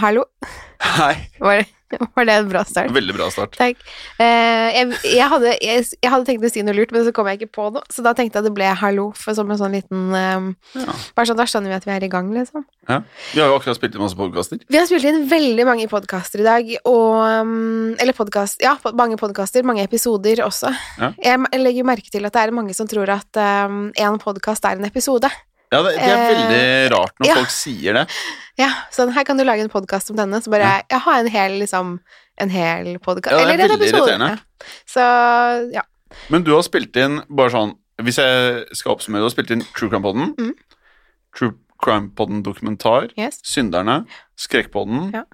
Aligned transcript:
hallo. 0.00 0.26
Hei. 0.82 1.14
Var 1.40 1.56
det, 1.56 1.66
var 2.14 2.26
det 2.26 2.32
en 2.32 2.48
bra 2.50 2.62
start? 2.66 2.90
Veldig 2.94 3.14
bra 3.14 3.28
start. 3.30 3.54
Takk. 3.56 3.82
Eh, 4.18 4.68
jeg, 4.74 4.88
jeg, 5.06 5.28
hadde, 5.30 5.52
jeg, 5.62 5.84
jeg 6.02 6.10
hadde 6.12 6.26
tenkt 6.28 6.46
å 6.46 6.50
si 6.50 6.64
noe 6.66 6.74
lurt, 6.76 6.92
men 6.94 7.04
så 7.06 7.12
kom 7.14 7.28
jeg 7.30 7.40
ikke 7.40 7.54
på 7.56 7.68
noe. 7.74 7.84
Så 7.92 8.02
da 8.04 8.12
tenkte 8.16 8.40
jeg 8.40 8.48
det 8.48 8.52
ble 8.56 8.70
hallo, 8.80 9.06
for 9.16 9.36
som 9.38 9.50
en 9.52 9.60
sånn 9.60 9.76
liten 9.76 10.10
eh, 10.16 10.48
Ja. 10.82 10.96
Bare 11.16 11.30
sånn, 11.30 11.38
Da 11.38 11.46
skjønner 11.48 11.72
vi 11.72 11.78
at 11.78 11.86
vi 11.86 11.94
er 11.94 12.06
i 12.06 12.10
gang, 12.12 12.32
liksom. 12.34 12.66
Ja. 12.90 13.00
Vi 13.32 13.42
har 13.42 13.50
jo 13.52 13.58
akkurat 13.60 13.78
spilt 13.78 13.96
inn 13.96 14.04
masse 14.04 14.18
podkaster. 14.18 14.62
Vi 14.66 14.80
har 14.80 14.88
spilt 14.90 15.06
inn 15.08 15.24
veldig 15.30 15.66
mange 15.68 15.88
podkaster 15.90 16.42
i 16.42 16.46
dag, 16.46 16.70
og 16.90 17.16
um, 17.46 17.94
Eller 18.02 18.16
podkast 18.16 18.62
Ja, 18.64 18.76
mange 18.98 19.18
podkaster, 19.20 19.66
mange 19.66 19.86
episoder 19.86 20.42
også. 20.46 20.72
Ja. 21.00 21.12
Jeg 21.22 21.62
legger 21.62 21.86
merke 21.88 22.10
til 22.12 22.26
at 22.26 22.34
det 22.34 22.46
er 22.46 22.56
mange 22.56 22.74
som 22.76 22.90
tror 22.90 23.10
at 23.14 23.42
um, 23.70 23.88
en 23.94 24.22
podkast 24.22 24.66
er 24.66 24.80
en 24.80 24.88
episode. 24.90 25.30
Ja, 25.72 25.80
det, 25.82 25.94
det 25.96 26.02
er 26.06 26.16
Eh, 26.16 26.28
veldig 26.32 26.90
rart 26.94 27.14
når 27.20 27.26
ja. 27.30 27.34
folk 27.40 27.50
sier 27.50 27.92
det. 27.98 28.04
Ja, 28.58 28.68
sånn 28.94 29.10
her 29.12 29.24
kan 29.28 29.36
du 29.36 29.44
lage 29.44 29.60
en 29.64 29.68
podkast 29.72 30.10
om 30.10 30.16
denne, 30.16 30.38
så 30.40 30.50
bare 30.52 30.82
Jeg 30.90 31.00
har 31.04 31.18
en 31.20 31.28
hel, 31.28 31.58
liksom 31.60 31.98
En 32.38 32.50
hel 32.52 32.98
podkast 32.98 33.32
Ja, 33.34 33.44
det 33.46 33.56
er 33.60 33.68
veldig 33.68 33.76
episode. 33.80 34.12
irriterende. 34.12 34.38
Så 34.86 35.72
ja. 35.74 35.82
Men 36.30 36.44
du 36.46 36.52
har 36.54 36.62
spilt 36.62 36.96
inn 36.96 37.18
bare 37.28 37.50
sånn 37.50 37.74
Hvis 38.00 38.18
jeg 38.22 38.66
skal 38.76 38.92
oppsummere, 38.94 39.20
du 39.24 39.28
har 39.28 39.34
spilt 39.34 39.50
inn 39.50 39.64
True 39.74 39.88
Crime 39.90 40.02
Podden, 40.04 40.34
Mm. 40.38 40.52
True 41.36 41.52
Crime 41.82 42.10
Podden 42.16 42.42
dokumentar, 42.44 43.10
Yes. 43.18 43.40
Synderne, 43.44 44.06
Skrekkpodden 44.38 45.12
Ja. 45.14 45.24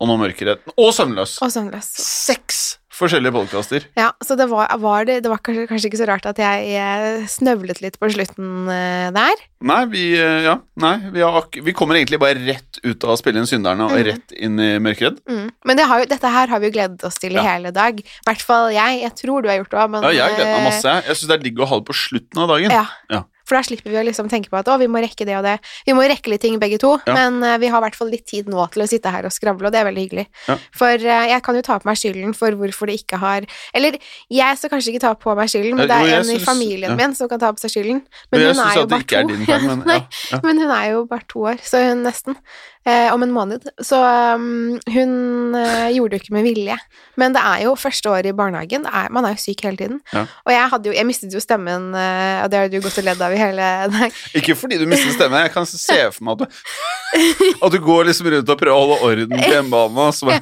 og 0.00 0.08
nå 0.08 0.16
Mørkeretten. 0.18 0.72
Og 0.78 0.92
Søvnløs! 0.94 1.36
Og 1.42 1.50
søvnløs. 1.52 1.84
Seks 1.98 2.78
forskjellige 2.92 3.32
podkaster. 3.34 3.86
Ja, 3.96 4.10
så 4.24 4.36
det 4.36 4.46
var, 4.50 4.68
var 4.82 5.06
det, 5.08 5.20
det 5.24 5.30
var 5.32 5.40
kanskje, 5.44 5.64
kanskje 5.70 5.88
ikke 5.90 6.00
så 6.02 6.08
rart 6.10 6.26
at 6.28 6.38
jeg 6.42 7.24
snøvlet 7.32 7.80
litt 7.82 7.96
på 8.00 8.10
slutten 8.12 8.68
uh, 8.68 9.08
der. 9.14 9.42
Nei, 9.62 9.80
vi, 9.92 10.02
eh, 10.18 10.42
ja, 10.48 10.56
nei 10.82 10.96
vi, 11.14 11.22
har, 11.22 11.46
vi 11.64 11.74
kommer 11.76 11.96
egentlig 11.98 12.18
bare 12.22 12.40
rett 12.42 12.80
ut 12.82 13.04
av 13.06 13.14
å 13.14 13.18
spille 13.20 13.38
inn 13.40 13.46
Synderne 13.48 13.86
og 13.86 13.92
Mm. 13.92 14.04
rett 14.08 14.32
inn 14.34 14.58
i 14.60 14.70
Mørkeredd. 14.82 15.20
Mm. 15.28 15.50
Men 15.68 15.78
det 15.78 15.86
har 15.86 16.02
jo, 16.02 16.08
dette 16.10 16.32
her 16.34 16.48
har 16.50 16.60
vi 16.62 16.68
jo 16.70 16.74
gledet 16.74 17.04
oss 17.06 17.18
til 17.22 17.32
i 17.32 17.38
Ja. 17.38 17.42
hele 17.52 17.70
dag. 17.74 18.00
I 18.00 18.26
hvert 18.26 18.42
fall 18.42 18.72
jeg. 18.74 19.02
Jeg 19.02 19.14
tror 19.22 19.42
du 19.42 19.48
har 19.48 19.60
gjort 19.60 19.70
det 19.70 19.78
òg, 19.78 19.90
men 19.90 20.02
Ja, 20.02 20.10
jeg 20.10 20.36
gleder 20.36 20.52
meg 20.52 20.60
eh, 20.60 20.70
masse. 20.70 20.94
Jeg 21.06 21.16
syns 21.16 21.28
det 21.30 21.36
er 21.38 21.44
digg 21.46 21.58
å 21.62 21.68
ha 21.70 21.78
det 21.78 21.86
på 21.86 21.94
slutten 21.96 22.42
av 22.42 22.48
dagen. 22.48 22.70
Ja. 22.74 22.86
Ja. 23.10 23.22
For 23.52 23.58
da 23.58 23.66
slipper 23.66 23.92
vi 23.92 23.98
å 24.00 24.04
liksom 24.06 24.30
tenke 24.32 24.48
på 24.48 24.56
at 24.56 24.68
å, 24.72 24.78
vi 24.80 24.86
må 24.88 25.02
rekke 25.04 25.26
det 25.28 25.34
og 25.36 25.44
det. 25.44 25.58
Vi 25.84 25.92
må 25.92 26.06
rekke 26.08 26.30
litt 26.32 26.40
ting 26.40 26.56
begge 26.56 26.78
to, 26.80 26.94
Ja. 27.04 27.12
men 27.18 27.42
uh, 27.44 27.58
vi 27.60 27.68
har 27.68 27.82
i 27.82 27.84
hvert 27.84 27.98
fall 27.98 28.08
litt 28.08 28.24
tid 28.30 28.48
nå 28.48 28.64
til 28.72 28.80
å 28.80 28.86
sitte 28.88 29.12
her 29.12 29.28
og 29.28 29.34
skravle, 29.34 29.68
og 29.68 29.74
det 29.74 29.82
er 29.82 29.88
veldig 29.90 30.04
hyggelig. 30.06 30.24
Ja. 30.48 30.56
For 30.72 31.04
uh, 31.04 31.24
jeg 31.28 31.44
kan 31.44 31.58
jo 31.58 31.64
ta 31.66 31.76
på 31.82 31.90
meg 31.90 32.00
skylden 32.00 32.32
for 32.38 32.56
hvorfor 32.56 32.88
det 32.88 32.96
ikke 33.02 33.20
har 33.20 33.44
Eller 33.76 33.98
jeg 34.32 34.58
skal 34.58 34.72
kanskje 34.72 34.94
ikke 34.94 35.04
ta 35.04 35.12
på 35.20 35.34
meg 35.36 35.52
skylden, 35.52 35.76
men 35.76 35.90
det 35.90 35.98
er 36.00 36.22
en 36.22 36.32
i 36.32 36.38
familien 36.40 36.94
ja. 36.94 36.96
min 36.96 37.16
som 37.18 37.28
kan 37.28 37.42
ta 37.42 37.52
på 37.52 37.60
seg 37.60 37.74
skylden. 37.76 38.00
Men 38.32 38.46
hun 38.48 38.62
er 38.64 38.80
jo 38.80 38.86
bare 38.88 39.04
to. 39.04 39.36
feil, 39.44 39.68
men. 39.68 40.08
Men 40.46 40.62
hun 40.64 40.72
er 40.72 40.86
jo 40.94 41.04
bare 41.10 41.28
to 41.28 41.44
år, 41.52 41.60
så 41.66 41.82
hun 41.84 42.06
nesten. 42.06 42.38
Eh, 42.82 43.14
om 43.14 43.22
en 43.22 43.30
måned. 43.30 43.62
Så 43.78 43.94
um, 44.34 44.80
hun 44.90 45.54
eh, 45.54 45.92
gjorde 45.94 46.16
det 46.16 46.18
jo 46.18 46.24
ikke 46.24 46.34
med 46.34 46.46
vilje. 46.48 46.76
Men 47.20 47.34
det 47.36 47.42
er 47.46 47.60
jo 47.68 47.76
første 47.78 48.10
året 48.10 48.32
i 48.32 48.34
barnehagen. 48.34 48.88
Er, 48.90 49.06
man 49.14 49.28
er 49.28 49.36
jo 49.36 49.42
syk 49.44 49.62
hele 49.62 49.78
tiden. 49.78 50.00
Ja. 50.10 50.24
Og 50.42 50.50
jeg 50.50 50.70
hadde 50.72 50.90
jo 50.90 50.96
Jeg 50.96 51.06
mistet 51.06 51.36
jo 51.36 51.42
stemmen, 51.42 51.92
eh, 51.94 52.40
og 52.42 52.50
det 52.50 52.58
har 52.58 52.72
du 52.72 52.80
gått 52.82 52.98
og 52.98 53.06
ledd 53.06 53.22
av 53.22 53.34
i 53.34 53.38
hele 53.38 53.68
dag. 53.94 54.22
Ikke 54.38 54.56
fordi 54.58 54.80
du 54.82 54.86
mistet 54.90 55.14
stemmen, 55.14 55.44
jeg 55.46 55.54
kan 55.54 55.68
se 55.68 56.00
for 56.10 56.26
meg 56.26 56.42
at 56.42 56.48
du 56.48 57.62
At 57.68 57.76
du 57.76 57.78
går 57.84 58.08
liksom 58.10 58.32
rundt 58.34 58.50
og 58.50 58.58
prøver 58.58 58.74
å 58.74 58.82
holde 58.82 58.98
orden 59.12 59.36
på 59.38 59.52
hjemmebane. 59.54 60.08
og 60.08 60.18
Så 60.18 60.34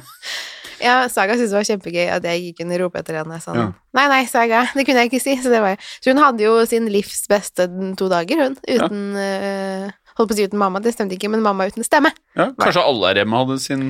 Ja, 0.81 0.95
Saga 1.13 1.35
syntes 1.37 1.51
det 1.51 1.59
var 1.59 1.67
kjempegøy 1.67 2.07
at 2.09 2.25
jeg 2.25 2.41
ikke 2.41 2.63
kunne 2.63 2.81
rope 2.81 2.97
etter 3.03 3.19
henne 3.21 3.37
sånn 3.43 3.59
Ja. 3.59 3.67
Nei, 3.93 4.07
nei, 4.07 4.21
Saga. 4.25 4.63
Det 4.73 4.85
kunne 4.87 5.03
jeg 5.03 5.11
ikke 5.11 5.21
si. 5.21 5.35
Så, 5.43 5.51
det 5.53 5.61
var, 5.61 5.77
så 6.01 6.13
hun 6.13 6.21
hadde 6.23 6.45
jo 6.45 6.55
sin 6.65 6.89
livs 6.89 7.25
beste 7.29 7.67
to 7.99 8.07
dager, 8.09 8.47
hun. 8.47 8.57
Uten 8.65 9.01
eh, 9.19 9.91
Holdt 10.21 10.31
på 10.31 10.37
å 10.37 10.39
si 10.39 10.45
uten 10.47 10.61
mamma, 10.61 10.79
det 10.83 10.93
stemte 10.93 11.17
ikke, 11.17 11.31
men 11.33 11.41
mamma 11.41 11.65
uten 11.71 11.85
stemme. 11.85 12.13
ja, 12.37 12.51
kanskje 12.61 12.85
alle 12.85 13.11
her 13.11 13.21
hjemme 13.23 13.41
hadde 13.41 13.59
sin 13.63 13.85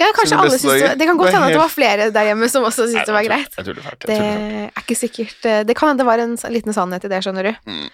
Ja, 0.00 0.08
kanskje 0.16 0.38
alle 0.40 0.56
synes, 0.58 0.80
det, 0.82 0.94
det 0.98 1.06
kan 1.06 1.20
godt 1.20 1.30
hende 1.30 1.46
at 1.52 1.54
det 1.54 1.60
var 1.62 1.70
flere 1.70 2.08
der 2.14 2.30
hjemme 2.32 2.48
som 2.50 2.64
også 2.66 2.88
syntes 2.90 3.06
det 3.06 3.14
var 3.14 3.28
greit. 3.28 3.52
jeg 3.54 3.68
tror, 3.68 3.76
Jeg 3.76 3.76
tuller 3.76 3.86
fælt. 3.86 4.08
Det 4.10 4.16
er 4.18 4.82
ikke 4.82 4.96
sikkert 4.98 5.46
eh, 5.46 5.60
Det 5.68 5.76
kan 5.78 5.92
hende 5.92 6.02
det 6.02 6.08
var 6.08 6.22
en 6.24 6.34
liten 6.56 6.74
sannhet 6.74 7.06
i 7.06 7.12
det, 7.12 7.20
skjønner 7.22 7.48
du. 7.50 7.52
Mm. 7.70 7.86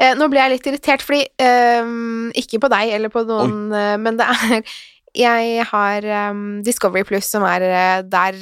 Eh, 0.00 0.14
nå 0.16 0.30
ble 0.32 0.40
jeg 0.40 0.54
litt 0.54 0.70
irritert, 0.70 1.04
fordi 1.04 1.26
ehm, 1.44 2.30
Ikke 2.40 2.62
på 2.62 2.70
deg 2.72 2.94
eller 2.96 3.12
på 3.12 3.26
noen, 3.28 3.58
Oi. 3.68 3.84
men 4.00 4.16
det 4.16 4.30
er 4.30 4.62
Jeg 5.20 5.64
har 5.72 6.06
um, 6.30 6.62
Discovery 6.62 7.02
Plus, 7.04 7.26
som 7.26 7.42
er 7.42 7.66
eh, 7.66 8.02
der 8.06 8.36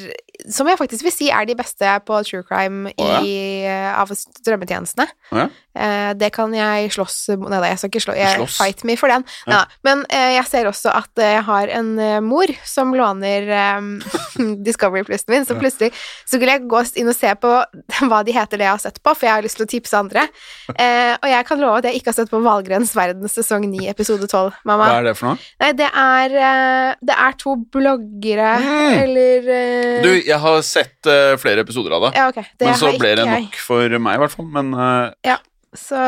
Som 0.47 0.69
jeg 0.71 0.78
faktisk 0.78 1.03
vil 1.03 1.12
si 1.15 1.31
er 1.34 1.47
de 1.49 1.54
beste 1.59 1.94
på 2.06 2.21
true 2.22 2.44
crime 2.47 2.93
ja. 2.94 3.21
i, 3.26 3.32
eh, 3.66 3.88
av 3.99 4.12
strømmetjenestene. 4.15 5.09
Oh, 5.32 5.41
ja. 5.43 5.49
Eh, 5.78 6.12
det 6.19 6.32
kan 6.34 6.50
jeg 6.56 6.88
slåss 6.91 7.16
Nei 7.38 7.59
da, 7.60 7.69
jeg 7.71 7.78
skal 7.78 7.91
ikke 7.93 8.00
slå 8.03 8.15
jeg, 8.19 8.38
Slåss? 8.41 8.56
Fight 8.59 8.81
me 8.88 8.97
for 8.99 9.10
den. 9.12 9.25
Ja. 9.47 9.59
Ja. 9.59 9.60
Men 9.87 10.04
eh, 10.10 10.32
jeg 10.37 10.47
ser 10.50 10.66
også 10.71 10.91
at 10.94 11.10
jeg 11.22 11.43
har 11.47 11.71
en 11.75 11.91
eh, 12.03 12.16
mor 12.25 12.50
som 12.66 12.94
låner 12.94 13.47
um, 13.78 13.91
Discovery 14.66 15.04
Plussen 15.06 15.34
min, 15.34 15.47
så 15.47 15.54
Ja. 15.56 15.60
plutselig 15.62 15.91
så 16.25 16.37
skulle 16.37 16.55
jeg 16.55 16.66
gå 16.70 16.82
inn 17.03 17.10
og 17.10 17.16
se 17.19 17.31
på 17.43 17.53
hva 18.10 18.22
de 18.26 18.34
heter 18.34 18.59
det 18.62 18.66
jeg 18.69 18.75
har 18.76 18.82
sett 18.82 19.03
på, 19.03 19.15
for 19.15 19.26
jeg 19.28 19.34
har 19.34 19.43
lyst 19.47 19.59
til 19.59 19.66
å 19.66 19.70
tipse 19.75 19.99
andre. 19.99 20.26
Eh, 20.75 21.15
og 21.19 21.28
jeg 21.31 21.47
kan 21.50 21.62
love 21.62 21.78
at 21.82 21.88
jeg 21.91 21.99
ikke 22.00 22.12
har 22.12 22.19
sett 22.20 22.31
på 22.32 22.43
Valgrens 22.47 22.94
verden 22.99 23.31
sesong 23.31 23.66
9 23.70 23.87
episode 23.91 24.26
12, 24.31 24.59
mamma. 24.69 24.87
Hva 24.91 24.99
er 25.03 25.09
det 25.10 25.16
for 25.19 25.32
noe? 25.32 25.43
Nei, 25.62 25.72
det 25.78 25.91
er 25.91 26.37
eh, 26.38 26.94
Det 27.10 27.15
er 27.26 27.38
to 27.43 27.55
bloggere, 27.75 28.55
Mm. 28.59 28.99
eller 29.03 29.49
eh, 29.55 30.03
Du, 30.03 30.10
jeg 30.28 30.39
har 30.43 30.59
sett 30.66 31.09
uh, 31.09 31.34
flere 31.41 31.62
episoder 31.65 31.94
av 31.97 32.03
det. 32.06 32.11
Ja, 32.19 32.27
okay. 32.31 32.44
Det 32.61 32.69
Men 32.69 32.77
så 32.81 32.91
ble 33.00 33.15
det 33.16 33.25
nok 33.28 33.55
jeg. 33.55 33.61
for 33.65 33.94
meg, 33.99 34.19
i 34.19 34.22
hvert 34.22 34.34
fall. 34.34 34.49
Men 34.55 34.72
eh, 34.77 35.39
Så, 35.77 36.00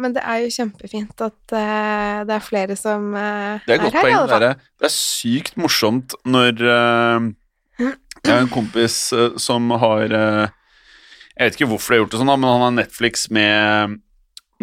men 0.00 0.14
det 0.16 0.22
er 0.24 0.42
jo 0.44 0.52
kjempefint 0.54 1.20
at 1.26 1.54
uh, 1.56 2.24
det 2.28 2.36
er 2.38 2.44
flere 2.44 2.76
som 2.80 3.10
det 3.12 3.76
er 3.76 3.82
her. 3.86 3.90
Poeng, 3.96 4.12
i 4.12 4.16
alle 4.16 4.26
Det, 4.30 4.50
fall. 4.54 4.70
det 4.80 4.88
er 4.88 4.94
sykt 4.96 5.56
morsomt 5.60 6.16
når 6.24 6.62
Jeg 6.64 8.32
har 8.32 8.40
en 8.40 8.48
kompis 8.50 8.96
som 9.42 9.68
har 9.78 10.06
Jeg 10.08 11.42
vet 11.44 11.58
ikke 11.58 11.68
hvorfor 11.68 11.92
de 11.92 11.98
har 11.98 12.04
gjort 12.04 12.14
det 12.16 12.20
sånn, 12.22 12.32
da, 12.32 12.36
men 12.40 12.50
han 12.54 12.64
har 12.64 12.74
Netflix 12.78 13.26
med, 13.30 13.98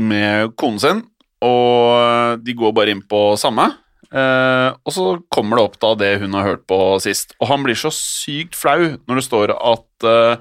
med 0.01 0.55
konen 0.57 0.81
sin, 0.81 1.03
og 1.45 2.41
de 2.41 2.55
går 2.57 2.73
bare 2.73 2.95
inn 2.95 3.03
på 3.05 3.21
samme. 3.37 3.67
Eh, 4.13 4.69
og 4.85 4.93
så 4.93 5.05
kommer 5.33 5.57
det 5.57 5.63
opp 5.65 5.79
da 5.81 5.93
det 5.97 6.11
hun 6.21 6.35
har 6.37 6.45
hørt 6.51 6.67
på 6.69 6.77
sist. 7.01 7.33
Og 7.41 7.49
han 7.49 7.63
blir 7.65 7.77
så 7.79 7.89
sykt 7.93 8.55
flau 8.57 8.93
når 9.07 9.19
det 9.19 9.25
står 9.25 9.53
at 9.57 10.07
eh, 10.09 10.35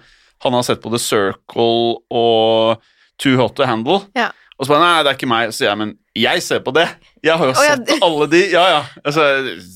han 0.45 0.57
har 0.59 0.67
sett 0.67 0.83
på 0.83 0.91
The 0.93 1.01
Circle 1.01 1.99
og 2.13 2.83
Too 3.23 3.37
Hot 3.41 3.57
to 3.57 3.65
Handle. 3.69 4.03
Ja. 4.19 4.31
Og 4.59 4.67
så 4.67 4.75
bare 4.75 4.83
Nei, 4.85 5.03
det 5.03 5.13
er 5.13 5.17
ikke 5.19 5.31
meg. 5.31 5.53
Så 5.57 5.65
jeg, 5.65 5.79
men 5.81 5.95
jeg 6.19 6.43
ser 6.45 6.61
på 6.67 6.75
det. 6.77 6.85
Jeg 7.25 7.39
har 7.41 7.49
jo 7.49 7.55
ja, 7.55 7.63
sett 7.73 7.87
det- 7.89 8.01
alle 8.05 8.27
de. 8.31 8.43
Ja, 8.53 8.65
ja. 8.77 8.83
Altså, 9.05 9.25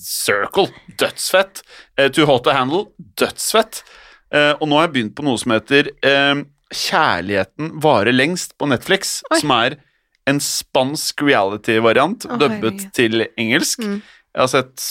Circle, 0.04 0.68
dødsfett. 1.00 1.62
Eh, 1.96 2.10
Too 2.12 2.26
Hot 2.28 2.44
to 2.44 2.52
Handle, 2.54 2.84
dødsfett. 3.18 3.80
Eh, 4.34 4.52
og 4.60 4.68
nå 4.68 4.76
har 4.80 4.88
jeg 4.88 4.94
begynt 4.98 5.16
på 5.16 5.24
noe 5.24 5.38
som 5.40 5.54
heter 5.54 5.88
Kjærligheten 6.74 7.76
varer 7.82 8.12
lengst 8.12 8.56
på 8.58 8.66
Netflix, 8.68 9.20
Oi. 9.30 9.38
som 9.40 9.52
er 9.54 9.76
en 10.26 10.40
spansk 10.42 11.22
reality-variant 11.22 12.26
oh, 12.28 12.40
dubbet 12.40 12.88
til 12.96 13.26
engelsk. 13.38 13.84
Mm. 13.84 14.00
Jeg 14.36 14.42
har 14.42 14.50
sett 14.52 14.88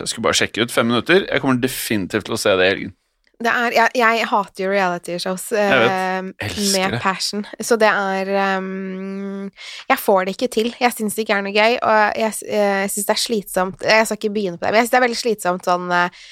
Jeg 0.00 0.10
skulle 0.10 0.26
bare 0.26 0.38
sjekke 0.40 0.64
ut 0.64 0.72
fem 0.74 0.88
minutter. 0.88 1.26
Jeg 1.28 1.42
kommer 1.42 1.60
definitivt 1.62 2.26
til 2.28 2.36
å 2.36 2.40
se 2.40 2.56
det 2.58 2.66
i 2.66 2.72
helgen. 2.72 2.96
Det 3.42 3.50
er, 3.50 3.74
jeg, 3.74 3.90
jeg 3.98 4.26
hater 4.30 4.62
jo 4.62 4.70
reality-shows 4.70 5.46
eh, 5.58 6.20
med 6.76 6.94
passion, 7.02 7.42
så 7.58 7.74
det 7.80 7.88
er 7.88 8.28
um, 8.60 9.48
Jeg 9.90 9.98
får 9.98 10.26
det 10.26 10.36
ikke 10.36 10.50
til. 10.54 10.70
Jeg 10.78 10.94
syns 10.94 11.16
det 11.16 11.24
ikke 11.24 11.40
er 11.40 11.46
noe 11.46 11.56
gøy, 11.56 11.78
og 11.80 12.20
jeg, 12.20 12.36
jeg 12.46 12.92
syns 12.92 13.08
det 13.08 13.16
er 13.16 13.22
slitsomt 13.24 13.86
Jeg 13.88 14.06
skal 14.06 14.20
ikke 14.20 14.34
begynne 14.36 14.60
på 14.60 14.66
det, 14.66 14.70
men 14.70 14.78
jeg 14.78 14.86
syns 14.86 14.94
det 14.94 15.00
er 15.00 15.06
veldig 15.08 15.20
slitsomt 15.22 15.66
sånn 15.66 15.90
eh, 15.96 16.22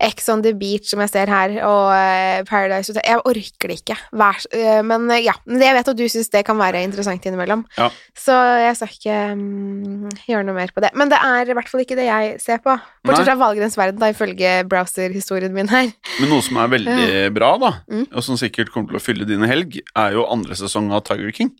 Ex 0.00 0.28
on 0.30 0.42
the 0.44 0.52
Beach, 0.54 0.86
som 0.92 1.00
jeg 1.02 1.10
ser 1.10 1.26
her, 1.32 1.56
og 1.66 1.88
eh, 1.90 2.42
Paradise 2.46 2.92
Hotel 2.92 3.02
Jeg 3.02 3.18
orker 3.26 3.70
det 3.72 3.76
ikke. 3.80 3.96
Vær, 4.14 4.44
eh, 4.54 4.78
men 4.86 5.08
eh, 5.10 5.24
ja, 5.26 5.34
jeg 5.50 5.74
vet 5.74 5.90
at 5.90 5.98
du 5.98 6.04
syns 6.06 6.30
det 6.30 6.44
kan 6.46 6.56
være 6.60 6.84
interessant 6.86 7.24
innimellom, 7.26 7.64
Ja. 7.76 7.88
så 8.14 8.36
jeg 8.62 8.76
skal 8.78 8.92
ikke 8.94 9.16
mm, 9.40 10.12
gjøre 10.28 10.46
noe 10.46 10.54
mer 10.60 10.70
på 10.76 10.84
det. 10.84 10.92
Men 10.94 11.10
det 11.10 11.18
er 11.18 11.50
i 11.50 11.56
hvert 11.58 11.68
fall 11.72 11.82
ikke 11.82 11.98
det 11.98 12.06
jeg 12.06 12.36
ser 12.44 12.62
på. 12.62 12.76
Bortsett 13.08 13.26
fra 13.26 13.38
Valgrens 13.42 13.74
verden, 13.80 13.98
da, 13.98 14.12
ifølge 14.14 14.52
browser-historien 14.70 15.52
min 15.56 15.70
her. 15.72 15.90
Men 16.20 16.30
noe 16.30 16.44
som 16.46 16.60
er 16.62 16.70
veldig 16.76 17.34
bra, 17.34 17.50
da, 17.58 17.72
Mm. 17.90 18.06
og 18.12 18.22
som 18.22 18.36
sikkert 18.38 18.70
kommer 18.70 18.92
til 18.94 19.00
å 19.00 19.02
fylle 19.02 19.26
dine 19.26 19.48
helg, 19.50 19.80
er 19.96 20.12
jo 20.14 20.26
andre 20.30 20.54
sesong 20.54 20.92
av 20.94 21.02
Tiger 21.08 21.32
King. 21.34 21.50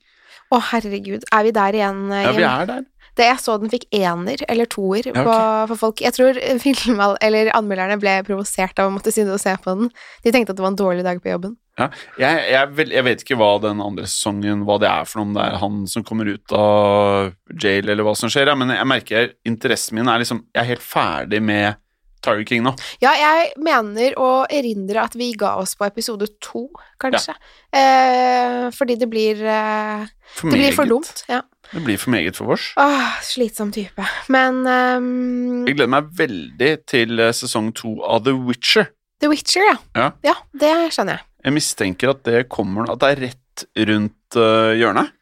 Å, 0.54 0.60
herregud, 0.70 1.26
er 1.34 1.42
vi 1.44 1.50
der 1.52 1.76
igjen? 1.76 1.98
Ja, 2.14 2.30
vi 2.32 2.46
er 2.46 2.70
der. 2.70 2.84
Det 3.18 3.26
jeg 3.26 3.40
så 3.42 3.56
den 3.60 3.72
fikk 3.72 3.88
ener 3.94 4.42
eller 4.48 4.68
toer 4.70 5.10
på, 5.10 5.24
okay. 5.24 5.68
for 5.72 5.80
folk. 5.80 6.02
Jeg 6.04 6.14
tror 6.16 6.38
film, 6.62 7.00
eller 7.24 7.52
anmelderne 7.56 7.98
ble 8.00 8.18
provosert 8.26 8.78
av 8.78 8.90
å 8.90 8.94
måtte 8.94 9.14
sitte 9.14 9.34
og 9.34 9.42
se 9.42 9.54
på 9.62 9.74
den. 9.78 9.90
De 10.24 10.34
tenkte 10.34 10.54
at 10.54 10.60
det 10.60 10.64
var 10.64 10.74
en 10.74 10.82
dårlig 10.82 11.06
dag 11.06 11.22
på 11.22 11.32
jobben. 11.32 11.56
Ja. 11.78 11.88
Jeg, 12.18 12.46
jeg, 12.50 12.86
jeg 12.90 13.06
vet 13.06 13.20
ikke 13.22 13.38
hva 13.38 13.52
den 13.62 13.78
andre 13.78 14.08
sesongen 14.10 14.64
Hva 14.66 14.80
det 14.82 14.88
er 14.90 15.04
for 15.06 15.20
noe, 15.20 15.28
om 15.28 15.36
det 15.36 15.44
er 15.44 15.60
han 15.62 15.76
som 15.86 16.02
kommer 16.06 16.26
ut 16.26 16.54
av 16.58 17.28
jail, 17.54 17.86
eller 17.86 18.02
hva 18.02 18.16
som 18.18 18.32
skjer, 18.32 18.50
ja. 18.50 18.56
men 18.58 18.74
jeg 18.74 18.88
merker 18.90 19.28
interessen 19.46 19.94
min 19.98 20.10
er 20.10 20.24
liksom 20.24 20.42
Jeg 20.50 20.64
er 20.64 20.72
helt 20.72 20.82
ferdig 20.82 21.38
med 21.44 21.78
Tiger 22.24 22.42
King 22.48 22.64
nå. 22.66 22.72
Ja, 22.98 23.12
jeg 23.14 23.52
mener 23.62 24.16
å 24.18 24.30
erindre 24.50 25.04
at 25.06 25.14
vi 25.18 25.30
ga 25.38 25.54
oss 25.60 25.76
på 25.78 25.86
episode 25.86 26.26
to, 26.42 26.64
kanskje. 26.98 27.34
Eh, 27.70 28.64
fordi 28.74 28.96
det 28.98 29.06
blir 29.10 29.42
eh, 29.46 30.02
For 30.34 30.50
Det 30.50 30.58
blir 30.58 30.74
for 30.74 30.90
dumt. 30.90 31.22
Ja. 31.30 31.44
Det 31.72 31.82
blir 31.84 31.98
for 32.00 32.12
meget 32.14 32.36
for 32.38 32.48
vårs. 32.48 32.70
Åh, 32.80 33.18
slitsom 33.24 33.72
type. 33.74 34.04
Men 34.32 34.62
um, 34.64 35.66
Jeg 35.68 35.76
gleder 35.76 35.92
meg 35.92 36.08
veldig 36.16 36.70
til 36.88 37.20
eh, 37.20 37.34
sesong 37.36 37.72
to 37.76 37.98
av 38.06 38.24
The 38.24 38.32
Witcher. 38.32 38.88
The 39.20 39.28
Witcher, 39.28 39.66
ja. 39.66 39.76
Ja. 39.98 40.08
ja. 40.24 40.34
Det 40.56 40.72
skjønner 40.94 41.18
jeg. 41.18 41.26
Jeg 41.48 41.54
mistenker 41.54 42.12
at 42.14 42.24
det 42.26 42.40
kommer 42.50 42.88
At 42.90 43.02
det 43.02 43.12
er 43.12 43.22
rett 43.28 43.64
rundt 43.90 44.38
eh, 44.38 44.72
hjørnet. 44.80 45.14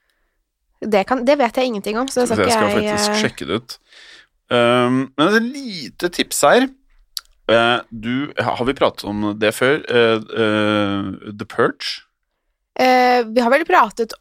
Det, 0.86 1.02
kan, 1.08 1.24
det 1.26 1.38
vet 1.40 1.56
jeg 1.56 1.70
ingenting 1.72 1.98
om, 1.98 2.08
så 2.12 2.22
det 2.22 2.36
skal 2.36 2.44
jeg 2.44 2.52
skal 2.52 2.68
jeg 2.68 2.76
faktisk 2.76 3.10
eh, 3.10 3.20
sjekke 3.24 3.48
det 3.48 3.60
ut. 3.60 3.76
Um, 4.52 4.98
men 5.18 5.38
et 5.40 5.46
lite 5.56 6.10
tips 6.14 6.44
her. 6.46 6.68
Uh, 7.50 7.80
du, 7.90 8.30
har 8.38 8.62
vi 8.68 8.74
pratet 8.76 9.06
om 9.08 9.32
det 9.40 9.54
før? 9.56 9.80
Uh, 9.90 11.32
The 11.32 11.48
Purge? 11.48 12.04
Vi 12.76 13.40
har 13.40 13.48
vel 13.48 13.64
pratet 13.64 14.12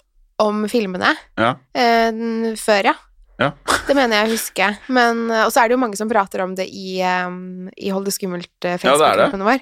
om 0.43 0.65
filmene 0.71 1.15
Ja. 1.39 1.55
eh, 1.73 2.53
før, 2.59 2.91
ja. 2.91 2.95
Ja. 3.39 3.49
Det 3.87 3.95
mener 3.97 4.21
jeg 4.21 4.29
å 4.29 4.31
huske. 4.35 4.69
Men, 4.87 5.25
eh, 5.31 5.43
og 5.45 5.51
så 5.51 5.63
er 5.63 5.67
det 5.67 5.75
jo 5.75 5.81
mange 5.81 5.97
som 5.99 6.11
prater 6.11 6.43
om 6.45 6.55
det 6.55 6.69
i, 6.71 7.01
um, 7.03 7.67
i 7.75 7.91
Hold 7.91 8.07
det 8.07 8.15
skummelt. 8.15 8.51
Facebook-gruppen 8.63 9.43
vår. 9.43 9.59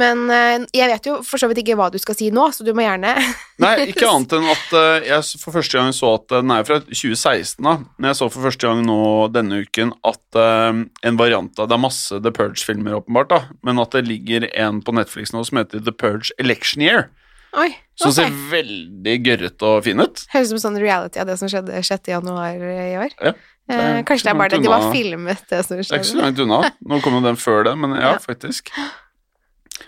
Men 0.00 0.22
uh, 0.30 0.66
jeg 0.72 0.88
vet 0.88 1.06
jo 1.10 1.18
for 1.26 1.36
så 1.42 1.48
vidt 1.50 1.60
ikke 1.60 1.74
hva 1.76 1.90
du 1.92 1.98
skal 2.00 2.16
si 2.16 2.30
nå, 2.32 2.46
så 2.54 2.64
du 2.64 2.70
må 2.72 2.86
gjerne 2.86 3.10
Nei, 3.64 3.72
ikke 3.90 4.06
annet 4.08 4.32
enn 4.38 4.46
at 4.48 4.70
uh, 4.72 5.02
jeg 5.04 5.40
for 5.42 5.52
første 5.58 5.76
gang 5.76 5.90
så 5.92 6.14
at 6.16 6.30
Den 6.32 6.54
er 6.54 6.64
fra 6.64 6.78
2016, 6.86 7.58
da. 7.66 7.74
Men 7.98 8.08
jeg 8.08 8.20
så 8.22 8.30
for 8.32 8.46
første 8.46 8.70
gang 8.70 8.80
nå 8.86 9.00
denne 9.34 9.60
uken 9.66 9.92
at 10.08 10.38
uh, 10.40 10.70
en 11.04 11.20
variant 11.20 11.60
av 11.60 11.68
Det 11.68 11.76
er 11.76 11.82
masse 11.84 12.22
The 12.24 12.32
Purge-filmer, 12.32 12.96
åpenbart, 13.02 13.28
da. 13.34 13.42
Men 13.66 13.82
at 13.82 13.92
det 13.96 14.06
ligger 14.08 14.48
en 14.54 14.80
på 14.86 14.94
Netflix 14.96 15.34
nå 15.36 15.42
som 15.44 15.60
heter 15.60 15.84
The 15.84 15.92
Purge 15.92 16.32
Election 16.40 16.86
Year. 16.86 17.10
Oi, 17.58 17.72
Som 17.98 18.12
ser 18.14 18.30
veldig 18.50 19.16
gørrete 19.26 19.62
og 19.66 19.82
fin 19.84 19.98
ut. 20.00 20.22
Høres 20.32 20.52
ut 20.52 20.60
som 20.60 20.70
sånn 20.70 20.78
reality 20.80 21.18
av 21.18 21.26
det 21.26 21.34
som 21.40 21.48
skjedde 21.50 21.80
6. 21.82 22.08
januar 22.12 22.54
i 22.56 22.96
år. 23.06 23.10
Ja, 23.20 23.32
Eh, 23.70 24.00
er 24.00 24.02
kanskje 24.02 24.24
det 24.26 24.30
er 24.32 24.34
bare 24.34 24.48
det. 24.50 24.62
De 24.64 24.68
var 24.68 24.90
filmet, 24.90 25.38
det 25.48 25.60
som 25.64 25.76
Det 25.76 25.86
er 25.86 25.98
ikke 26.00 26.02
så 26.02 26.16
skjedde. 26.16 26.22
langt 26.24 26.38
unna. 26.42 26.70
Nå 26.90 26.98
kom 27.04 27.14
jo 27.14 27.20
den 27.22 27.36
før 27.38 27.62
det, 27.68 27.74
men 27.78 27.90
ja, 27.94 28.00
Ja. 28.12 28.18
faktisk. 28.18 28.70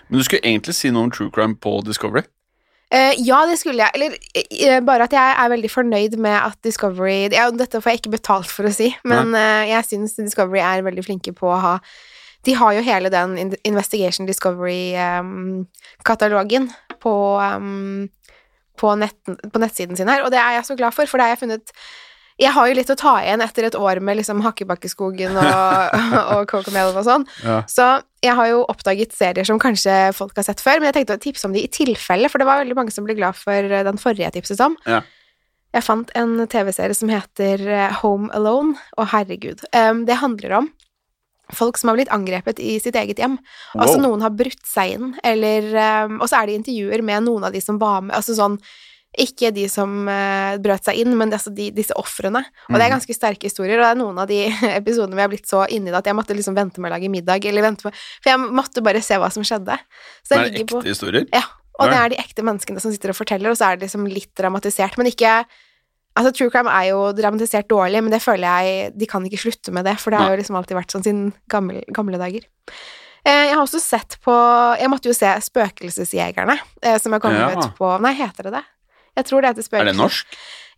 Men 0.07 0.17
du 0.19 0.23
skulle 0.23 0.39
egentlig 0.41 0.73
si 0.73 0.89
noe 0.89 1.03
om 1.03 1.11
true 1.11 1.29
crime 1.29 1.55
på 1.55 1.81
Discovery. 1.83 2.23
Eh, 2.91 3.13
ja, 3.17 3.45
det 3.45 3.57
skulle 3.59 3.77
jeg. 3.83 3.91
Eller 3.95 4.15
eh, 4.35 4.79
bare 4.79 5.01
at 5.03 5.11
jeg 5.11 5.35
er 5.37 5.49
veldig 5.49 5.69
fornøyd 5.69 6.15
med 6.17 6.41
at 6.45 6.61
Discovery 6.61 7.29
ja, 7.33 7.51
Dette 7.51 7.81
får 7.81 7.91
jeg 7.91 7.97
ikke 8.03 8.11
betalt 8.15 8.47
for 8.47 8.63
å 8.63 8.71
si, 8.73 8.95
men 9.03 9.35
eh, 9.35 9.65
jeg 9.73 9.83
syns 9.83 10.15
Discovery 10.15 10.59
er 10.61 10.81
veldig 10.81 11.03
flinke 11.03 11.33
på 11.35 11.47
å 11.51 11.59
ha 11.59 11.79
De 12.45 12.53
har 12.53 12.73
jo 12.75 12.81
hele 12.83 13.09
den 13.09 13.37
Investigation 13.65 14.25
Discovery-katalogen 14.27 16.69
på, 17.03 17.13
um, 17.43 18.07
på, 18.79 18.95
nett, 18.99 19.19
på 19.27 19.61
nettsiden 19.61 19.99
sin 19.99 20.11
her, 20.11 20.23
og 20.25 20.33
det 20.33 20.41
er 20.41 20.57
jeg 20.57 20.71
så 20.71 20.79
glad 20.79 20.95
for, 20.95 21.09
for 21.09 21.19
det 21.19 21.27
har 21.27 21.35
jeg 21.35 21.45
funnet 21.45 21.75
jeg 22.41 22.49
har 22.49 22.65
jo 22.65 22.75
litt 22.77 22.89
å 22.89 22.97
ta 22.97 23.13
igjen 23.21 23.43
etter 23.45 23.67
et 23.67 23.75
år 23.77 23.99
med 24.01 24.17
liksom 24.17 24.41
Hakkebakkeskogen 24.41 25.35
og, 25.37 25.97
og 26.33 26.47
Cocomelon 26.49 26.97
og 26.97 27.05
sånn. 27.05 27.25
Ja. 27.45 27.59
Så 27.69 27.89
jeg 28.25 28.33
har 28.39 28.49
jo 28.49 28.63
oppdaget 28.71 29.13
serier 29.13 29.45
som 29.45 29.61
kanskje 29.61 29.93
folk 30.17 30.33
har 30.39 30.47
sett 30.47 30.63
før, 30.63 30.79
men 30.79 30.89
jeg 30.89 30.97
tenkte 30.97 31.19
å 31.19 31.21
tipse 31.21 31.45
om 31.45 31.53
de 31.53 31.61
i 31.61 31.71
tilfelle, 31.71 32.31
for 32.31 32.41
det 32.41 32.49
var 32.49 32.63
veldig 32.63 32.77
mange 32.79 32.95
som 32.95 33.05
ble 33.05 33.17
glad 33.19 33.37
for 33.37 33.69
den 33.85 34.01
forrige 34.01 34.25
jeg 34.25 34.37
tipset 34.39 34.63
om. 34.65 34.77
Ja. 34.89 35.03
Jeg 35.73 35.85
fant 35.85 36.11
en 36.17 36.35
TV-serie 36.49 36.97
som 36.97 37.09
heter 37.09 37.61
eh, 37.65 38.01
Home 38.03 38.29
Alone, 38.37 38.77
og 38.97 39.09
herregud, 39.13 39.65
Um, 39.73 40.03
det 40.05 40.19
handler 40.21 40.59
om 40.59 40.67
folk 41.51 41.77
som 41.77 41.89
har 41.91 41.97
blitt 41.97 42.09
angrepet 42.13 42.59
i 42.63 42.77
sitt 42.79 42.95
eget 42.95 43.17
hjem. 43.19 43.37
Altså 43.75 43.99
noen 43.99 44.21
har 44.21 44.29
brutt 44.31 44.63
seg 44.65 44.93
inn, 44.95 45.13
eller 45.23 46.05
um, 46.07 46.21
Og 46.21 46.29
så 46.29 46.39
er 46.41 46.47
det 46.47 46.55
intervjuer 46.61 47.03
med 47.03 47.23
noen 47.27 47.43
av 47.43 47.51
de 47.51 47.59
som 47.61 47.77
var 47.81 48.01
med, 48.01 48.15
altså 48.15 48.33
sånn 48.37 48.59
ikke 49.13 49.51
de 49.53 49.67
som 49.69 50.07
uh, 50.09 50.55
brøt 50.57 50.87
seg 50.87 50.97
inn, 51.03 51.11
men 51.19 51.29
altså 51.29 51.51
de, 51.53 51.67
disse 51.75 51.93
ofrene. 51.99 52.39
Og 52.69 52.73
det 52.73 52.81
er 52.81 52.89
Mhm. 52.89 52.95
ganske 52.95 53.13
sterke 53.13 53.45
historier, 53.45 53.77
og 53.77 53.83
det 53.85 53.91
er 53.91 53.99
noen 53.99 54.17
av 54.23 54.27
de 54.27 54.39
episodene 54.79 55.13
hvor 55.13 55.21
jeg 55.21 55.27
har 55.27 55.33
blitt 55.35 55.51
så 55.51 55.65
inni 55.69 55.91
det 55.91 55.99
at 55.99 56.05
jeg 56.09 56.15
måtte 56.17 56.33
liksom 56.33 56.55
vente 56.57 56.81
med 56.81 56.89
å 56.89 56.95
lage 56.95 57.11
middag, 57.13 57.45
eller 57.45 57.61
vente 57.61 57.85
med 57.85 57.93
For 58.23 58.31
jeg 58.31 58.39
måtte 58.39 58.81
bare 58.81 59.01
se 59.05 59.13
hva 59.21 59.29
som 59.31 59.43
skjedde. 59.45 59.77
Så 60.23 60.33
Det 60.33 60.39
er 60.39 60.49
ekte 60.63 60.65
på 60.73 60.81
historier. 60.87 61.27
Ja, 61.31 61.43
og 61.77 61.89
det 61.91 61.99
er 61.99 62.09
de 62.09 62.17
ekte 62.23 62.41
menneskene 62.41 62.81
som 62.81 62.91
sitter 62.91 63.09
og 63.13 63.19
forteller, 63.19 63.51
og 63.53 63.57
så 63.59 63.69
er 63.69 63.77
det 63.77 63.85
liksom 63.91 64.07
litt 64.09 64.33
dramatisert, 64.33 64.97
men 64.97 65.11
ikke 65.11 65.43
Altså, 66.15 66.31
true 66.37 66.51
crime 66.53 66.69
er 66.69 66.91
jo 66.91 67.11
dramatisert 67.17 67.67
dårlig, 67.71 68.01
men 68.05 68.11
det 68.13 68.21
føler 68.21 68.45
jeg 68.45 68.91
De 68.99 69.05
kan 69.09 69.23
ikke 69.25 69.39
slutte 69.41 69.71
med 69.73 69.85
det, 69.85 69.95
for 69.99 70.11
det 70.13 70.19
har 70.21 70.29
jo 70.29 70.37
liksom 70.41 70.55
alltid 70.59 70.77
vært 70.77 70.93
sånn 70.93 71.03
siden 71.05 71.33
gamle, 71.49 71.81
gamle 71.89 72.19
dager. 72.21 72.43
Eh, 73.25 73.47
jeg 73.49 73.55
har 73.55 73.63
også 73.63 73.79
sett 73.81 74.17
på 74.21 74.33
Jeg 74.79 74.89
måtte 74.91 75.09
jo 75.09 75.13
se 75.17 75.31
Spøkelsesjegerne, 75.41 76.57
eh, 76.83 76.97
som 76.99 77.13
er 77.13 77.19
kommet 77.23 77.39
Ja. 77.39 77.49
ut 77.57 77.75
på 77.77 77.99
Nei, 78.03 78.13
heter 78.13 78.43
det 78.43 78.53
det? 78.59 78.63
Jeg 79.17 79.25
tror 79.25 79.41
det 79.41 79.55
heter 79.55 79.79
Er 79.79 79.85
det 79.85 79.95
norsk? 79.95 80.25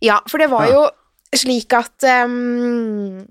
Ja, 0.00 0.20
for 0.28 0.38
det 0.38 0.48
var 0.50 0.66
Ja. 0.66 0.72
jo 0.72 0.90
slik 1.36 1.72
at 1.74 2.04
um, 2.24 3.26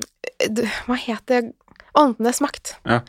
Hva 0.86 0.98
het 0.98 1.26
det 1.28 1.54
Åndenes 1.96 2.42
makt. 2.44 2.76
Ja. 2.86 3.00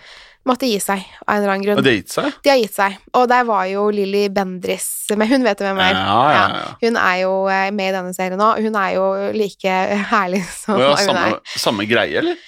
Måtte 0.47 0.69
gi 0.71 0.79
seg 0.83 1.03
av 1.27 1.35
en 1.35 1.41
eller 1.43 1.53
annen 1.55 1.65
grunn. 1.67 1.79
Og 1.81 1.85
de 1.87 1.91
Har 1.91 1.99
gitt 1.99 2.13
seg? 2.15 2.35
De 2.45 2.51
har 2.53 2.59
gitt 2.61 2.77
seg. 2.77 2.99
Og 3.19 3.25
der 3.31 3.47
var 3.49 3.65
jo 3.67 3.87
Lilly 3.91 4.27
Bendris 4.31 4.87
Men 5.19 5.31
hun 5.33 5.47
vet 5.47 5.59
jo 5.63 5.67
hvem 5.67 5.81
Ja, 5.83 5.87
er. 5.91 5.97
ja, 5.99 6.43
ja. 6.55 6.75
Hun 6.83 6.99
er 7.03 7.17
jo 7.25 7.33
eh, 7.51 7.71
med 7.75 7.91
i 7.91 7.95
denne 7.97 8.15
serien 8.15 8.39
nå. 8.39 8.53
Hun 8.63 8.79
er 8.79 8.93
jo 8.95 9.07
like 9.35 9.79
herlig 10.13 10.45
som 10.63 10.79
ja, 10.79 10.93
hun 10.95 11.09
samme, 11.11 11.25
er. 11.35 11.57
samme 11.67 11.89
greie, 11.91 12.23
eller? 12.23 12.39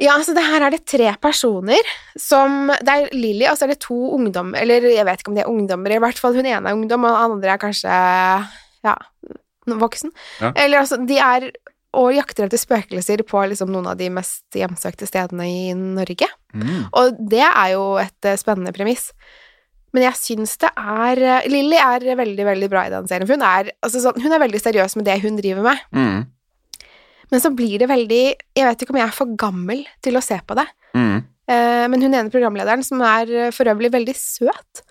Ja, 0.00 0.14
så 0.24 0.32
det 0.36 0.44
her 0.46 0.64
er 0.64 0.72
det 0.72 0.84
tre 0.88 1.10
personer 1.20 1.88
som 2.16 2.70
Det 2.72 2.88
er 2.92 3.10
Lilly, 3.12 3.44
og 3.50 3.58
så 3.58 3.66
er 3.66 3.74
det 3.74 3.82
to 3.84 3.98
ungdommer 4.16 4.62
Eller 4.62 4.86
jeg 4.88 5.04
vet 5.04 5.20
ikke 5.20 5.32
om 5.32 5.36
de 5.36 5.42
er 5.44 5.50
ungdommer, 5.50 5.92
i 5.92 6.00
hvert 6.00 6.20
fall 6.20 6.36
hun 6.38 6.48
ene 6.48 6.60
er 6.72 6.76
ungdom, 6.76 7.04
og 7.04 7.12
den 7.12 7.34
andre 7.36 7.52
er 7.52 7.60
kanskje 7.60 7.98
ja, 8.80 8.94
voksen. 9.68 10.12
Ja. 10.40 10.52
Eller 10.56 10.80
altså, 10.80 10.96
de 11.04 11.18
er 11.20 11.50
og 11.98 12.12
jakter 12.14 12.46
etter 12.46 12.60
spøkelser 12.60 13.22
på 13.26 13.42
liksom 13.50 13.70
noen 13.72 13.88
av 13.90 13.98
de 13.98 14.10
mest 14.14 14.44
hjemsøkte 14.54 15.08
stedene 15.08 15.46
i 15.48 15.70
Norge. 15.74 16.28
Mm. 16.54 16.90
Og 16.96 17.22
det 17.32 17.42
er 17.46 17.72
jo 17.74 17.84
et 18.02 18.28
eh, 18.28 18.38
spennende 18.38 18.74
premiss. 18.74 19.08
Men 19.90 20.06
jeg 20.06 20.20
syns 20.20 20.54
det 20.62 20.70
er 20.78 21.22
eh, 21.24 21.48
Lilly 21.50 21.78
er 21.82 22.06
veldig, 22.20 22.46
veldig 22.46 22.68
bra 22.70 22.84
i 22.86 22.92
den 22.92 23.10
serien. 23.10 23.26
For 23.26 23.34
hun 23.34 23.46
er, 23.46 23.72
altså, 23.82 24.04
sånn, 24.04 24.20
hun 24.22 24.36
er 24.36 24.42
veldig 24.44 24.62
seriøs 24.62 24.94
med 25.00 25.08
det 25.10 25.18
hun 25.24 25.40
driver 25.40 25.66
med. 25.66 25.82
Mm. 25.96 26.86
Men 27.30 27.42
så 27.42 27.52
blir 27.54 27.78
det 27.78 27.86
veldig 27.86 28.22
Jeg 28.58 28.66
vet 28.66 28.80
ikke 28.82 28.94
om 28.94 28.98
jeg 28.98 29.06
er 29.06 29.14
for 29.14 29.34
gammel 29.38 29.84
til 30.02 30.18
å 30.18 30.24
se 30.24 30.38
på 30.46 30.58
det. 30.58 30.66
Mm. 30.94 31.18
Eh, 31.50 31.84
men 31.90 32.06
hun 32.06 32.14
ene 32.14 32.30
programlederen, 32.30 32.86
som 32.86 33.02
er 33.02 33.50
for 33.54 33.70
øvrig 33.70 33.90
veldig 33.98 34.14
søt 34.18 34.84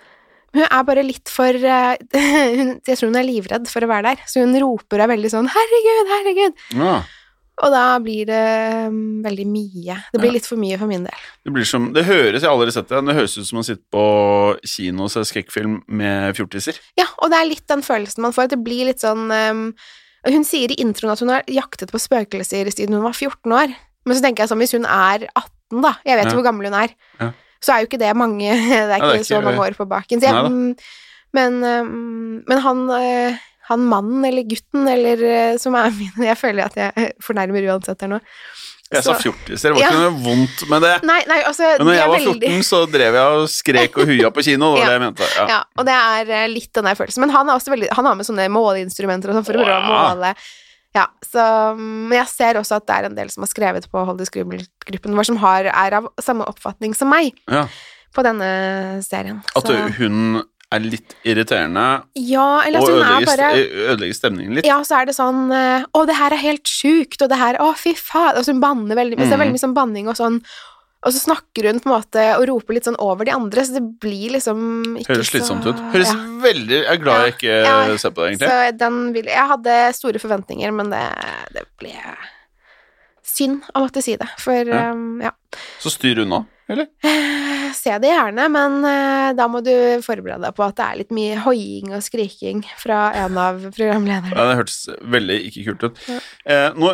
Hun 0.54 0.64
er 0.66 0.84
bare 0.88 1.04
litt 1.06 1.30
for 1.30 1.54
eh, 1.54 1.98
Jeg 2.88 2.98
tror 2.98 3.10
hun 3.12 3.20
er 3.22 3.28
livredd 3.28 3.68
for 3.70 3.86
å 3.86 3.90
være 3.92 4.12
der, 4.16 4.24
så 4.30 4.42
hun 4.44 4.56
roper 4.62 5.00
og 5.00 5.06
er 5.06 5.14
veldig 5.16 5.32
sånn 5.36 5.50
'herregud, 5.54 6.14
herregud'. 6.16 6.68
Ja. 6.80 6.98
Og 7.60 7.74
da 7.76 8.00
blir 8.00 8.24
det 8.30 8.44
mm, 8.88 9.22
veldig 9.26 9.46
mye. 9.52 9.96
Det 10.14 10.20
blir 10.22 10.30
Ja. 10.32 10.36
litt 10.38 10.46
for 10.48 10.56
mye 10.56 10.78
for 10.80 10.88
min 10.88 11.04
del. 11.04 11.24
Det 11.44 11.52
blir 11.52 11.66
som 11.68 11.90
Det 11.94 12.06
høres, 12.08 12.42
jeg 12.42 12.48
har 12.50 12.56
aldri 12.56 12.72
sett 12.72 12.88
det, 12.88 13.02
det 13.06 13.16
høres 13.18 13.38
ut 13.38 13.46
som 13.50 13.60
å 13.60 13.66
sitte 13.68 13.84
på 13.92 14.04
kino 14.64 15.04
og 15.04 15.12
se 15.12 15.20
skrekkfilm 15.28 15.82
med 15.92 16.36
fjortiser. 16.40 16.80
Ja, 16.98 17.06
og 17.22 17.30
det 17.34 17.38
er 17.42 17.50
litt 17.50 17.68
den 17.68 17.82
følelsen 17.84 18.22
man 18.24 18.32
får. 18.32 18.44
at 18.48 18.50
Det 18.56 18.64
blir 18.64 18.86
litt 18.88 19.02
sånn 19.04 19.28
um, 19.52 19.74
Hun 20.26 20.44
sier 20.44 20.72
i 20.72 20.80
introen 20.80 21.12
at 21.12 21.20
hun 21.20 21.30
har 21.30 21.44
jaktet 21.48 21.92
på 21.92 22.00
spøkelser 22.00 22.68
siden 22.72 22.94
hun 22.96 23.04
var 23.04 23.14
14 23.14 23.52
år. 23.52 23.76
Men 24.06 24.16
så 24.18 24.22
tenker 24.24 24.44
jeg 24.44 24.50
sånn, 24.50 24.60
hvis 24.64 24.74
hun 24.80 24.86
er 24.88 25.28
18, 25.36 25.82
da 25.84 25.94
Jeg 26.06 26.16
vet 26.18 26.26
Ja. 26.26 26.32
jo 26.32 26.38
hvor 26.40 26.48
gammel 26.48 26.66
hun 26.72 26.80
er. 26.80 26.90
Ja. 27.20 27.32
Så 27.62 27.74
er 27.76 27.84
jo 27.84 27.90
ikke 27.90 28.00
det 28.00 28.14
mange 28.16 28.48
Det 28.70 28.80
er 28.88 28.96
ikke, 28.98 29.12
det 29.14 29.20
er 29.20 29.28
så 29.28 29.38
ikke- 29.40 29.46
mange 29.50 29.66
år 29.68 29.76
på 29.78 29.88
baken. 29.90 30.22
Så 30.22 30.30
jeg, 30.32 30.76
men, 31.36 31.60
ehm, 31.64 32.44
men 32.48 32.62
han 32.66 32.86
eh, 32.98 33.38
han 33.70 33.84
mannen 33.86 34.24
eller 34.26 34.48
gutten 34.50 34.88
eller 34.90 35.20
eh, 35.30 35.58
som 35.62 35.76
er 35.78 35.92
min 35.94 36.24
Jeg 36.32 36.38
føler 36.40 36.66
at 36.66 36.76
jeg 36.80 37.12
fornærmer 37.22 37.68
uansett 37.70 38.02
her 38.02 38.10
nå. 38.16 38.20
Jeg 38.90 39.04
sa 39.06 39.14
Så- 39.14 39.34
det 39.46 39.62
var 39.62 39.78
Ja. 39.78 39.90
ikke 39.92 40.00
noe 40.02 40.24
vondt 40.26 40.64
med 40.72 40.82
det. 40.82 40.94
Nei, 41.06 41.20
nei, 41.30 41.44
altså 41.46 41.76
Men 41.78 41.86
når 41.86 41.94
jeg 41.94 42.08
var 42.10 42.16
var 42.16 42.24
veldig- 42.26 42.50
14, 42.50 42.64
så 42.66 42.80
drev 42.90 43.14
jeg 43.20 43.36
og 43.36 43.44
skrek 43.54 43.98
og 44.02 44.08
huia 44.10 44.32
på 44.34 44.42
kino. 44.48 44.72
Det 44.76 44.80
var 44.80 44.82
Ja. 44.82 44.88
det 44.88 44.96
jeg 44.98 45.04
mente. 45.06 45.28
Ja. 45.38 45.46
Ja, 45.52 45.60
og 45.78 45.86
det 45.86 45.94
er 46.00 46.32
eh, 46.40 46.48
litt 46.50 46.74
den 46.74 46.86
der 46.90 46.96
følelsen. 46.98 47.20
Men 47.22 47.30
han 47.30 47.50
er 47.50 47.54
også 47.60 47.70
veldig 47.76 47.92
Han 47.94 48.06
har 48.10 48.16
med 48.18 48.26
sånne 48.26 48.50
måleinstrumenter 48.50 49.30
og 49.30 49.38
sånn 49.38 49.46
for 49.46 49.54
å 49.54 49.62
prøve 49.68 49.78
å 49.78 50.16
måle 50.16 50.34
Ja, 50.96 51.06
så 51.22 51.76
Men 51.78 52.18
jeg 52.18 52.28
ser 52.32 52.58
også 52.58 52.80
at 52.80 52.88
det 52.90 52.96
er 52.96 53.06
en 53.10 53.16
del 53.16 53.30
som 53.30 53.44
har 53.46 53.52
skrevet 53.52 53.86
på 53.92 54.06
Hold 54.08 54.18
det 54.18 54.30
skummelt-gruppen 54.32 55.14
vår, 55.16 55.28
som 55.30 55.38
har, 55.38 55.70
er 55.70 55.98
av 56.00 56.08
samme 56.22 56.48
oppfatning 56.50 56.96
som 56.98 57.10
meg 57.14 57.34
Ja. 57.50 57.68
på 58.16 58.24
denne 58.26 59.02
serien. 59.06 59.44
At 59.56 59.68
Så, 59.70 59.76
hun 60.00 60.42
er 60.72 60.80
litt 60.86 61.16
irriterende 61.26 62.04
ja, 62.14 62.62
eller 62.62 62.80
og 62.80 62.90
at 62.90 62.94
hun 62.94 63.00
er 63.02 63.06
ødelegger, 63.08 63.26
bare 63.26 63.88
ødelegger 63.90 64.14
stemningen 64.18 64.54
litt. 64.60 64.66
Ja, 64.70 64.78
så 64.86 65.00
er 65.02 65.06
det 65.10 65.16
sånn 65.18 65.48
eh, 65.54 65.86
Å, 65.98 66.04
det 66.06 66.16
her 66.18 66.32
er 66.36 66.42
helt 66.44 66.70
sjukt, 66.70 67.22
og 67.26 67.30
det 67.32 67.40
her 67.42 67.58
Å, 67.62 67.72
fy 67.78 67.94
faen. 67.98 68.38
Og 68.38 68.46
så 68.46 68.54
hun 68.54 68.62
banner 68.62 68.96
veldig. 68.96 69.18
Så 69.18 69.24
det 69.24 69.32
er 69.34 69.38
Mhm. 69.38 69.42
veldig 69.46 69.56
mye 69.58 69.66
sånn 69.66 69.74
banning 69.78 70.08
og 70.10 70.16
sånn. 70.18 70.42
Og 71.00 71.14
så 71.16 71.20
snakker 71.22 71.70
hun 71.70 71.78
på 71.80 71.88
en 71.88 71.94
måte 71.96 72.24
og 72.36 72.44
roper 72.50 72.76
litt 72.76 72.88
sånn 72.90 72.98
over 73.00 73.24
de 73.24 73.32
andre, 73.32 73.64
så 73.64 73.78
det 73.78 73.84
blir 74.04 74.34
liksom 74.36 74.98
ikke 75.00 75.14
Høres 75.14 75.30
slitsomt 75.32 75.64
ut. 75.70 75.80
Høres 75.94 76.12
ja. 76.12 76.18
veldig 76.44 76.76
Jeg 76.82 76.92
er 76.92 77.00
glad 77.06 77.22
jeg 77.24 77.36
ikke 77.38 77.54
Ja. 77.64 77.78
ser 77.98 78.12
på 78.12 78.26
det, 78.26 78.34
egentlig. 78.34 78.50
Så 78.50 78.78
den 78.82 78.98
vil 79.16 79.26
Jeg 79.32 79.48
hadde 79.54 79.78
store 79.96 80.20
forventninger, 80.20 80.74
men 80.76 80.90
det, 80.92 81.06
det 81.56 81.64
ble 81.80 81.94
synd 83.24 83.64
å 83.76 83.86
måtte 83.86 84.04
si 84.04 84.18
det, 84.20 84.28
for 84.42 84.68
Ja. 84.68 84.92
um. 84.92 85.22
Så 85.80 85.94
styr 85.94 86.20
unna, 86.26 86.44
eller? 86.70 86.88
Eh, 87.06 87.68
se 87.76 87.96
det 88.02 88.12
gjerne, 88.12 88.46
men 88.54 88.78
eh, 88.88 89.30
da 89.38 89.48
må 89.52 89.62
du 89.66 89.74
forberede 90.06 90.44
deg 90.46 90.56
på 90.58 90.66
at 90.68 90.78
det 90.78 90.86
er 90.86 91.00
litt 91.02 91.14
mye 91.16 91.40
hoiing 91.44 91.94
og 91.98 92.06
skriking 92.06 92.64
fra 92.80 93.10
en 93.26 93.38
av 93.42 93.62
programlederne. 93.76 94.36
Ja, 94.36 94.48
det 94.52 94.60
hørtes 94.62 94.80
veldig 95.16 95.38
ikke 95.50 95.66
kult 95.70 95.86
ut. 95.90 96.02
Ja. 96.10 96.20
Eh, 96.46 96.80
nå, 96.80 96.94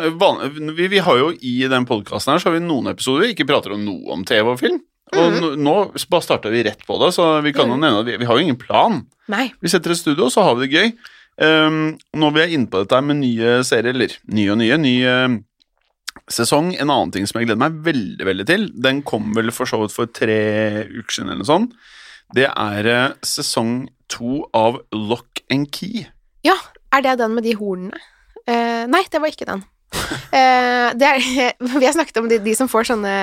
vi, 0.76 0.90
vi 0.92 1.02
har 1.04 1.20
jo 1.20 1.32
I 1.36 1.56
den 1.70 1.88
podkasten 1.88 2.34
her 2.34 2.42
så 2.42 2.50
har 2.50 2.58
vi 2.58 2.66
noen 2.66 2.92
episoder 2.92 3.26
vi 3.26 3.34
ikke 3.36 3.48
prater 3.48 3.76
om 3.76 3.84
noe 3.86 4.16
om 4.16 4.24
TV 4.28 4.52
og 4.52 4.60
film. 4.62 4.80
Og 5.14 5.36
mm 5.36 5.36
nå, 5.38 5.50
nå 5.62 5.74
bare 6.10 6.24
starta 6.24 6.50
vi 6.50 6.64
rett 6.66 6.80
på 6.86 6.96
det, 6.98 7.12
så 7.14 7.36
vi 7.44 7.52
kan 7.54 7.70
jo 7.70 7.76
mm. 7.76 7.82
nevne 7.84 8.00
at 8.02 8.08
vi, 8.08 8.16
vi 8.18 8.26
har 8.26 8.38
jo 8.38 8.42
ingen 8.42 8.58
plan. 8.58 9.04
Nei. 9.30 9.50
Vi 9.62 9.70
setter 9.70 9.94
et 9.94 10.00
studio, 10.00 10.26
så 10.32 10.42
har 10.46 10.56
vi 10.58 10.66
det 10.66 10.74
gøy. 10.74 10.90
Um, 11.36 11.98
nå 12.16 12.30
vi 12.32 12.42
jeg 12.42 12.56
inne 12.56 12.70
på 12.72 12.80
dette 12.82 13.00
med 13.04 13.20
nye 13.20 13.58
serier, 13.66 13.92
eller 13.92 14.14
nye 14.32 14.54
og 14.54 14.58
nye, 14.62 14.78
nye 14.80 15.14
sesong 16.32 16.72
En 16.74 16.90
annen 16.90 17.12
ting 17.14 17.26
som 17.28 17.38
jeg 17.40 17.46
gleder 17.48 17.60
meg 17.60 17.76
veldig 17.86 18.26
veldig 18.26 18.46
til, 18.48 18.66
den 18.82 19.02
kom 19.06 19.30
vel 19.36 19.52
for 19.54 19.68
så 19.70 19.78
vidt 19.82 19.94
for 19.94 20.10
tre 20.10 20.40
uker 20.90 21.12
siden, 21.14 21.30
eller 21.30 21.44
noe 21.44 21.50
sånt. 21.50 21.76
Det 22.34 22.48
er 22.50 22.88
eh, 22.90 23.14
sesong 23.22 23.86
to 24.10 24.40
av 24.56 24.80
Lock 24.94 25.44
and 25.52 25.70
Key. 25.74 26.06
Ja, 26.46 26.56
er 26.94 27.04
det 27.06 27.16
den 27.22 27.36
med 27.36 27.46
de 27.46 27.54
hornene? 27.58 27.98
Uh, 28.46 28.86
nei, 28.90 29.02
det 29.10 29.18
var 29.22 29.32
ikke 29.32 29.46
den. 29.48 29.62
Uh, 29.96 30.90
det 30.98 31.06
er, 31.06 31.24
vi 31.80 31.86
har 31.86 31.94
snakket 31.94 32.18
om 32.20 32.28
de, 32.30 32.38
de 32.42 32.54
som 32.58 32.70
får 32.70 32.90
sånne 32.90 33.14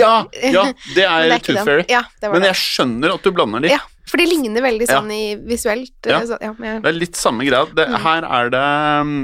Ja, 0.00 0.14
ja, 0.56 0.66
det 0.96 1.04
er, 1.06 1.28
det 1.30 1.40
ikke 1.40 1.54
Tooth. 1.54 1.64
Fairy. 1.68 1.86
Ja, 1.92 2.04
Men 2.28 2.48
jeg 2.48 2.60
skjønner 2.60 3.16
at 3.16 3.24
du 3.24 3.32
blander 3.36 3.64
de. 3.64 3.72
Ja, 3.72 3.80
for 4.10 4.20
de 4.20 4.26
ligner 4.28 4.64
veldig 4.64 4.88
sånn 4.90 5.12
i 5.14 5.24
visuelt. 5.48 5.96
Ja. 6.08 6.22
Så, 6.26 6.40
Det 6.40 6.80
er 6.80 6.96
litt 6.96 7.20
samme 7.20 7.46
greia. 7.48 7.68
Det, 7.76 7.88
Mm. 7.90 8.00
Her 8.04 8.26
er 8.26 8.50
det 8.52 8.64
um, 9.04 9.14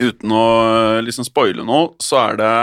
Uten 0.00 0.32
å 0.32 0.44
liksom 1.04 1.26
spoile 1.28 1.64
noe, 1.66 1.92
så 2.00 2.22
er 2.22 2.38
det 2.40 2.54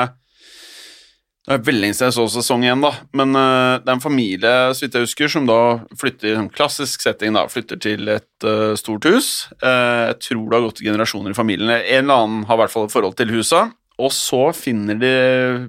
Det 1.48 1.53
er 1.56 1.62
veldig 1.63 1.79
lenge 1.79 1.96
siden 1.96 2.10
jeg 2.10 2.15
så 2.17 2.25
sesong 2.34 2.65
igjen, 2.65 2.82
da. 2.84 2.89
Men 3.15 3.32
uh, 3.38 3.77
det 3.79 3.88
er 3.88 3.94
en 3.94 4.03
familie, 4.03 4.56
så 4.75 4.84
vidt 4.84 4.98
jeg 4.98 5.06
husker, 5.06 5.29
som 5.32 5.46
da 5.48 5.60
flytter 5.96 6.34
i 6.34 6.36
en 6.36 6.50
klassisk 6.51 7.06
setting, 7.06 7.38
da. 7.38 7.46
Flytter 7.48 7.79
til 7.79 8.12
et 8.12 8.44
uh, 8.44 8.74
stort 8.75 9.08
hus. 9.08 9.29
Uh, 9.62 10.12
jeg 10.12 10.17
tror 10.25 10.44
det 10.44 10.58
har 10.58 10.65
gått 10.65 10.84
generasjoner 10.84 11.32
i 11.32 11.38
familien. 11.38 11.72
En 11.72 12.03
eller 12.03 12.25
annen 12.25 12.44
har 12.50 12.60
i 12.60 12.63
hvert 12.65 12.74
fall 12.74 12.89
et 12.89 12.96
forhold 12.98 13.15
til 13.22 13.32
huset. 13.32 13.72
Og 13.98 14.12
så 14.12 14.44
finner 14.53 15.00
de 15.00 15.13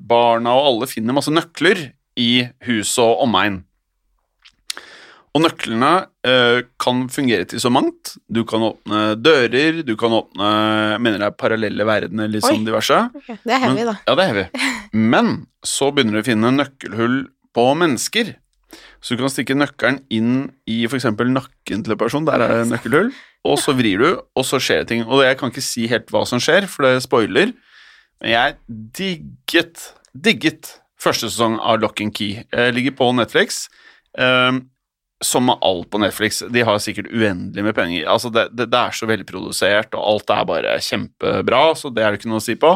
barna, 0.03 0.57
og 0.59 0.73
alle 0.73 0.91
finner 0.91 1.17
masse 1.17 1.31
nøkler 1.31 1.93
i 2.19 2.33
huset 2.67 3.05
og 3.05 3.23
omegn. 3.29 3.63
Og 5.37 5.43
nøklene 5.45 5.91
eh, 6.27 6.63
kan 6.81 7.05
fungere 7.13 7.45
til 7.51 7.61
så 7.63 7.71
mangt. 7.73 8.15
Du 8.33 8.43
kan 8.49 8.63
åpne 8.65 9.03
dører, 9.21 9.83
du 9.87 9.95
kan 10.01 10.15
åpne 10.17 10.49
jeg 10.95 11.03
mener 11.05 11.23
det 11.23 11.29
er 11.29 11.37
parallelle 11.39 11.87
verdener, 11.87 12.31
litt 12.33 12.45
Oi. 12.47 12.53
sånn 12.55 12.67
diverse. 12.67 12.99
Okay. 13.21 13.37
Det 13.45 13.55
er 13.55 13.63
heavy, 13.65 13.75
Men- 13.83 13.91
da. 13.93 13.97
Ja, 14.09 14.15
det 14.19 14.25
er 14.25 14.33
heavy. 14.35 14.75
Men 14.93 15.33
så 15.65 15.91
begynner 15.95 16.19
du 16.19 16.23
å 16.23 16.29
finne 16.31 16.53
nøkkelhull 16.57 17.19
på 17.55 17.67
mennesker. 17.77 18.35
Så 19.01 19.15
du 19.17 19.23
kan 19.23 19.31
stikke 19.33 19.55
nøkkelen 19.57 20.01
inn 20.11 20.51
i 20.69 20.83
f.eks. 20.89 21.05
nakken 21.05 21.85
til 21.85 21.93
en 21.95 21.99
person, 22.01 22.25
der 22.27 22.43
er 22.43 22.49
det 22.49 22.73
nøkkelhull, 22.73 23.13
og 23.47 23.59
så 23.63 23.73
vrir 23.79 24.03
du, 24.03 24.09
og 24.37 24.45
så 24.45 24.59
skjer 24.61 24.83
det 24.83 24.89
ting. 24.91 25.05
Og 25.07 25.23
jeg 25.25 25.39
kan 25.39 25.53
ikke 25.53 25.63
si 25.65 25.87
helt 25.89 26.11
hva 26.13 26.25
som 26.27 26.41
skjer, 26.43 26.67
for 26.69 26.85
det 26.85 27.03
spoiler, 27.05 27.53
men 28.21 28.31
jeg 28.33 28.57
digget, 28.99 29.93
digget 30.19 30.81
første 30.99 31.31
sesong 31.31 31.61
av 31.63 31.79
Lock 31.81 32.01
and 32.03 32.13
Key. 32.17 32.43
Jeg 32.53 32.75
ligger 32.75 32.97
på 32.99 33.13
Netflix. 33.15 33.69
Som 35.25 35.49
med 35.51 35.59
alt 35.67 35.89
på 35.91 35.99
Netflix, 35.99 36.43
de 36.47 36.63
har 36.63 36.79
sikkert 36.79 37.09
uendelig 37.11 37.65
med 37.67 37.75
penger. 37.75 38.05
Altså 38.07 38.31
det, 38.31 38.49
det, 38.55 38.69
det 38.71 38.79
er 38.79 38.95
så 38.95 39.07
velprodusert, 39.11 39.95
og 39.99 40.05
alt 40.13 40.31
er 40.31 40.45
bare 40.47 40.77
kjempebra, 40.85 41.63
så 41.75 41.91
det 41.91 42.05
er 42.07 42.15
det 42.15 42.21
ikke 42.21 42.31
noe 42.31 42.39
å 42.39 42.45
si 42.45 42.55
på. 42.55 42.71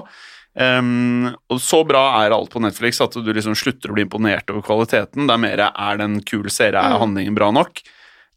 Um, 0.53 1.31
og 1.49 1.61
så 1.65 1.79
bra 1.89 2.03
er 2.21 2.35
alt 2.35 2.51
på 2.53 2.61
Netflix 2.61 2.99
at 3.01 3.15
du 3.17 3.31
liksom 3.33 3.55
slutter 3.57 3.89
å 3.89 3.95
bli 3.97 4.05
imponert 4.05 4.51
over 4.53 4.61
kvaliteten. 4.67 5.25
Det 5.31 5.33
er 5.37 5.41
mer 5.41 5.63
er 5.71 6.01
det 6.01 6.05
en 6.09 6.19
kul 6.29 6.51
serie, 6.53 6.77
er 6.83 6.93
Mm. 6.97 7.01
handlingen 7.07 7.39
bra 7.39 7.51
nok? 7.55 7.81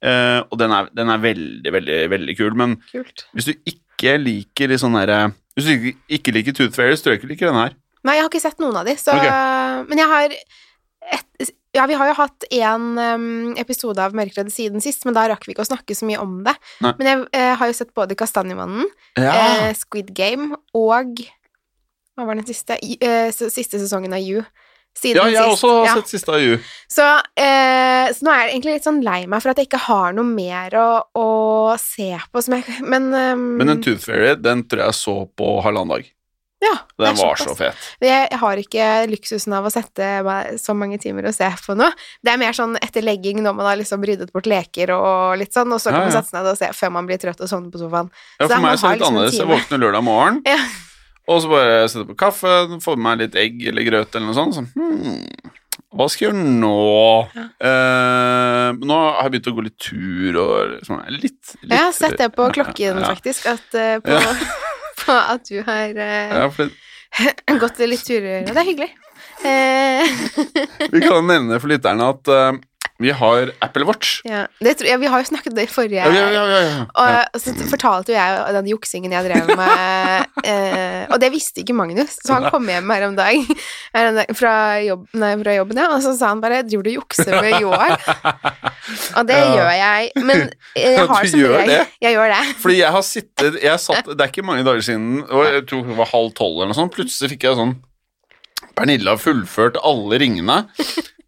Uh, 0.06 0.44
og 0.52 0.58
den 0.62 0.72
er, 0.72 0.88
den 0.94 1.10
er 1.10 1.18
veldig, 1.24 1.72
veldig, 1.74 1.98
veldig 2.14 2.38
kul. 2.38 2.54
Men 2.56 2.78
Kult. 2.92 3.26
hvis 3.34 3.50
du 3.50 3.54
ikke 3.66 4.16
liker 4.22 4.70
litt 4.70 4.82
sånn 4.84 4.94
derre 5.00 5.34
Hvis 5.56 5.66
du 5.66 5.72
ikke, 5.72 5.98
ikke 6.20 6.34
liker 6.36 6.54
Tooth 6.54 6.76
Fairies, 6.76 7.02
tror 7.02 7.14
jeg 7.16 7.20
ikke 7.24 7.28
du 7.28 7.34
liker 7.34 7.48
den 7.48 7.62
her. 7.62 7.76
Nei, 8.04 8.16
jeg 8.18 8.24
har 8.26 8.30
ikke 8.30 8.42
sett 8.44 8.60
noen 8.60 8.76
av 8.76 8.86
de, 8.86 8.94
så 9.00 9.14
okay. 9.16 9.86
Men 9.90 9.98
jeg 9.98 10.08
har 10.12 10.34
et, 10.36 11.52
Ja, 11.76 11.86
vi 11.92 11.98
har 12.00 12.08
jo 12.08 12.16
hatt 12.18 12.46
en 12.56 12.86
um, 12.98 13.54
episode 13.60 14.00
av 14.00 14.16
Mørkredde 14.16 14.52
siden 14.54 14.82
sist, 14.84 15.04
men 15.06 15.14
da 15.18 15.26
rakk 15.28 15.44
vi 15.46 15.52
ikke 15.54 15.66
å 15.66 15.70
snakke 15.70 15.96
så 15.98 16.08
mye 16.08 16.22
om 16.24 16.38
det. 16.48 16.54
Nei. 16.86 16.94
Men 17.02 17.10
jeg 17.12 17.26
eh, 17.36 17.54
har 17.60 17.68
jo 17.72 17.76
sett 17.76 17.92
både 17.98 18.16
Kastanjemannen, 18.20 18.88
Ja. 19.20 19.34
eh, 19.68 19.74
Squid 19.76 20.14
Game 20.16 20.56
og 20.74 21.20
Hva 22.16 22.24
var 22.30 22.38
den 22.40 22.48
siste? 22.48 22.78
Eh, 22.80 23.28
siste 23.36 23.76
sesongen 23.82 24.16
av 24.16 24.24
You. 24.24 24.46
Siden 24.96 25.18
ja, 25.20 25.26
jeg 25.28 25.42
har 25.44 25.50
sist. 25.52 25.66
også 25.66 25.72
Ja. 25.84 25.96
sett 25.98 26.08
siste 26.14 26.32
av 26.32 26.40
You. 26.40 26.56
Så, 26.88 27.04
eh, 27.36 28.08
så 28.16 28.24
nå 28.24 28.32
er 28.32 28.46
jeg 28.46 28.54
egentlig 28.54 28.76
litt 28.78 28.86
sånn 28.88 29.02
lei 29.04 29.26
meg 29.28 29.42
for 29.44 29.52
at 29.52 29.58
jeg 29.60 29.68
ikke 29.68 29.82
har 29.90 30.14
noe 30.16 30.24
mer 30.24 30.72
å, 30.80 30.88
å 31.20 31.26
se 31.78 32.14
på 32.32 32.42
som 32.46 32.56
jeg 32.56 32.64
Men, 32.88 33.10
um, 33.14 33.44
Men 33.60 33.68
den 33.74 33.82
Tooth 33.84 34.06
Fairy, 34.08 34.36
den 34.40 34.64
tror 34.64 34.86
jeg 34.86 34.96
så 34.96 35.18
på 35.36 35.58
halvannen 35.66 35.98
dag. 35.98 36.08
Ja, 36.64 36.72
Den 36.98 37.18
var 37.20 37.36
så 37.36 37.54
fet. 37.58 37.76
Jeg 38.02 38.38
har 38.42 38.58
ikke 38.62 38.86
luksusen 39.12 39.54
av 39.54 39.66
å 39.68 39.72
sette 39.74 40.08
meg 40.26 40.56
så 40.62 40.74
mange 40.78 40.98
timer 41.02 41.28
og 41.30 41.36
se 41.36 41.50
på 41.66 41.76
noe. 41.78 41.92
Det 42.24 42.32
er 42.32 42.40
mer 42.42 42.56
sånn 42.58 42.78
etter 42.82 43.04
legging 43.06 43.42
når 43.44 43.58
man 43.58 43.66
har 43.70 43.78
liksom 43.82 44.02
ryddet 44.08 44.32
bort 44.34 44.48
leker 44.50 44.94
og 44.96 45.36
litt 45.42 45.54
sånn, 45.54 45.72
og 45.76 45.82
så 45.84 45.92
kan 45.92 46.00
Ja, 46.06 46.08
man 46.08 46.16
sette 46.16 46.32
seg 46.32 46.40
ned 46.40 46.52
og 46.54 46.58
se 46.62 46.72
før 46.80 46.92
man 46.96 47.06
blir 47.12 47.20
trøtt 47.22 47.42
og 47.44 47.52
sovner 47.52 47.70
på 47.76 47.84
sofaen. 47.84 48.10
Ja, 48.40 48.48
for 48.48 48.56
så 48.56 48.62
meg 48.62 48.72
er 48.72 48.78
det 48.78 48.82
litt 48.82 49.02
liksom 49.02 49.14
annerledes. 49.16 49.40
Jeg 49.44 49.52
våkner 49.52 49.84
lørdag 49.84 50.04
morgen, 50.08 50.42
Ja. 50.48 50.58
og 51.28 51.42
så 51.44 51.50
bare 51.52 51.76
setter 51.92 52.08
på 52.14 52.18
kaffe, 52.24 52.56
får 52.82 52.96
med 52.98 53.06
meg 53.10 53.20
litt 53.26 53.36
egg 53.36 53.68
eller 53.68 53.84
grøt 53.92 54.16
eller 54.16 54.26
noe 54.32 54.40
sånt. 54.40 54.56
Så, 54.56 54.66
hmm, 54.74 55.52
hva 55.96 56.08
skal 56.12 56.26
jeg 56.26 56.34
gjøre 56.34 56.56
nå? 56.60 56.72
Ja. 57.36 57.46
Eh, 57.70 58.82
nå 58.84 58.98
har 59.00 59.22
jeg 59.24 59.34
begynt 59.36 59.48
å 59.48 59.56
gå 59.56 59.64
litt 59.66 59.78
tur 59.80 60.40
og 60.42 60.74
sånn. 60.88 61.04
Litt, 61.16 61.54
litt 61.62 61.72
Jeg 61.72 61.80
har 61.80 61.96
sett 61.96 62.18
det 62.20 62.30
på 62.36 62.50
klokken, 62.58 63.00
ja. 63.00 63.14
faktisk, 63.14 63.48
at, 63.54 63.66
uh, 63.72 63.96
på, 64.04 64.12
Ja. 64.12 64.36
på 65.06 65.16
at 65.16 65.48
du 65.48 65.58
har 65.64 65.96
uh, 65.96 66.36
Ja, 66.42 66.50
for 66.52 66.68
det, 66.68 67.58
gått 67.64 67.80
litt 67.88 68.04
turer. 68.04 68.44
Og 68.44 68.52
det 68.52 68.64
er 68.64 68.70
hyggelig. 68.72 68.92
Eh, 69.46 70.16
vi 70.94 71.04
kan 71.04 71.28
nevne 71.30 71.62
for 71.64 71.72
lytterne 71.72 72.12
at 72.12 72.32
vi 72.98 73.12
har 73.12 73.50
Apple 73.62 73.84
Watch. 73.86 74.22
ja. 74.24 74.46
Det, 74.64 74.78
tror- 74.80 74.88
ja, 74.88 74.98
vi 74.98 75.08
har 75.12 75.20
jo 75.20 75.28
snakket 75.28 75.52
om 75.52 75.56
det 75.58 75.66
i 75.68 75.72
forrige 75.74 76.06
Ja. 76.16 76.86
Og 77.34 77.40
så 77.42 77.52
fortalte 77.70 78.14
jo 78.14 78.16
jeg 78.16 78.54
den 78.56 78.70
juksingen 78.72 79.12
jeg 79.12 79.26
drev 79.28 79.50
med, 79.58 80.26
eh, 80.52 81.02
og 81.12 81.20
det 81.20 81.32
visste 81.34 81.60
ikke 81.64 81.76
Magnus, 81.76 82.16
så 82.24 82.38
han 82.38 82.48
kom 82.54 82.68
hjem 82.72 82.90
her 82.96 83.08
om 83.10 83.16
dagen 83.18 83.44
her 83.96 84.10
om 84.12 84.16
dagen 84.22 84.36
fra, 84.40 84.54
jobb, 84.86 85.08
nei, 85.14 85.34
fra 85.44 85.56
jobben, 85.58 85.82
ja, 85.84 85.90
og 85.92 86.02
så 86.06 86.14
sa 86.18 86.30
han 86.32 86.42
bare 86.42 86.62
'driver 86.64 86.84
du 86.88 86.90
og 86.94 86.98
jukser 87.04 87.36
med 87.42 87.60
Joar?' 87.60 88.00
Og 89.18 89.28
det 89.28 89.40
gjør 89.58 89.72
jeg, 89.76 90.12
men 90.24 90.46
jeg 90.76 90.96
Ja, 90.96 91.06
har 91.08 91.26
som 91.26 91.40
gjør 91.40 91.58
regel 91.58 91.74
det? 91.76 91.88
Jeg 92.02 92.16
gjør 92.16 92.30
det. 92.32 92.44
Fordi 92.64 92.78
jeg 92.80 92.92
har 92.92 93.02
sittet 93.02 93.60
jeg 93.64 93.80
satt, 93.80 94.06
Det 94.06 94.22
er 94.22 94.32
ikke 94.32 94.46
mange 94.48 94.64
dager 94.64 94.82
siden, 94.82 95.24
og 95.30 95.46
jeg 95.52 95.66
tror 95.68 95.84
det 95.90 95.98
var 95.98 96.06
halv 96.14 96.32
tolv 96.38 96.56
eller 96.62 96.72
noe 96.72 96.80
sånt, 96.80 96.96
plutselig 96.96 97.30
fikk 97.36 97.44
jeg 97.50 97.60
sånn 97.60 97.76
Pernille 98.76 99.08
har 99.08 99.18
fullført 99.22 99.78
alle 99.84 100.18
ringene. 100.20 100.66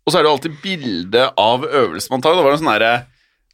Og 0.07 0.13
så 0.13 0.17
er 0.17 0.23
det 0.23 0.29
jo 0.31 0.35
alltid 0.37 0.57
bilde 0.63 1.27
av 1.37 1.67
øvelsen 1.67 2.15
man 2.15 2.21
tar. 2.23 2.37
Det 2.39 2.43
var 2.47 2.55
en 2.55 2.61
sånn 2.63 2.71
derre 2.71 2.91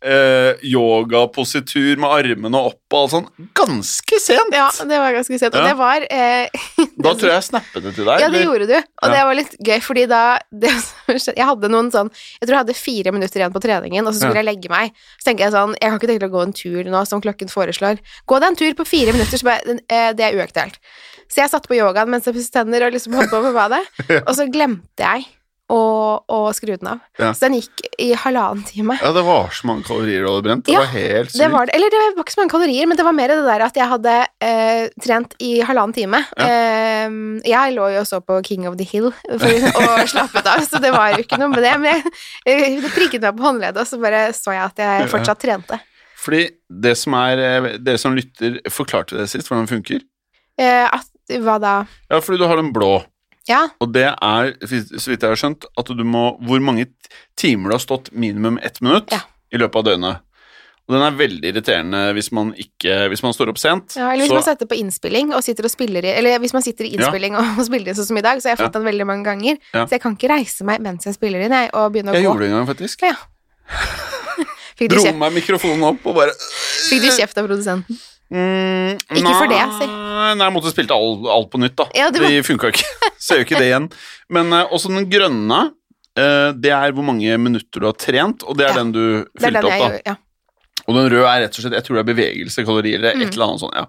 eh, 0.03 0.59
yogapositur 0.67 1.97
med 2.01 2.11
armene 2.11 2.59
opp 2.69 2.93
og 2.93 2.97
alt 2.99 3.13
sånn. 3.13 3.27
Ganske 3.57 4.19
sent! 4.21 4.53
Ja, 4.53 4.67
det 4.85 4.99
var 5.01 5.15
ganske 5.15 5.39
sent. 5.41 5.55
Og 5.55 5.63
Ja. 5.63 5.67
det 5.71 5.77
var 5.79 6.05
eh, 6.09 6.49
Da 7.03 7.13
tror 7.15 7.29
jeg 7.31 7.37
jeg 7.39 7.47
snappet 7.47 7.83
det 7.87 7.93
til 7.95 8.05
deg. 8.05 8.19
Ja, 8.21 8.27
det 8.29 8.37
eller? 8.41 8.45
gjorde 8.45 8.67
du, 8.69 8.75
og 8.77 9.07
Ja. 9.07 9.13
det 9.15 9.21
var 9.29 9.37
litt 9.39 9.55
gøy, 9.65 9.79
fordi 9.81 10.03
da 10.11 10.21
det, 10.51 10.73
Jeg 11.33 11.45
hadde 11.49 11.71
noen 11.73 11.89
sånn 11.95 12.11
Jeg 12.13 12.45
tror 12.47 12.53
jeg 12.57 12.61
hadde 12.65 12.77
fire 12.77 13.11
minutter 13.15 13.41
igjen 13.41 13.55
på 13.55 13.63
treningen, 13.63 14.05
og 14.05 14.13
så 14.13 14.19
skulle 14.21 14.35
Ja. 14.37 14.43
jeg 14.43 14.49
legge 14.51 14.69
meg. 14.73 14.91
Så 15.17 15.29
tenker 15.31 15.45
jeg 15.47 15.55
sånn 15.55 15.73
Jeg 15.79 15.89
kan 15.89 15.99
ikke 15.99 16.11
tenke 16.13 16.29
å 16.29 16.35
gå 16.37 16.43
en 16.45 16.53
tur 16.53 16.83
nå, 16.93 17.05
som 17.07 17.21
klokken 17.23 17.49
foreslår. 17.49 17.97
Gå 18.27 18.39
deg 18.43 18.47
en 18.51 18.59
tur 18.59 18.73
på 18.77 18.85
fire 18.87 19.13
minutter, 19.15 19.37
så 19.41 19.49
bare 19.49 19.79
eh, 19.89 20.11
Det 20.13 20.21
er 20.29 20.37
uaktuelt. 20.37 20.77
Så 21.31 21.41
jeg 21.41 21.49
satte 21.49 21.67
på 21.71 21.79
yogaen 21.79 22.11
mens 22.11 22.25
jeg 22.29 22.35
pusset 22.35 22.53
tenner 22.53 22.83
og 22.85 22.93
liksom 22.93 23.15
holdt 23.17 23.31
på 23.33 23.41
med 23.41 23.55
badet, 23.55 23.81
og 24.27 24.35
så 24.37 24.45
glemte 24.51 25.01
jeg 25.01 25.25
å, 25.73 25.79
og 26.29 26.47
skru 26.55 26.75
den 26.75 26.89
av. 26.91 27.01
Ja. 27.19 27.31
Så 27.33 27.47
den 27.47 27.57
gikk 27.57 27.81
i 28.01 28.11
halvannen 28.17 28.61
time. 28.67 28.97
Ja, 29.01 29.11
det 29.15 29.23
var 29.25 29.49
så 29.55 29.67
mange 29.69 29.85
kalorier 29.87 30.21
du 30.23 30.29
hadde 30.29 30.45
brent. 30.45 30.65
Det 30.67 30.75
Ja, 30.75 30.83
var 30.83 30.91
helt 30.93 31.31
sykt. 31.31 31.39
Det 31.41 31.49
var 31.53 31.71
eller 31.73 31.93
det 31.93 32.01
var 32.03 32.23
ikke 32.25 32.35
så 32.35 32.41
mange 32.43 32.53
kalorier, 32.53 32.89
men 32.89 32.99
det 32.99 33.05
var 33.07 33.15
mer 33.17 33.33
det 33.33 33.39
der 33.47 33.65
at 33.65 33.79
jeg 33.79 33.89
hadde 33.93 34.15
eh, 34.45 34.83
trent 35.03 35.35
i 35.43 35.53
halvannen 35.65 35.95
time. 35.97 36.21
Eh, 36.37 37.17
jeg 37.49 37.75
lå 37.77 37.89
jo 37.95 38.03
og 38.03 38.09
så 38.09 38.19
på 38.23 38.39
King 38.45 38.67
of 38.69 38.77
the 38.79 38.87
Hill 38.87 39.09
for, 39.13 39.67
og 39.83 40.03
slappet 40.11 40.49
av, 40.53 40.61
så 40.67 40.81
det 40.83 40.91
var 40.93 41.15
jo 41.15 41.23
ikke 41.25 41.39
noe 41.41 41.51
med 41.53 41.63
det. 41.65 41.73
Men 41.81 41.89
jeg, 41.97 42.13
jeg, 42.51 42.77
det 42.83 42.93
prikket 42.93 43.25
meg 43.25 43.39
på 43.39 43.47
håndleddet, 43.47 43.81
og 43.81 43.89
så 43.89 43.99
bare 44.01 44.25
så 44.37 44.53
jeg 44.55 44.63
at 44.67 44.83
jeg 44.85 45.09
fortsatt 45.13 45.41
trente. 45.43 45.79
Fordi 46.23 46.43
det 46.83 46.93
som 46.99 47.15
er 47.19 47.41
eh, 47.43 47.65
Dere 47.83 47.99
som 47.99 48.13
lytter, 48.15 48.61
forklarte 48.71 49.17
det 49.19 49.25
sist, 49.31 49.49
hvordan 49.49 49.65
det 49.67 49.73
funker. 49.75 50.03
Eh, 50.61 50.85
at, 50.87 51.09
hva 51.43 51.57
da? 51.59 51.73
Ja, 52.11 52.19
fordi 52.23 52.39
du 52.41 52.47
har 52.47 52.59
den 52.59 52.71
blå. 52.75 52.97
Ja, 53.49 53.65
Og 53.83 53.89
det 53.91 54.05
er, 54.07 54.53
så 54.63 55.09
vidt 55.11 55.23
jeg 55.25 55.29
har 55.33 55.35
skjønt, 55.39 55.65
at 55.77 55.89
du 55.91 56.03
må 56.07 56.37
Hvor 56.47 56.61
mange 56.63 56.85
timer 57.35 57.73
du 57.73 57.75
har 57.75 57.81
stått 57.83 58.11
minimum 58.15 58.55
ett 58.63 58.79
minutt 58.81 59.11
Ja. 59.11 59.19
i 59.51 59.57
løpet 59.59 59.75
av 59.81 59.83
døgnet. 59.89 60.21
Og 60.87 60.95
den 60.95 61.03
er 61.03 61.11
veldig 61.15 61.47
irriterende 61.51 61.99
hvis 62.15 62.31
man 62.35 62.53
ikke 62.59 63.09
Hvis 63.11 63.21
man 63.23 63.33
står 63.35 63.51
opp 63.53 63.59
sent. 63.59 63.95
Ja, 63.99 64.09
eller 64.13 64.23
hvis 64.25 64.31
så, 64.31 64.39
man 64.39 64.47
setter 64.47 64.67
på 64.67 64.75
innspilling 64.79 65.33
og 65.35 65.43
sitter 65.43 65.67
og 65.67 65.71
spiller 65.71 66.03
i 66.07 66.11
Eller 66.15 66.39
hvis 66.43 66.53
man 66.55 66.63
sitter 66.63 66.87
i 66.87 66.93
innspilling 66.95 67.35
og 67.39 67.59
spiller 67.69 67.91
inn 67.91 67.99
sånn 67.99 68.09
som 68.13 68.19
i 68.19 68.23
dag, 68.25 68.39
så 68.39 68.49
jeg 68.51 68.55
har 68.57 68.63
jeg 68.63 68.67
fått 68.71 68.79
den 68.79 68.87
veldig 68.87 69.07
mange 69.11 69.23
ganger. 69.27 69.59
Ja. 69.73 69.85
Så 69.87 69.95
jeg 69.97 70.03
kan 70.03 70.15
ikke 70.15 70.31
reise 70.33 70.63
meg 70.67 70.79
mens 70.83 71.07
jeg 71.07 71.15
spiller 71.19 71.43
inn, 71.43 71.51
jeg, 71.55 71.71
og 71.73 71.91
begynne 71.95 72.11
å 72.11 72.17
jeg 72.19 72.23
gå. 72.23 72.31
gjorde 72.31 72.43
det 72.47 72.51
en 72.51 72.57
gang, 72.61 72.67
faktisk. 72.71 73.03
Ja. 73.07 73.15
Dro 74.93 75.03
meg 75.15 75.35
mikrofonen 75.37 75.83
opp 75.93 76.07
og 76.09 76.15
bare 76.17 76.33
fikk 76.89 77.03
du 77.05 77.11
kjeft 77.13 77.37
av 77.39 77.45
produsenten? 77.47 77.99
Mm, 78.33 78.97
Ikke 79.13 79.33
for 79.37 79.51
det, 79.51 79.61
si. 79.77 79.85
Nei, 79.85 80.33
jeg 80.41 80.53
måtte 80.55 80.71
spilt 80.73 80.91
alt, 80.95 81.25
alt 81.29 81.49
på 81.53 81.59
nytt, 81.61 81.75
da. 81.77 81.85
Ja, 81.93 82.07
det 82.13 82.23
det 82.25 82.41
funka 82.47 82.71
ikke. 82.73 82.87
Så 83.23 83.37
jo 83.37 83.45
ikke 83.45 83.59
det 83.61 83.67
igjen. 83.69 83.87
Men 84.33 84.49
uh, 84.55 84.63
også 84.73 84.89
den 84.89 85.05
grønne, 85.11 85.59
uh, 86.17 86.49
det 86.57 86.71
er 86.73 86.95
hvor 86.97 87.05
mange 87.05 87.37
minutter 87.37 87.83
du 87.83 87.85
har 87.91 87.97
trent, 87.99 88.41
og 88.47 88.57
det 88.57 88.65
er 88.67 88.73
Ja. 88.73 88.79
den 88.81 88.91
du 88.95 89.03
fylte 89.37 89.61
den 89.61 89.69
opp, 89.69 89.71
da. 89.71 89.89
gjør, 89.93 89.99
ja. 90.09 90.15
Og 90.87 90.97
den 90.97 91.05
røde 91.13 91.27
er 91.29 91.43
rett 91.45 91.55
og 91.55 91.61
slett 91.63 91.77
Jeg 91.77 91.85
tror 91.85 91.95
det 91.95 92.01
er 92.03 92.09
bevegelse, 92.09 92.65
kalorier, 92.67 92.97
eller 92.99 93.13
et 93.13 93.21
Mm. 93.21 93.29
eller 93.37 93.45
annet 93.45 93.61
sånt. 93.61 93.75
Ja. 93.77 93.85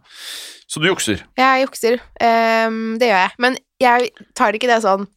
Så 0.69 0.81
du 0.81 0.87
jukser. 0.87 1.25
Jeg 1.41 1.65
jukser. 1.67 1.97
Um, 2.21 2.99
det 3.01 3.09
gjør 3.11 3.21
jeg. 3.25 3.33
Men 3.39 3.57
jeg 3.81 4.11
tar 4.37 4.53
ikke 4.57 4.69
det 4.71 4.83
sånn 4.85 5.09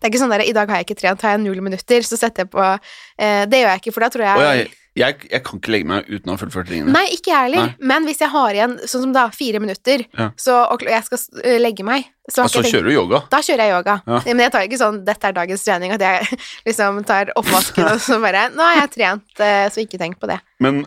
Det 0.00 0.08
er 0.08 0.10
ikke 0.10 0.20
sånn 0.24 0.32
der 0.34 0.42
I 0.42 0.52
dag 0.56 0.68
har 0.72 0.80
jeg 0.80 0.86
ikke 0.88 0.98
trent, 1.00 1.22
har 1.22 1.36
jeg 1.36 1.40
null 1.44 1.60
minutter, 1.62 2.00
så 2.02 2.16
setter 2.18 2.42
jeg 2.46 2.50
på 2.50 2.60
uh, 2.64 3.44
Det 3.46 3.60
gjør 3.60 3.70
jeg 3.76 3.80
ikke, 3.84 3.92
for 3.94 4.00
da 4.02 4.08
tror 4.10 4.24
jeg 4.26 4.42
jeg, 4.42 4.72
jeg, 4.98 5.16
jeg 5.30 5.42
kan 5.46 5.58
ikke 5.58 5.72
legge 5.72 5.88
meg 5.88 6.08
uten 6.10 6.28
å 6.28 6.34
ha 6.34 6.40
fullført 6.40 6.68
tingene. 6.68 6.92
Nei, 6.92 7.06
ikke 7.14 7.30
jeg 7.32 7.46
heller. 7.46 7.70
Men 7.80 8.04
hvis 8.04 8.18
jeg 8.20 8.28
har 8.28 8.52
igjen 8.58 8.74
sånn 8.84 9.06
som 9.06 9.12
da, 9.16 9.28
fire 9.32 9.60
minutter, 9.62 10.04
Ja. 10.18 10.26
så, 10.36 10.58
og 10.72 10.82
jeg 10.84 11.04
skal 11.06 11.18
eh, 11.44 11.58
legge 11.62 11.84
meg, 11.84 12.10
så 12.28 12.44
Og 12.44 12.50
så 12.52 12.62
kjører 12.62 12.90
du 12.90 12.92
yoga. 12.92 13.22
Da 13.32 13.38
kjører 13.42 13.64
jeg 13.64 13.72
yoga. 13.72 13.94
Ja. 14.06 14.20
Men 14.26 14.44
jeg 14.44 14.52
tar 14.52 14.66
ikke 14.68 14.78
sånn 14.82 15.00
'dette 15.04 15.24
er 15.30 15.32
dagens 15.32 15.64
trening', 15.64 15.92
at 15.96 16.00
jeg 16.00 16.38
liksom 16.68 17.00
tar 17.08 17.32
oppvasken 17.36 17.88
og 17.92 18.00
så 18.04 18.20
bare 18.20 18.50
'nå 18.52 18.60
har 18.62 18.80
jeg 18.82 18.90
trent', 18.98 19.40
eh, 19.40 19.68
så 19.72 19.80
ikke 19.86 19.98
tenk 19.98 20.20
på 20.20 20.28
det. 20.28 20.40
Men 20.60 20.84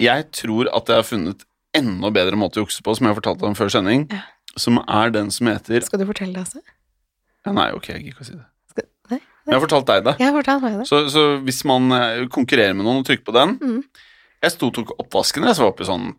jeg 0.00 0.30
tror 0.32 0.68
at 0.74 0.86
jeg 0.88 0.96
har 0.96 1.02
funnet 1.06 1.44
enda 1.74 2.10
bedre 2.10 2.34
måte 2.36 2.58
å 2.58 2.64
jukse 2.64 2.82
på, 2.82 2.96
som 2.96 3.06
jeg 3.06 3.14
har 3.14 3.20
fortalt 3.20 3.42
om 3.44 3.54
før 3.54 3.68
sending, 3.70 4.08
Ja. 4.10 4.22
som 4.56 4.78
er 4.88 5.10
den 5.10 5.30
som 5.30 5.46
heter 5.46 5.84
Skal 5.84 5.98
du 6.00 6.06
fortelle 6.06 6.32
det 6.32 6.42
også? 6.48 6.62
ja, 7.46 7.52
Nei, 7.52 7.70
ok, 7.72 7.88
jeg 7.92 8.02
gidder 8.02 8.14
ikke 8.16 8.24
å 8.24 8.26
si 8.26 8.32
det. 8.32 8.46
Jeg 9.48 9.56
har 9.56 9.64
fortalt 9.64 9.88
deg 9.88 10.04
det. 10.06 10.14
Jeg 10.20 10.28
har 10.28 10.36
fortalt 10.36 10.62
meg 10.66 10.78
det. 10.78 10.86
Så, 10.90 11.02
så 11.12 11.24
hvis 11.44 11.62
man 11.68 11.90
eh, 11.96 12.22
konkurrerer 12.32 12.76
med 12.76 12.84
noen 12.86 13.00
og 13.02 13.08
trykker 13.08 13.24
på 13.30 13.36
den 13.36 13.56
Mm. 13.58 13.82
Jeg 14.38 14.52
sto 14.54 14.68
og 14.68 14.74
tok 14.76 14.92
oppvasken, 15.02 15.42
jeg, 15.48 15.56
så 15.58 15.64
var 15.64 15.72
oppe 15.72 15.82
i 15.82 15.88
sånn 15.88 16.12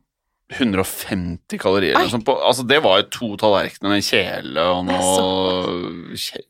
150 0.49 1.59
kalorier. 1.61 1.93
Noe 1.93 2.19
på, 2.25 2.33
altså 2.41 2.65
Det 2.67 2.79
var 2.81 3.03
jo 3.03 3.05
to 3.13 3.27
tallerkener 3.39 3.93
med 3.93 4.03
kjele 4.03 4.63
og 4.73 4.81
noe 4.87 6.17
kje, 6.17 6.41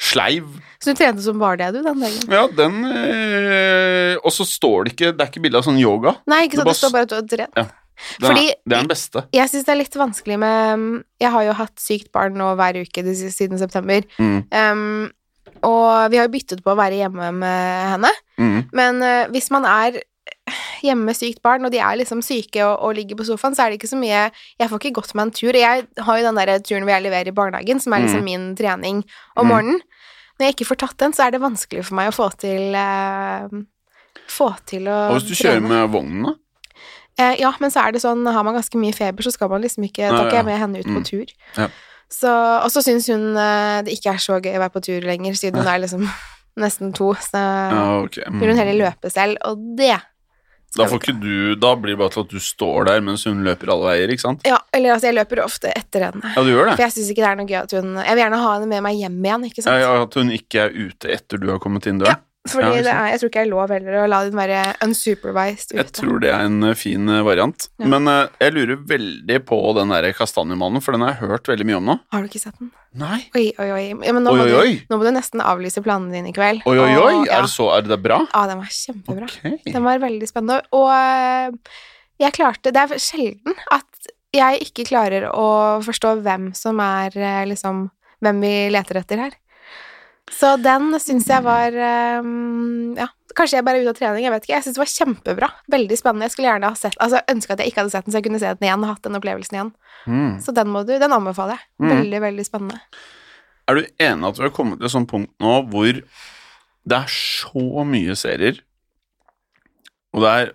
sleiv. 0.00 0.46
Så 0.78 0.94
du 0.94 1.00
trente 1.00 1.24
som 1.24 1.40
bare 1.42 1.58
det, 1.60 1.72
du, 1.74 1.82
den 1.82 2.04
dagen? 2.04 2.30
Ja, 2.30 2.44
den 2.46 2.78
øh, 2.86 4.14
Og 4.22 4.32
så 4.34 4.46
står 4.46 4.86
det 4.86 4.94
ikke 4.94 5.10
Det 5.16 5.24
er 5.24 5.32
ikke 5.32 5.42
bilde 5.44 5.60
av 5.60 5.66
sånn 5.66 5.80
yoga. 5.82 6.14
Nei, 6.30 6.44
ikke 6.46 6.60
sant, 6.62 6.70
det 6.70 6.78
står 6.78 6.94
bare 6.94 7.08
at 7.08 7.12
du 7.12 7.18
har 7.18 7.28
trent. 7.34 7.76
Den 8.22 8.28
Fordi- 8.30 8.48
er, 8.52 8.56
det 8.62 8.76
er 8.76 8.82
den 8.84 8.90
beste. 8.92 9.24
Jeg 9.34 9.50
syns 9.50 9.66
det 9.66 9.72
er 9.74 9.80
litt 9.82 9.96
vanskelig 9.98 10.36
med 10.38 11.04
Jeg 11.18 11.32
har 11.34 11.46
jo 11.48 11.56
hatt 11.58 11.82
sykt 11.82 12.12
barn 12.14 12.38
nå 12.38 12.52
hver 12.54 12.78
uke 12.84 13.02
siden 13.18 13.58
september. 13.58 14.06
Mm, 14.22 14.44
Um, 14.54 15.10
og 15.62 16.10
vi 16.10 16.16
har 16.20 16.26
jo 16.28 16.32
byttet 16.32 16.62
på 16.64 16.70
å 16.72 16.78
være 16.78 16.98
hjemme 17.02 17.32
med 17.32 17.90
henne. 17.94 18.10
mm, 18.38 18.60
Men 18.72 19.02
uh, 19.02 19.26
hvis 19.32 19.50
man 19.50 19.64
er 19.64 20.00
hjemme 20.82 21.04
med 21.10 21.16
sykt 21.16 21.42
barn, 21.42 21.64
og 21.66 21.72
de 21.72 21.78
er 21.82 21.96
liksom 22.00 22.22
syke 22.24 22.62
og, 22.64 22.78
og 22.86 22.94
ligger 22.96 23.16
på 23.18 23.24
sofaen, 23.28 23.54
så 23.56 23.64
er 23.66 23.70
det 23.70 23.80
ikke 23.80 23.90
så 23.90 23.98
mye 24.00 24.30
Jeg 24.60 24.68
får 24.70 24.78
ikke 24.80 24.94
gått 25.00 25.14
meg 25.14 25.26
en 25.26 25.30
tur. 25.36 25.52
Jeg 25.52 25.86
har 26.06 26.18
jo 26.18 26.24
den 26.28 26.38
der 26.40 26.58
turen 26.64 26.84
hvor 26.86 26.94
jeg 26.94 27.02
leverer 27.04 27.28
i 27.28 27.36
barnehagen, 27.36 27.80
som 27.80 27.92
er 27.92 28.00
liksom 28.06 28.20
Mm. 28.24 28.24
min 28.24 28.56
trening 28.56 29.04
om 29.36 29.46
Mm. 29.46 29.52
morgenen. 29.52 29.80
Når 30.38 30.46
jeg 30.46 30.54
ikke 30.56 30.68
får 30.70 30.76
tatt 30.86 30.96
den, 30.98 31.12
så 31.12 31.26
er 31.26 31.30
det 31.32 31.40
vanskelig 31.42 31.84
for 31.84 31.94
meg 31.98 32.08
å 32.12 32.14
få 32.16 32.30
til 32.38 32.74
uh, 32.74 33.48
Få 34.28 34.50
til 34.66 34.84
å 34.88 35.10
Og 35.10 35.16
hvis 35.20 35.28
du 35.28 35.34
kjører 35.34 35.60
trene. 35.60 35.68
med 35.68 35.90
vognen, 35.90 36.22
da? 36.28 36.34
Uh, 37.18 37.34
ja, 37.40 37.52
men 37.60 37.70
så 37.70 37.82
er 37.86 37.92
det 37.92 38.02
sånn, 38.02 38.24
har 38.30 38.44
man 38.44 38.54
ganske 38.54 38.78
mye 38.78 38.94
feber, 38.94 39.22
så 39.26 39.32
skal 39.34 39.48
man 39.50 39.62
liksom 39.62 39.82
ikke 39.88 40.06
Da 40.10 40.24
ikke 40.26 40.36
jeg 40.38 40.44
med 40.46 40.58
henne 40.60 40.78
ut 40.78 40.86
på 40.86 41.00
Mm. 41.00 41.04
tur. 41.04 41.26
Ja. 41.56 41.68
Så, 42.08 42.30
og 42.64 42.70
så 42.72 42.82
syns 42.84 43.08
hun 43.12 43.36
eh, 43.36 43.80
det 43.84 43.98
ikke 43.98 44.14
er 44.16 44.22
så 44.22 44.38
gøy 44.40 44.54
å 44.56 44.62
være 44.62 44.74
på 44.74 44.84
tur 44.84 45.04
lenger, 45.04 45.36
siden 45.36 45.60
hun 45.60 45.68
er 45.68 45.82
liksom 45.82 46.06
nesten 46.62 46.94
to. 46.96 47.12
Så 47.20 47.40
Ja, 47.40 47.82
okay. 48.04 48.24
Mm. 48.28 48.38
vil 48.40 48.54
hun 48.54 48.62
heller 48.62 48.80
løpe 48.86 49.10
selv, 49.12 49.36
og 49.46 49.60
det 49.78 49.98
Da, 50.76 50.84
du, 50.84 51.54
da 51.56 51.72
blir 51.80 51.94
det 51.94 51.98
bare 52.00 52.12
til 52.12 52.24
at 52.26 52.32
du 52.32 52.40
står 52.44 52.88
der 52.90 53.04
mens 53.04 53.24
hun 53.28 53.40
løper 53.44 53.70
alle 53.72 53.88
veier, 53.88 54.12
ikke 54.12 54.24
sant? 54.24 54.44
Ja, 54.48 54.58
eller 54.76 54.96
altså, 54.96 55.08
jeg 55.08 55.16
løper 55.16 55.40
ofte 55.44 55.72
etter 55.72 56.08
henne. 56.08 56.32
Ja, 56.34 56.44
du 56.44 56.50
gjør 56.52 56.68
det. 56.68 56.76
For 56.76 56.84
jeg 56.86 56.96
syns 56.96 57.12
ikke 57.12 57.24
det 57.24 57.30
er 57.30 57.38
noe 57.40 57.48
gøy 57.48 57.60
at 57.60 57.76
hun 57.78 57.94
Jeg 57.96 58.14
vil 58.14 58.22
gjerne 58.24 58.40
ha 58.44 58.54
henne 58.54 58.70
med 58.72 58.84
meg 58.84 59.00
hjem 59.00 59.20
igjen, 59.24 59.46
ikke 59.48 59.64
sant? 59.64 59.80
ja, 59.84 59.92
at 60.04 60.18
hun 60.20 60.32
ikke 60.36 60.66
er 60.66 60.76
ute 60.76 61.12
etter 61.16 61.40
du 61.40 61.48
har 61.52 61.60
kommet 61.62 61.88
inn 61.88 62.00
døren. 62.02 62.24
Fordi 62.52 62.78
ja, 62.78 62.84
det 62.86 62.92
er, 62.92 63.06
jeg 63.12 63.20
tror 63.20 63.30
ikke 63.30 63.42
jeg 63.42 63.48
er 63.48 63.50
lov 63.50 63.72
heller 63.74 63.96
å 64.02 64.06
la 64.10 64.20
den 64.26 64.38
være 64.38 64.62
unsupervised 64.84 65.74
Jeg 65.76 65.92
tror 65.96 66.22
det 66.22 66.30
er 66.32 66.44
en 66.46 66.66
eh, 66.70 66.76
fin 66.78 67.10
eh, 67.12 67.22
variant. 67.26 67.68
Ja. 67.80 67.88
Men 67.94 68.10
uh, 68.10 68.30
jeg 68.42 68.54
lurer 68.56 68.80
veldig 68.90 69.38
på 69.48 69.58
den 69.78 69.94
der 69.94 70.08
kastanjemannen, 70.16 70.84
for 70.84 70.96
den 70.96 71.04
har 71.06 71.14
jeg 71.14 71.30
hørt 71.32 71.50
veldig 71.50 71.68
mye 71.68 71.78
om 71.80 71.90
nå. 71.92 71.96
Har 72.14 72.24
du 72.24 72.30
ikke 72.30 72.42
sett 72.42 72.56
den? 72.60 72.70
Nei. 72.98 73.20
Oi, 73.36 73.46
oi, 73.60 73.68
oi. 73.74 73.82
Ja, 73.92 74.14
men 74.16 74.24
nå, 74.24 74.32
Oi, 74.32 74.40
må 74.40 74.60
oi, 74.62 74.70
du, 74.78 74.86
nå 74.90 75.00
må 75.00 75.06
du 75.06 75.12
nesten 75.14 75.44
avlyse 75.44 75.82
planene 75.84 76.14
dine 76.14 76.32
i 76.32 76.36
kveld. 76.36 76.64
Oi, 76.68 76.76
oi, 76.76 76.90
oi. 76.96 77.14
Og-. 77.20 77.28
Er 77.28 77.44
det 77.44 77.52
så 77.52 77.68
Er 77.76 77.84
det 77.86 78.00
bra? 78.04 78.22
Ja, 78.32 78.46
den 78.50 78.62
var 78.62 78.72
kjempebra. 78.78 79.28
Okay. 79.28 79.58
Den 79.68 79.84
var 79.86 80.00
veldig 80.02 80.30
spennende. 80.30 80.62
Og 80.76 80.88
jeg 82.18 82.34
klarte 82.34 82.72
Det 82.74 82.80
er 82.82 83.02
sjelden 83.02 83.54
at 83.74 84.08
jeg 84.34 84.64
ikke 84.66 84.88
klarer 84.88 85.28
å 85.30 85.48
forstå 85.84 86.18
hvem 86.24 86.50
som 86.56 86.80
er 86.84 87.14
liksom 87.48 87.86
Hvem 88.18 88.40
vi 88.42 88.50
leter 88.74 88.98
etter 88.98 89.20
her. 89.22 89.36
Så 90.34 90.54
den 90.60 90.92
syns 91.02 91.28
jeg 91.30 91.44
var 91.46 91.74
øh, 91.74 92.28
Ja, 92.98 93.08
kanskje 93.38 93.58
jeg 93.58 93.66
bare 93.66 93.80
er 93.80 93.86
ute 93.86 93.94
av 93.94 93.98
trening, 93.98 94.26
jeg 94.26 94.34
vet 94.34 94.46
ikke. 94.46 94.54
Jeg 94.56 94.66
syns 94.66 94.78
det 94.78 94.82
var 94.82 94.92
kjempebra. 94.92 95.50
Veldig 95.74 95.98
spennende. 96.00 96.28
Jeg 96.28 96.36
skulle 96.36 96.50
gjerne 96.50 96.72
ha 96.72 96.78
sett 96.78 96.98
Altså, 97.02 97.22
ønske 97.32 97.54
at 97.54 97.62
jeg 97.62 97.72
ikke 97.72 97.82
hadde 97.82 97.94
sett 97.94 98.08
den, 98.08 98.14
så 98.14 98.20
jeg 98.20 98.28
kunne 98.28 98.42
se 98.42 98.54
den 98.54 98.68
igjen 98.68 98.86
og 98.86 98.92
hatt 98.92 99.06
den 99.06 99.18
opplevelsen 99.20 99.58
igjen. 99.58 99.72
Mm. 100.08 100.32
Så 100.44 100.54
den 100.56 100.72
må 100.74 100.84
du 100.88 100.94
Den 100.98 101.14
anbefaler 101.14 101.58
jeg. 101.58 101.68
Mm. 101.82 101.92
Veldig, 101.94 102.22
veldig 102.28 102.48
spennende. 102.48 102.80
Er 103.68 103.78
du 103.78 103.88
enig 104.00 104.30
at 104.30 104.38
vi 104.40 104.46
har 104.46 104.54
kommet 104.56 104.80
til 104.80 104.88
et 104.88 104.94
sånt 104.94 105.10
punkt 105.10 105.32
nå 105.44 105.58
hvor 105.68 106.02
det 106.88 106.96
er 106.96 107.10
så 107.12 107.84
mye 107.84 108.14
serier, 108.16 108.62
og 110.16 110.24
det 110.24 110.30
er 110.32 110.54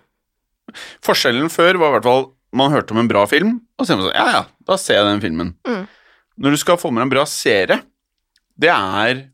Forskjellen 1.04 1.50
før 1.52 1.76
var 1.78 1.92
i 1.92 1.94
hvert 1.98 2.08
fall 2.08 2.24
man 2.54 2.72
hørte 2.72 2.94
om 2.94 3.00
en 3.02 3.10
bra 3.10 3.24
film, 3.28 3.58
og 3.76 3.84
så 3.84 3.92
sier 3.92 3.98
man 4.00 4.06
sånn 4.08 4.16
Ja, 4.16 4.26
ja, 4.32 4.42
da 4.66 4.78
ser 4.80 5.00
jeg 5.00 5.06
den 5.08 5.22
filmen. 5.22 5.52
Mm. 5.66 5.84
Når 6.42 6.54
du 6.54 6.60
skal 6.62 6.78
få 6.80 6.90
med 6.94 7.04
en 7.04 7.12
bra 7.12 7.24
serie, 7.30 7.80
det 8.58 8.70
er 8.70 9.24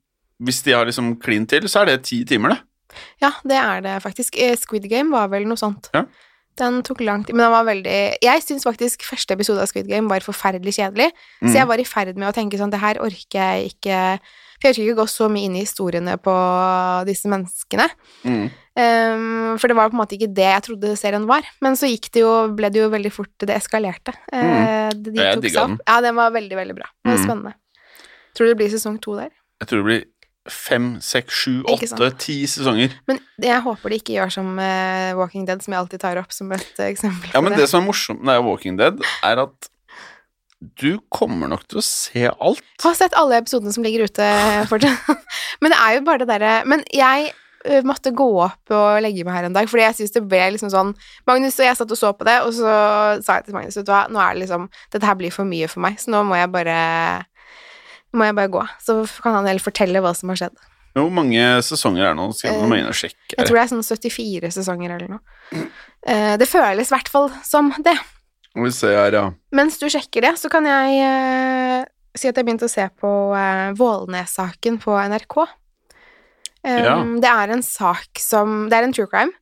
Hvis 0.40 0.62
de 0.64 0.72
har 0.72 0.86
liksom 0.88 1.14
klin 1.20 1.46
til, 1.46 1.62
så 1.68 1.82
er 1.82 1.92
det 1.92 2.02
ti 2.08 2.24
timer, 2.24 2.54
det. 2.56 2.60
Ja, 3.22 3.30
det 3.46 3.56
er 3.60 3.80
det 3.84 4.02
faktisk. 4.02 4.36
Eh, 4.40 4.56
Squid 4.56 4.88
Game 4.90 5.10
var 5.12 5.28
vel 5.28 5.44
noe 5.46 5.56
sånt. 5.60 5.90
Ja. 5.94 6.04
Den 6.58 6.82
tok 6.82 7.00
lang 7.00 7.22
tid, 7.24 7.34
men 7.36 7.44
den 7.46 7.52
var 7.54 7.64
veldig 7.64 8.16
Jeg 8.20 8.42
syns 8.42 8.64
faktisk 8.66 9.04
første 9.06 9.32
episode 9.36 9.62
av 9.62 9.68
Squid 9.70 9.86
Game 9.88 10.08
var 10.10 10.20
forferdelig 10.20 10.74
kjedelig, 10.76 11.12
Mm. 11.40 11.48
så 11.48 11.54
jeg 11.54 11.66
var 11.70 11.78
i 11.78 11.84
ferd 11.84 12.16
med 12.18 12.28
å 12.28 12.34
tenke 12.34 12.58
sånn 12.58 12.70
Det 12.70 12.80
her 12.80 12.98
orker 13.00 13.38
jeg 13.38 13.70
ikke 13.72 14.18
For 14.60 14.68
jeg 14.68 14.74
orker 14.74 14.82
ikke 14.90 14.98
gå 14.98 15.06
så 15.08 15.28
mye 15.30 15.44
inn 15.46 15.56
i 15.56 15.60
historiene 15.64 16.18
på 16.20 16.34
disse 17.06 17.30
menneskene. 17.30 17.86
Mm. 18.26 18.50
Um, 18.76 19.56
for 19.58 19.68
det 19.68 19.76
var 19.76 19.88
på 19.88 19.96
en 19.96 20.00
måte 20.02 20.16
ikke 20.18 20.34
det 20.34 20.44
jeg 20.50 20.62
trodde 20.66 20.96
serien 20.98 21.24
var. 21.26 21.42
Men 21.62 21.74
så 21.80 21.88
gikk 21.88 22.10
det 22.12 22.20
jo, 22.26 22.32
ble 22.58 22.68
det 22.70 22.82
jo 22.82 22.90
veldig 22.92 23.12
fort 23.14 23.32
Det 23.38 23.56
eskalerte. 23.56 24.12
Eh, 24.32 24.90
de 24.90 25.10
Mm. 25.10 25.16
Jeg 25.16 25.34
tok 25.38 25.42
digga 25.46 25.66
den. 25.66 25.78
Ja, 25.86 26.00
den 26.00 26.14
var 26.16 26.30
veldig, 26.30 26.56
veldig 26.60 26.74
bra. 26.76 26.86
Det 27.04 27.10
var 27.12 27.18
Mm. 27.18 27.24
spennende. 27.26 27.54
Tror 28.34 28.46
du 28.46 28.54
det 28.54 28.58
blir 28.58 28.70
sesong 28.70 29.00
to 29.00 29.16
der? 29.16 29.30
Jeg 29.62 29.68
tror 29.68 29.78
det 29.78 29.84
blir 29.84 30.04
fem, 30.48 30.94
seks, 31.04 31.34
sju, 31.42 31.56
åtte, 31.68 32.10
ti 32.22 32.38
sesonger. 32.48 32.94
Men 33.10 33.20
jeg 33.42 33.60
håper 33.64 33.92
de 33.92 33.98
ikke 34.00 34.14
gjør 34.16 34.32
som 34.32 34.54
uh, 34.56 35.10
Walking 35.18 35.44
Dead, 35.48 35.60
som 35.64 35.74
jeg 35.74 35.82
alltid 35.82 36.02
tar 36.02 36.20
opp 36.22 36.32
som 36.32 36.52
et 36.56 36.80
eh, 36.80 36.88
eksempel. 36.94 37.32
Ja, 37.34 37.42
men 37.44 37.56
det 37.58 37.68
som 37.70 37.82
er 37.82 37.90
morsomt 37.90 38.24
med 38.24 38.40
Walking 38.46 38.80
Dead, 38.80 39.02
er 39.26 39.44
at 39.44 39.70
du 40.80 40.98
kommer 41.12 41.48
nok 41.48 41.66
til 41.68 41.80
å 41.80 41.84
se 41.84 42.24
alt. 42.30 42.64
Jeg 42.80 42.86
har 42.86 42.96
sett 42.98 43.16
alle 43.16 43.38
episodene 43.40 43.72
som 43.72 43.84
ligger 43.84 44.08
ute 44.08 44.26
fortsatt. 44.68 45.28
Men 45.64 45.72
det 45.72 45.78
er 45.80 45.94
jo 45.94 46.02
bare 46.04 46.20
det 46.20 46.26
derre 46.28 46.50
Men 46.68 46.82
jeg 46.92 47.30
måtte 47.84 48.12
gå 48.16 48.26
opp 48.40 48.72
og 48.72 49.00
legge 49.04 49.24
meg 49.26 49.36
her 49.36 49.46
en 49.48 49.56
dag, 49.56 49.66
fordi 49.68 49.82
jeg 49.84 49.96
syns 49.98 50.14
det 50.14 50.22
ble 50.24 50.40
liksom 50.54 50.70
sånn 50.72 50.94
Magnus 51.28 51.58
og 51.60 51.66
jeg 51.66 51.76
satt 51.76 51.90
og 51.92 51.98
så 52.00 52.12
på 52.16 52.24
det, 52.24 52.38
og 52.46 52.54
så 52.56 52.70
sa 53.20 53.36
jeg 53.36 53.50
til 53.50 53.56
Magnus, 53.56 53.76
vet 53.76 53.88
du 53.88 53.92
hva, 53.92 54.06
nå 54.08 54.22
er 54.22 54.32
det 54.32 54.46
liksom 54.46 54.64
Dette 54.94 55.04
her 55.04 55.18
blir 55.20 55.34
for 55.34 55.48
mye 55.48 55.68
for 55.68 55.84
meg, 55.84 55.98
så 56.00 56.14
nå 56.14 56.22
må 56.28 56.38
jeg 56.40 56.52
bare 56.54 56.78
må 58.16 58.26
jeg 58.26 58.36
bare 58.38 58.50
gå. 58.52 58.64
Så 58.82 59.00
kan 59.22 59.36
han 59.38 59.48
heller 59.48 59.62
fortelle 59.62 60.02
hva 60.02 60.12
som 60.16 60.32
har 60.32 60.40
skjedd. 60.40 60.56
Hvor 60.98 61.10
mange 61.14 61.42
sesonger 61.62 62.02
er 62.02 62.14
det 62.14 62.18
nå? 62.18 62.30
Skal 62.34 62.64
må 62.66 62.78
inn 62.80 62.88
og 62.90 62.96
sjekke. 62.98 63.36
Jeg 63.36 63.46
tror 63.46 63.56
det 63.58 63.62
er 63.62 63.70
sånn 63.70 63.84
74 63.86 64.50
sesonger 64.56 64.96
eller 64.96 65.12
noe. 65.12 65.62
Eh, 66.02 66.34
Det 66.40 66.48
føles 66.50 66.90
i 66.90 66.94
hvert 66.96 67.10
fall 67.12 67.30
som 67.46 67.70
det. 67.78 67.94
Vi 68.58 68.72
ser 68.74 68.96
her, 68.98 69.14
ja. 69.14 69.24
Mens 69.54 69.78
du 69.78 69.86
sjekker 69.86 70.26
det, 70.26 70.32
så 70.40 70.50
kan 70.50 70.66
jeg 70.66 70.96
eh, 71.06 71.84
si 72.18 72.26
at 72.26 72.34
jeg 72.34 72.46
begynte 72.48 72.66
å 72.66 72.72
se 72.72 72.88
på 72.98 73.10
Vålnes-saken 73.78 74.80
på 74.82 74.96
NRK. 75.12 75.36
Ja. 76.66 76.96
Det 77.22 77.30
er 77.30 77.54
en 77.54 77.62
sak 77.64 78.18
som 78.20 78.66
Det 78.68 78.76
er 78.76 78.84
en 78.84 78.92
true 78.92 79.08
crime. 79.08 79.32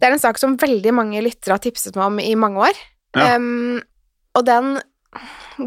Det 0.00 0.08
er 0.08 0.14
en 0.14 0.22
sak 0.22 0.38
som 0.40 0.54
veldig 0.56 0.94
mange 0.96 1.20
lyttere 1.20 1.58
har 1.58 1.60
tipset 1.60 1.98
meg 1.98 2.06
om 2.06 2.20
i 2.22 2.30
mange 2.38 2.62
år. 2.70 2.78
Ja. 3.18 3.34
Um, 3.36 3.82
og 4.38 4.46
den 4.46 4.78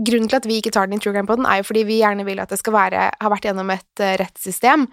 Grunnen 0.02 0.30
til 0.30 0.40
at 0.42 0.46
vi 0.50 0.60
ikke 0.62 0.72
tar 0.74 0.88
den 0.88 0.98
i 0.98 1.02
true 1.04 1.14
crime 1.14 1.28
Poden, 1.30 1.46
er 1.46 1.62
jo 1.62 1.70
fordi 1.70 1.84
vi 1.88 2.02
gjerne 2.02 2.26
vil 2.26 2.40
at 2.40 2.50
det 2.50 2.60
skal 2.60 2.74
være 2.74 3.10
ha 3.22 3.30
vært 3.30 3.46
gjennom 3.50 3.70
et 3.76 4.00
eh, 4.04 4.18
rettssystem 4.22 4.88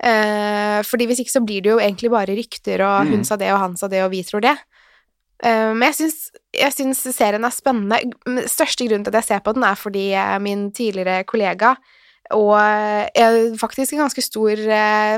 Eh, 0.00 0.80
fordi 0.88 1.04
hvis 1.04 1.18
ikke 1.20 1.34
så 1.34 1.42
blir 1.44 1.60
det 1.60 1.74
jo 1.74 1.76
egentlig 1.76 2.08
bare 2.08 2.32
rykter, 2.32 2.80
og 2.80 3.04
hun 3.04 3.18
Mm. 3.20 3.24
sa 3.28 3.36
det, 3.36 3.52
og 3.52 3.58
han 3.60 3.76
sa 3.76 3.86
det, 3.86 4.02
og 4.02 4.10
vi 4.10 4.22
tror 4.24 4.40
det. 4.40 4.56
Eh, 5.44 5.74
men 5.74 5.92
jeg 5.92 6.72
syns, 6.72 7.02
serien 7.14 7.44
er 7.44 7.50
spennende. 7.50 7.98
Største 8.48 8.88
grunnen 8.88 9.04
til 9.04 9.12
at 9.12 9.20
jeg 9.20 9.24
ser 9.24 9.40
på 9.40 9.52
den, 9.52 9.62
er 9.62 9.74
fordi 9.76 10.12
eh, 10.14 10.38
min 10.38 10.70
tidligere 10.72 11.24
kollega 11.24 11.76
og 12.32 12.54
er 12.56 13.58
faktisk 13.58 13.92
en 13.92 14.06
ganske 14.06 14.22
stor 14.22 14.56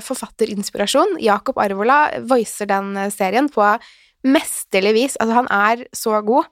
forfatterinspirasjon, 0.00 1.18
Jakob 1.20 1.58
Arvola, 1.58 2.18
voicer 2.24 2.66
den 2.66 2.94
serien 3.12 3.50
på 3.52 3.78
mesterlig 4.24 4.94
vis. 4.94 5.16
Altså, 5.20 5.34
han 5.34 5.48
er 5.50 5.84
så 5.92 6.24
god. 6.24 6.44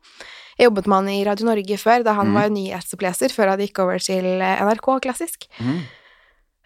Jobbet 0.60 0.88
med 0.90 0.98
han 0.98 1.08
i 1.12 1.20
Radio 1.24 1.46
Norge 1.48 1.78
før, 1.80 2.04
da 2.04 2.14
han 2.18 2.30
mm. 2.30 2.36
var 2.36 2.50
nyhetsoppleser, 2.52 3.32
før 3.32 3.54
han 3.54 3.62
gikk 3.64 3.80
over 3.84 4.02
til 4.02 4.26
eh, 4.44 4.64
NRK 4.66 4.90
Klassisk. 5.06 5.46
Mm. 5.60 5.78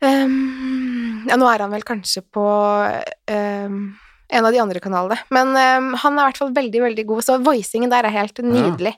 Um, 0.05 1.27
ja, 1.31 1.39
nå 1.41 1.47
er 1.49 1.63
han 1.65 1.73
vel 1.73 1.85
kanskje 1.87 2.25
på 2.35 2.45
um, 2.45 3.77
en 4.35 4.49
av 4.49 4.53
de 4.53 4.61
andre 4.61 4.83
kanalene. 4.83 5.21
Men 5.35 5.55
um, 5.55 5.93
han 6.03 6.19
er 6.19 6.25
i 6.25 6.33
hvert 6.33 6.43
fall 6.43 6.55
veldig, 6.57 6.83
veldig 6.89 7.07
god, 7.13 7.27
så 7.27 7.39
voicingen 7.45 7.93
der 7.93 8.09
er 8.09 8.17
helt 8.19 8.43
nydelig. 8.45 8.97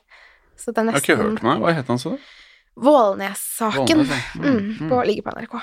Så 0.57 0.73
det 0.73 0.81
er 0.81 0.89
Jeg 0.89 0.97
har 0.97 1.05
ikke 1.05 1.19
hørt 1.21 1.43
meg. 1.45 1.61
Hva 1.61 1.75
het 1.77 1.91
han 1.93 2.01
så? 2.01 2.15
Vålnes-saken. 2.77 4.01
Vålnes, 4.01 4.15
ja. 4.33 4.41
Mm, 4.41 4.55
Mm, 4.77 4.89
på, 4.89 5.03
ligger 5.05 5.27
på 5.27 5.35
NRK. 5.37 5.59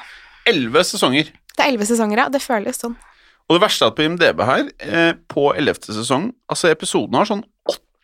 Elleve 0.51 0.85
sesonger. 0.87 1.33
Det 1.55 1.63
er 1.63 1.73
elleve 1.73 1.87
sesonger, 1.89 2.23
ja. 2.23 2.29
Det 2.31 2.43
føles 2.43 2.79
sånn. 2.81 2.95
Og 3.49 3.59
det 3.59 3.65
verste 3.67 3.85
er 3.85 3.93
at 3.93 3.99
på 3.99 4.05
IMDb 4.07 4.41
her, 4.47 4.69
eh, 4.81 5.13
på 5.29 5.51
ellevte 5.53 5.93
sesong 5.93 6.31
Altså, 6.49 6.71
episoden 6.73 7.19
har 7.19 7.29
sånn 7.29 7.43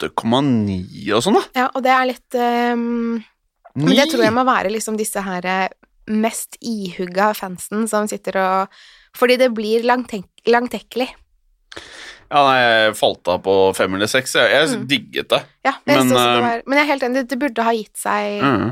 8,9 0.09 1.13
og 1.17 1.23
sånn, 1.25 1.37
da. 1.39 1.43
Ja, 1.57 1.69
og 1.75 1.83
det 1.85 1.93
er 1.95 2.09
litt 2.09 2.35
um, 2.39 3.23
Men 3.77 3.95
det 3.97 4.09
tror 4.13 4.25
jeg 4.25 4.35
må 4.35 4.45
være 4.49 4.71
liksom 4.73 4.97
disse 4.99 5.23
her 5.23 5.47
eh, 5.47 5.69
mest 6.11 6.57
ihugga 6.61 7.33
fansen 7.39 7.87
som 7.91 8.09
sitter 8.11 8.37
og 8.41 8.69
Fordi 9.15 9.37
det 9.39 9.51
blir 9.55 9.83
langtek- 9.83 10.45
langtekkelig. 10.47 11.09
Ja, 12.31 12.43
nei, 12.47 12.59
jeg 12.63 12.95
falt 12.99 13.27
av 13.29 13.41
på 13.43 13.55
fem 13.75 13.95
eller 13.97 14.07
seks. 14.07 14.37
Jeg, 14.39 14.51
jeg 14.55 14.69
Mm. 14.79 14.85
digget 14.87 15.29
det. 15.33 15.41
Ja, 15.67 15.73
jeg 15.85 15.97
Men, 15.99 16.09
det 16.09 16.17
eh, 16.21 16.41
var, 16.45 16.63
men 16.67 16.79
jeg 16.79 16.85
er 16.85 16.91
helt 16.93 17.03
enig, 17.09 17.25
det 17.29 17.39
burde 17.41 17.63
ha 17.67 17.73
gitt 17.75 17.97
seg 17.99 18.43
Mhm. 18.43 18.71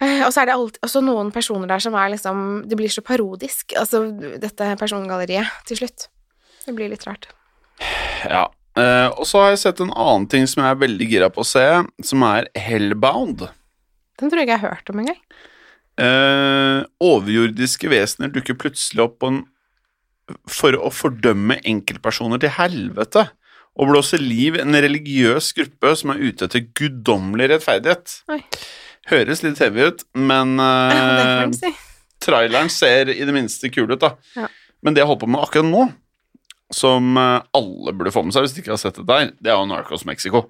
Eh, 0.00 0.20
Og 0.24 0.30
så 0.32 0.42
er 0.42 0.46
det 0.46 0.54
alltid, 0.54 0.78
også 0.86 1.00
noen 1.02 1.32
personer 1.34 1.66
der 1.66 1.80
som 1.82 1.92
er 1.98 2.10
liksom 2.12 2.68
Det 2.68 2.76
blir 2.78 2.86
så 2.88 3.02
parodisk, 3.02 3.72
altså 3.74 4.04
dette 4.38 4.76
persongalleriet, 4.78 5.48
til 5.66 5.76
slutt. 5.80 6.06
Det 6.64 6.74
blir 6.76 6.88
litt 6.88 7.02
rart. 7.08 7.26
Ja. 8.28 8.46
Eh, 8.78 9.08
og 9.18 9.26
så 9.26 9.42
har 9.42 9.52
jeg 9.52 9.62
sett 9.64 9.82
en 9.82 9.94
annen 9.94 10.26
ting 10.30 10.46
som 10.50 10.62
jeg 10.62 10.74
er 10.74 10.82
veldig 10.82 11.08
gira 11.10 11.28
på 11.32 11.42
å 11.42 11.48
se, 11.48 11.64
som 12.04 12.24
er 12.28 12.50
Hellbound. 12.58 13.48
Den 14.18 14.30
tror 14.30 14.42
jeg 14.42 14.48
ikke 14.48 14.56
jeg 14.56 14.64
har 14.64 14.76
hørt 14.76 14.92
om 14.92 15.02
engang. 15.02 15.22
Uh, 15.98 16.84
overjordiske 17.02 17.88
vesener 17.90 18.30
dukker 18.30 18.54
plutselig 18.58 19.02
opp 19.02 19.24
en, 19.26 19.40
for 20.46 20.76
å 20.78 20.92
fordømme 20.94 21.56
enkeltpersoner 21.66 22.38
til 22.42 22.52
helvete 22.54 23.24
og 23.78 23.90
blåse 23.90 24.20
liv 24.20 24.58
i 24.58 24.62
en 24.62 24.78
religiøs 24.78 25.50
gruppe 25.56 25.94
som 25.98 26.12
er 26.14 26.22
ute 26.22 26.46
etter 26.46 26.68
guddommelig 26.78 27.50
rettferdighet. 27.54 28.14
Oi. 28.30 28.40
Høres 29.10 29.42
litt 29.42 29.58
heavy 29.62 29.88
ut, 29.90 30.04
men 30.18 30.54
en 30.62 31.54
si. 31.56 31.72
traileren 32.22 32.70
ser 32.70 33.10
i 33.14 33.22
det 33.24 33.34
minste 33.34 33.70
kul 33.72 33.90
ut, 33.90 34.00
da. 34.02 34.14
Ja. 34.38 34.46
Men 34.84 34.94
det 34.94 35.02
jeg 35.02 35.10
holder 35.10 35.24
på 35.24 35.32
med 35.34 35.42
akkurat 35.42 35.66
nå, 35.66 35.84
som 36.74 37.16
eh, 37.16 37.42
alle 37.56 37.92
burde 37.96 38.12
få 38.14 38.22
med 38.26 38.36
seg 38.36 38.44
hvis 38.46 38.56
de 38.56 38.62
ikke 38.64 38.74
har 38.74 38.80
sett 38.82 39.00
det 39.00 39.06
der, 39.08 39.32
det 39.40 39.52
er 39.52 39.58
jo 39.58 39.68
Narcos 39.70 40.06
Mexico. 40.08 40.46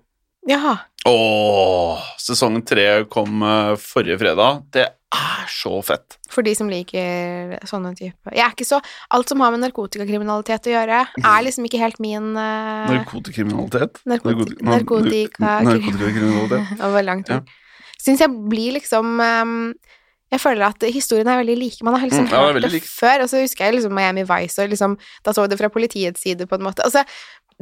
Jaha. 0.49 0.79
Åh, 1.09 2.07
sesong 2.21 2.61
tre 2.67 2.87
kom 3.13 3.43
eh, 3.45 3.75
forrige 3.81 4.19
fredag. 4.21 4.63
Det 4.75 4.87
er 4.89 5.45
så 5.49 5.79
fett. 5.85 6.19
For 6.29 6.45
de 6.45 6.53
som 6.57 6.69
liker 6.69 7.55
sånne 7.65 7.95
typer 7.97 8.35
Jeg 8.37 8.43
er 8.45 8.53
ikke 8.53 8.67
så 8.69 8.77
Alt 9.17 9.31
som 9.33 9.41
har 9.41 9.55
med 9.55 9.63
narkotikakriminalitet 9.63 10.69
å 10.69 10.75
gjøre, 10.75 10.99
er 11.17 11.45
liksom 11.47 11.65
ikke 11.65 11.81
helt 11.81 11.97
min 12.05 12.35
uh, 12.37 12.91
Narkotikakriminalitet. 12.91 14.03
Narkotikakriminalitet. 14.05 14.61
Narkoti- 14.69 14.69
narkotika 14.69 15.55
Narkotikakriminalitet. 15.65 16.75
Det 16.83 16.93
var 16.99 17.07
langt 17.09 17.33
ord. 17.33 17.55
Syns 17.99 18.21
jeg 18.23 18.35
blir 18.53 18.77
liksom 18.77 19.17
ehm, 19.25 19.57
Jeg 20.31 20.41
føler 20.41 20.67
at 20.67 20.83
historiene 20.93 21.33
er 21.33 21.39
veldig 21.43 21.57
like. 21.59 21.83
Man 21.85 21.95
har 21.95 22.07
liksom 22.09 22.27
Mm, 22.27 22.31
ja, 22.33 22.41
hørt 22.53 22.63
det 22.63 22.73
like. 22.73 22.87
før, 22.87 23.23
og 23.23 23.29
så 23.31 23.41
husker 23.41 23.65
jeg 23.65 23.75
liksom 23.79 23.93
Miami 23.97 24.23
Vice, 24.29 24.59
og 24.63 24.69
liksom 24.69 24.99
Da 25.25 25.33
så 25.33 25.43
vi 25.43 25.49
det 25.49 25.59
fra 25.59 25.69
politiets 25.69 26.21
side, 26.23 26.47
på 26.47 26.55
en 26.59 26.63
måte. 26.63 26.85
Altså, 26.85 27.05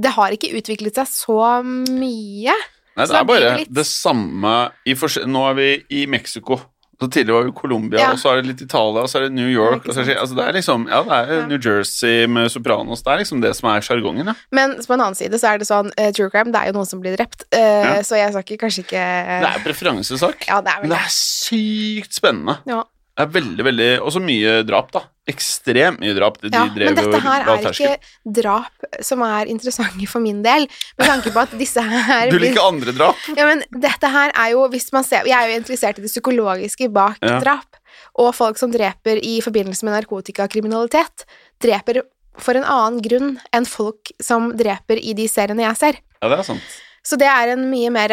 det 0.03 0.11
har 0.11 0.31
ikke 0.35 0.51
utviklet 0.59 0.95
seg 0.95 1.07
så 1.07 1.63
mye. 1.65 2.53
Nei, 2.97 3.07
det 3.07 3.15
er 3.15 3.25
bare 3.25 3.41
det 3.41 3.59
litt- 3.61 3.75
det 3.75 3.87
samme 3.87 4.73
i. 4.87 4.95
Nå 5.27 5.51
er 5.51 5.55
vi 5.55 5.85
i 5.91 6.07
Mexico. 6.07 6.61
Så 6.99 7.11
tidligere 7.13 7.43
var 7.43 7.49
i 7.51 7.53
Colombia, 7.53 7.99
Ja. 8.01 8.11
og 8.13 8.19
så 8.19 8.31
er 8.33 8.37
det 8.41 8.47
litt 8.47 8.61
Italia, 8.65 9.03
og 9.03 9.09
så 9.13 9.19
er 9.19 9.23
det 9.27 9.33
New 9.37 9.49
York 9.53 9.85
så 9.85 10.01
er 10.01 10.05
det, 10.09 10.15
altså, 10.17 10.35
det 10.39 10.45
er 10.49 10.53
liksom, 10.57 10.87
Ja, 10.89 11.03
det 11.05 11.13
er 11.13 11.35
Ja. 11.43 11.47
New 11.47 11.59
Jersey 11.61 12.27
med 12.27 12.49
Sopranos. 12.51 13.03
Det 13.05 13.13
er 13.13 13.19
liksom 13.21 13.41
det 13.43 13.55
som 13.57 13.69
er 13.69 13.81
sjargongen, 13.85 14.27
ja. 14.27 14.35
Men 14.51 14.77
på 14.81 14.95
en 14.95 15.01
annen 15.01 15.15
side 15.15 15.37
så 15.39 15.53
er 15.53 15.59
det 15.59 15.67
sånn 15.69 15.91
uh, 16.01 16.11
True 16.13 16.31
crime, 16.31 16.53
det 16.53 16.63
er 16.63 16.67
jo 16.73 16.79
noen 16.79 16.87
som 16.89 17.01
blir 17.03 17.17
drept, 17.19 17.45
uh, 17.53 17.59
Ja. 17.61 18.03
så 18.03 18.17
jeg 18.17 18.33
snakker 18.33 18.57
kanskje 18.65 18.85
ikke 18.87 19.05
Det 19.45 19.51
er 19.53 19.61
preferansesak. 19.67 20.47
Ja, 20.49 20.61
det 20.63 20.73
er 20.73 20.81
vel 20.81 20.89
Men 20.89 20.97
det 20.97 20.99
det. 20.99 21.05
er 21.05 21.13
sykt 21.13 22.13
spennende. 22.17 22.57
Ja. 22.67 22.83
Det 23.17 23.25
er 23.29 23.33
veldig, 23.41 23.65
veldig 23.65 23.91
Og 24.03 24.13
så 24.13 24.21
mye 24.21 24.63
drap, 24.67 24.91
da. 24.93 25.01
Ekstremt 25.27 25.99
mye 26.03 26.15
drap. 26.15 26.37
De 26.41 26.49
Ja, 26.53 26.65
drev 26.71 26.87
men 26.93 26.95
dette 27.01 27.21
her 27.25 27.41
er 27.51 27.65
ikke 27.67 27.97
drap 28.39 28.87
som 29.03 29.23
er 29.27 29.51
interessante 29.51 30.07
for 30.07 30.23
min 30.23 30.43
del, 30.45 30.69
med 30.99 31.07
tanke 31.09 31.33
på 31.35 31.43
at 31.43 31.57
disse 31.59 31.83
her 31.83 32.31
Du 32.35 32.39
liker 32.39 32.63
andre 32.63 32.93
drap? 32.95 33.17
Ja, 33.35 33.47
men 33.49 33.65
dette 33.75 34.07
her 34.13 34.31
er 34.35 34.53
jo, 34.55 34.63
hvis 34.71 34.93
man 34.95 35.05
ser 35.07 35.27
Jeg 35.27 35.35
er 35.37 35.51
jo 35.51 35.57
interessert 35.63 35.99
i 35.99 36.05
det 36.07 36.13
psykologiske 36.13 36.89
bak 36.95 37.19
Ja. 37.27 37.41
drap, 37.43 37.77
og 38.23 38.35
folk 38.37 38.59
som 38.61 38.71
dreper 38.71 39.19
i 39.23 39.41
forbindelse 39.43 39.85
med 39.89 39.97
narkotikakriminalitet, 39.99 41.25
dreper 41.63 42.03
for 42.39 42.55
en 42.59 42.65
annen 42.69 43.01
grunn 43.03 43.39
enn 43.57 43.65
folk 43.67 44.13
som 44.23 44.51
dreper 44.57 45.01
i 45.01 45.15
de 45.17 45.25
seriene 45.29 45.65
jeg 45.65 45.77
ser. 45.81 45.95
Ja, 46.23 46.29
det 46.29 46.39
er 46.39 46.47
sant. 46.55 46.63
Så 47.07 47.17
det 47.21 47.29
er 47.31 47.53
en 47.55 47.69
mye 47.71 47.89
mer 47.95 48.11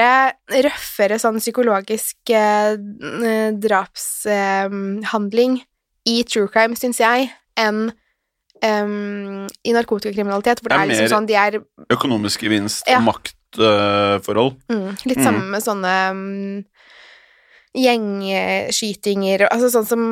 røffere 0.54 1.18
sånn 1.20 1.40
psykologisk 1.42 2.30
eh, 2.30 2.76
drapshandling 4.24 5.62
i 6.06 6.24
true 6.24 6.48
crime, 6.52 6.76
syns 6.76 7.00
jeg, 7.00 7.30
enn 7.58 7.92
um, 8.64 9.48
i 9.64 9.72
narkotikakriminalitet, 9.76 10.60
hvor 10.62 10.70
det 10.70 10.78
Det 10.78 10.84
er 10.84 10.92
liksom 10.92 11.12
sånn 11.18 11.28
de 11.28 11.36
er 11.36 11.60
Økonomisk 11.94 12.42
gevinst 12.44 12.88
Ja. 12.88 12.98
og 13.00 13.04
maktforhold. 13.10 14.56
mm, 14.70 14.98
litt 15.06 15.18
Mm. 15.18 15.24
samme 15.24 15.44
med 15.52 15.62
sånne 15.64 15.94
um, 16.12 16.66
gjengskytinger 17.76 19.48
altså 19.50 19.70
sånn 19.74 19.88
som 19.88 20.04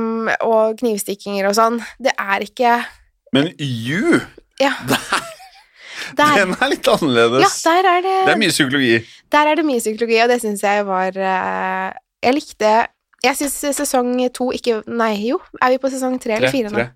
Og 0.48 0.78
knivstikkinger 0.80 1.48
og 1.50 1.56
sånn. 1.58 1.80
Det 2.02 2.14
er 2.18 2.40
ikke 2.48 2.86
Men 3.34 3.52
you, 3.60 4.20
Ja, 4.60 4.74
der, 6.18 6.36
den 6.46 6.56
er 6.60 6.70
litt 6.70 6.88
annerledes. 6.92 7.64
ja, 7.66 7.72
der 7.72 7.88
er 7.98 8.02
det 8.06 8.16
det 8.28 8.34
er 8.34 8.40
mye 8.42 8.52
psykologi. 8.54 8.98
Der 9.32 9.48
er 9.48 9.56
det 9.56 9.66
mye 9.66 9.80
psykologi, 9.80 10.18
og 10.22 10.28
det 10.30 10.42
syns 10.44 10.62
jeg 10.66 10.86
var 10.86 11.16
eh, 11.16 11.94
Jeg 12.24 12.34
likte 12.36 12.74
Jeg 13.22 13.38
syns 13.38 13.60
sesong 13.78 14.16
to 14.34 14.50
ikke 14.56 14.80
Nei, 14.90 15.14
jo, 15.30 15.38
er 15.62 15.76
vi 15.76 15.78
på 15.78 15.92
sesong 15.94 16.18
tre 16.22 16.40
eller 16.40 16.50
fire 16.54 16.72
nå? 16.72 16.78
tre. 16.80 16.90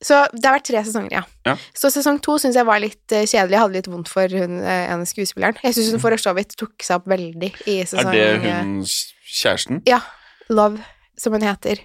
Så 0.00 0.16
det 0.32 0.46
har 0.48 0.54
vært 0.56 0.64
tre 0.70 0.80
sesonger, 0.80 1.12
ja. 1.12 1.22
Ja. 1.44 1.54
Så 1.76 1.90
sesong 1.92 2.20
to 2.24 2.38
syns 2.40 2.56
jeg 2.56 2.64
var 2.64 2.80
litt 2.80 3.12
eh, 3.12 3.26
kjedelig. 3.28 3.52
Jeg 3.52 3.60
hadde 3.60 3.76
litt 3.76 3.90
vondt 3.92 4.08
for 4.08 4.32
hun 4.32 4.54
eh, 4.62 4.86
ene 4.94 5.04
skuespilleren. 5.08 5.58
Jeg 5.60 5.76
syns 5.76 5.90
hun 5.92 6.00
for 6.00 6.16
så 6.20 6.32
vidt 6.38 6.56
tok 6.56 6.72
seg 6.86 7.02
opp 7.02 7.10
veldig 7.12 7.50
i 7.68 7.74
sesong 7.84 8.08
Er 8.08 8.16
det 8.16 8.48
eh, 8.48 8.62
hun 8.62 8.78
kjæresten? 9.28 9.82
Ja. 9.90 9.98
Love, 10.48 10.80
som 11.20 11.36
hun 11.36 11.44
heter. 11.44 11.82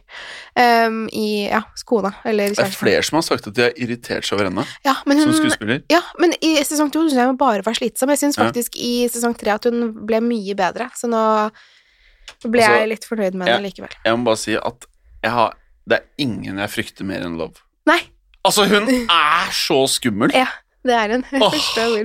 Um, 0.55 1.01
I 1.11 1.25
Ja, 1.51 1.65
kona, 1.83 2.13
eller 2.23 2.55
Det 2.55 2.63
er 2.63 2.71
flere 2.79 3.03
som 3.03 3.19
har 3.19 3.27
sagt 3.27 3.51
at 3.51 3.57
de 3.59 3.67
har 3.67 3.75
irritert 3.75 4.23
seg 4.23 4.39
over 4.39 4.47
henne 4.47 4.63
Ja, 4.87 4.95
men 5.05 5.19
som 5.19 5.35
skuespiller. 5.35 5.83
ja, 5.91 5.99
men 6.23 6.31
i 6.39 6.55
sesong 6.63 6.95
to 6.95 7.03
syns 7.03 7.19
jeg 7.19 7.27
hun 7.33 7.41
bare 7.43 7.67
var 7.67 7.75
slitsom. 7.75 8.15
Jeg 8.15 8.23
syns 8.23 8.39
Ja. 8.39 8.47
faktisk 8.47 8.79
i 8.79 9.09
sesong 9.11 9.35
tre 9.35 9.57
at 9.59 9.67
hun 9.67 9.91
ble 10.07 10.23
mye 10.23 10.55
bedre, 10.55 10.87
så 10.95 11.11
nå 11.11 11.51
ble 12.51 12.61
Altså, 12.63 12.79
jeg 12.79 12.89
litt 12.89 13.05
fornøyd 13.05 13.33
med 13.39 13.47
henne 13.47 13.63
likevel. 13.69 13.95
Jeg 14.05 14.17
må 14.17 14.23
bare 14.25 14.37
si 14.41 14.55
at 14.55 14.85
jeg 15.23 15.31
har, 15.31 15.55
det 15.89 15.97
er 15.99 16.05
ingen 16.17 16.57
jeg 16.61 16.69
frykter 16.69 17.05
mer 17.05 17.25
enn 17.25 17.37
Love. 17.37 17.61
Nei, 17.87 18.01
Altså, 18.45 18.67
hun 18.69 18.85
er 19.09 19.49
så 19.51 19.87
skummel! 19.89 20.29
ja, 20.33 20.45
det 20.85 20.93
er 20.93 21.09
hun. 21.15 21.23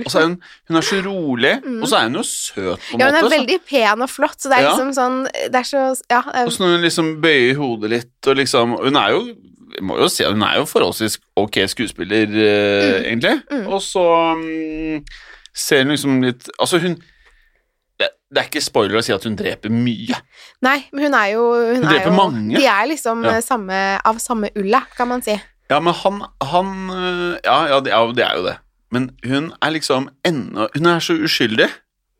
Så 0.09 0.17
er 0.17 0.25
hun, 0.25 0.39
hun 0.67 0.77
er 0.77 0.81
så 0.81 1.01
rolig, 1.05 1.61
Mm. 1.63 1.81
og 1.83 1.87
så 1.87 1.95
er 1.99 2.03
hun 2.09 2.15
jo 2.17 2.23
søt 2.25 2.79
på 2.79 2.95
en 2.95 2.99
Ja, 2.99 3.05
hun 3.11 3.15
er 3.15 3.21
måte. 3.21 3.29
så- 3.29 3.37
veldig 3.37 3.59
pen 3.69 4.01
og 4.01 4.09
flott, 4.09 4.39
så 4.41 4.49
det 4.49 4.57
er 4.57 4.61
Ja. 4.63 4.71
liksom 4.71 4.91
sånn 4.97 5.23
Det 5.51 5.55
er 5.55 5.63
så 5.69 6.01
Ja. 6.09 6.21
er- 6.33 6.45
Og 6.45 6.51
så 6.51 6.59
når 6.63 6.75
hun 6.75 6.81
liksom 6.81 7.21
bøyer 7.21 7.55
hodet 7.55 7.89
litt, 7.89 8.27
og 8.27 8.35
liksom 8.37 8.77
Hun 8.83 8.95
er 8.95 9.09
jo 9.11 9.35
jeg 9.71 9.83
må 9.87 9.97
jo 10.01 10.07
si 10.09 10.23
at 10.25 10.33
hun 10.33 10.43
er 10.43 10.55
jo 10.57 10.65
forholdsvis 10.65 11.17
ok 11.37 11.55
skuespiller, 11.69 12.27
eh, 12.27 13.03
egentlig. 13.07 13.41
Mm. 13.49 13.67
Og 13.71 13.79
så 13.81 14.33
um, 14.33 15.05
ser 15.53 15.83
hun 15.83 15.91
liksom 15.95 16.21
litt 16.23 16.49
Altså, 16.59 16.77
hun 16.81 16.97
det, 18.31 18.39
er 18.41 18.47
ikke 18.47 18.61
spoiler 18.63 18.97
å 18.99 19.03
si 19.03 19.11
at 19.13 19.23
hun 19.27 19.35
dreper 19.35 19.69
mye. 19.73 20.15
Nei, 20.63 20.77
men 20.93 21.03
hun 21.07 21.15
er 21.19 21.27
jo 21.33 21.43
Hun, 21.51 21.75
Hun 21.81 21.83
er 21.85 21.89
dreper 21.97 22.09
jo, 22.11 22.15
mange. 22.17 22.55
De 22.57 22.65
er 22.71 22.85
liksom 22.87 23.23
Ja. 23.27 23.35
eh, 23.37 23.41
samme, 23.45 23.79
av 24.07 24.19
samme 24.23 24.49
ulla, 24.55 24.83
kan 24.97 25.07
man 25.11 25.21
si. 25.25 25.35
Ja, 25.71 25.79
men 25.79 25.93
han, 25.93 26.21
han 26.51 26.71
øh, 26.91 27.37
ja, 27.45 27.57
ja, 27.71 27.79
det, 27.83 27.91
ja, 27.93 28.01
det 28.15 28.25
er 28.25 28.35
jo 28.39 28.43
det. 28.49 28.57
Men 28.91 29.09
hun 29.23 29.51
er 29.61 29.71
liksom 29.71 30.09
ennå 30.27 30.65
Hun 30.73 30.85
er 30.91 30.99
så 30.99 31.13
uskyldig, 31.15 31.69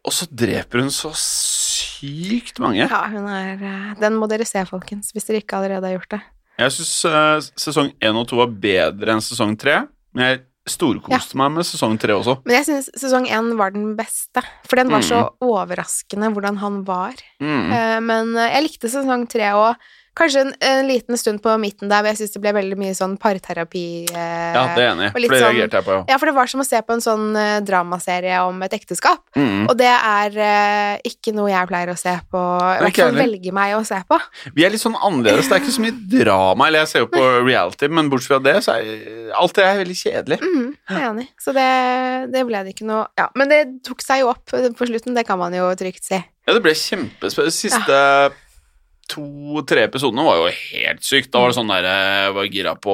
og 0.07 0.13
så 0.15 0.27
dreper 0.31 0.79
hun 0.85 0.91
så 0.91 1.11
sykt 1.15 2.59
mange. 2.63 2.85
Ja, 2.87 3.01
hun 3.11 3.27
er 3.27 3.59
eh, 3.59 3.89
Den 4.01 4.15
må 4.19 4.27
dere 4.31 4.45
se, 4.47 4.63
folkens, 4.69 5.11
hvis 5.15 5.27
dere 5.27 5.41
ikke 5.43 5.59
allerede 5.59 5.89
har 5.89 5.97
gjort 5.99 6.15
det. 6.15 6.21
Jeg 6.61 6.71
syns 6.75 7.51
sesong 7.57 7.89
én 8.03 8.17
og 8.19 8.27
to 8.29 8.37
var 8.37 8.51
bedre 8.61 9.15
enn 9.15 9.23
sesong 9.23 9.55
tre, 9.59 9.79
men 10.13 10.27
jeg 10.27 10.41
storkoste 10.69 11.37
meg 11.39 11.55
med 11.55 11.65
sesong 11.65 11.97
tre 12.01 12.13
også. 12.13 12.37
Men 12.45 12.59
jeg 12.59 12.67
syns 12.67 12.89
sesong 13.01 13.25
én 13.31 13.55
var 13.57 13.73
den 13.73 13.95
beste, 13.97 14.43
for 14.67 14.77
den 14.77 14.91
var 14.93 15.05
så 15.05 15.23
overraskende 15.41 16.29
hvordan 16.35 16.59
han 16.61 16.81
var. 16.87 17.17
Mm. 17.41 17.71
Eh, 17.73 17.97
men 18.05 18.35
eh, 18.37 18.53
jeg 18.57 18.67
likte 18.67 18.91
sesong 18.93 19.25
tre 19.31 19.49
òg. 19.57 19.89
Kanskje 20.17 20.41
en, 20.43 20.49
en 20.67 20.87
liten 20.89 21.15
stund 21.17 21.39
på 21.41 21.53
midten 21.61 21.87
der 21.87 22.01
hvor 22.03 22.11
jeg 22.11 22.17
syns 22.19 22.33
det 22.35 22.41
ble 22.43 22.51
veldig 22.57 22.75
mye 22.77 22.95
sånn 22.97 23.13
parterapi. 23.21 23.83
eh, 24.11 24.53
Ja, 24.57 24.63
det 24.75 24.83
er 24.83 24.89
enig 24.91 25.11
for 25.13 25.19
det 25.23 25.29
sånn- 25.31 25.45
reagerte 25.55 25.77
jeg 25.79 25.85
på, 25.87 25.93
ja. 25.95 26.01
Ja, 26.09 26.17
for 26.19 26.25
det 26.27 26.33
var 26.35 26.49
som 26.51 26.59
å 26.59 26.65
se 26.67 26.81
på 26.83 26.93
en 26.97 27.03
sånn 27.05 27.29
eh, 27.39 27.59
dramaserie 27.63 28.41
om 28.43 28.59
et 28.67 28.75
ekteskap. 28.75 29.21
Mm. 29.39 29.69
Og 29.71 29.77
det 29.79 29.87
er 29.93 30.35
eh, 30.35 30.97
ikke 31.07 31.31
noe 31.37 31.47
jeg 31.53 31.69
pleier 31.71 31.93
å 31.93 31.97
se 31.97 32.17
på, 32.29 32.41
i 32.43 32.83
hvert 32.83 32.99
fall 33.05 33.15
velge 33.21 33.53
meg 33.55 33.77
å 33.77 33.85
se 33.87 34.01
på. 34.11 34.19
Vi 34.53 34.65
er 34.67 34.75
litt 34.75 34.83
sånn 34.83 34.99
annerledes. 34.99 35.47
Det 35.47 35.55
er 35.57 35.63
ikke 35.63 35.77
så 35.77 35.85
mye 35.87 35.97
drama. 36.17 36.67
Eller 36.67 36.83
jeg 36.83 36.91
ser 36.91 37.05
jo 37.05 37.11
på 37.15 37.23
reality, 37.49 37.87
men 37.87 38.11
bortsett 38.11 38.35
fra 38.35 38.41
det, 38.51 38.57
så 38.67 38.75
er 38.81 39.31
alt 39.39 39.55
det 39.55 39.63
er 39.69 39.79
veldig 39.85 39.97
kjedelig. 40.03 40.41
Mm, 40.43 40.69
jeg 40.91 40.99
er 40.99 41.07
enig. 41.13 41.27
Så 41.39 41.55
det, 41.55 41.69
det 42.35 42.45
ble 42.51 42.65
det 42.67 42.75
ikke 42.75 42.89
noe 42.91 43.07
Ja, 43.17 43.29
men 43.39 43.47
det 43.51 43.63
tok 43.87 44.03
seg 44.03 44.25
jo 44.25 44.33
opp 44.35 44.43
på 44.51 44.91
slutten, 44.91 45.15
det 45.15 45.23
kan 45.27 45.39
man 45.39 45.55
jo 45.55 45.71
trygt 45.79 46.03
si. 46.03 46.19
Ja, 46.19 46.53
det 46.57 46.61
ble 46.67 46.75
kjempespennende. 46.75 47.53
Siste 47.55 47.79
siste 47.79 47.99
to-tre 49.11 49.81
episodene 49.87 50.23
var 50.25 50.35
jo 50.39 50.45
helt 50.55 51.03
sykt. 51.05 51.31
Da 51.33 51.37
var 51.43 51.49
det 51.51 51.57
sånn 51.57 51.71
der 51.71 51.83
jeg 51.87 52.33
var 52.37 52.45
gira 52.53 52.73
på 52.79 52.93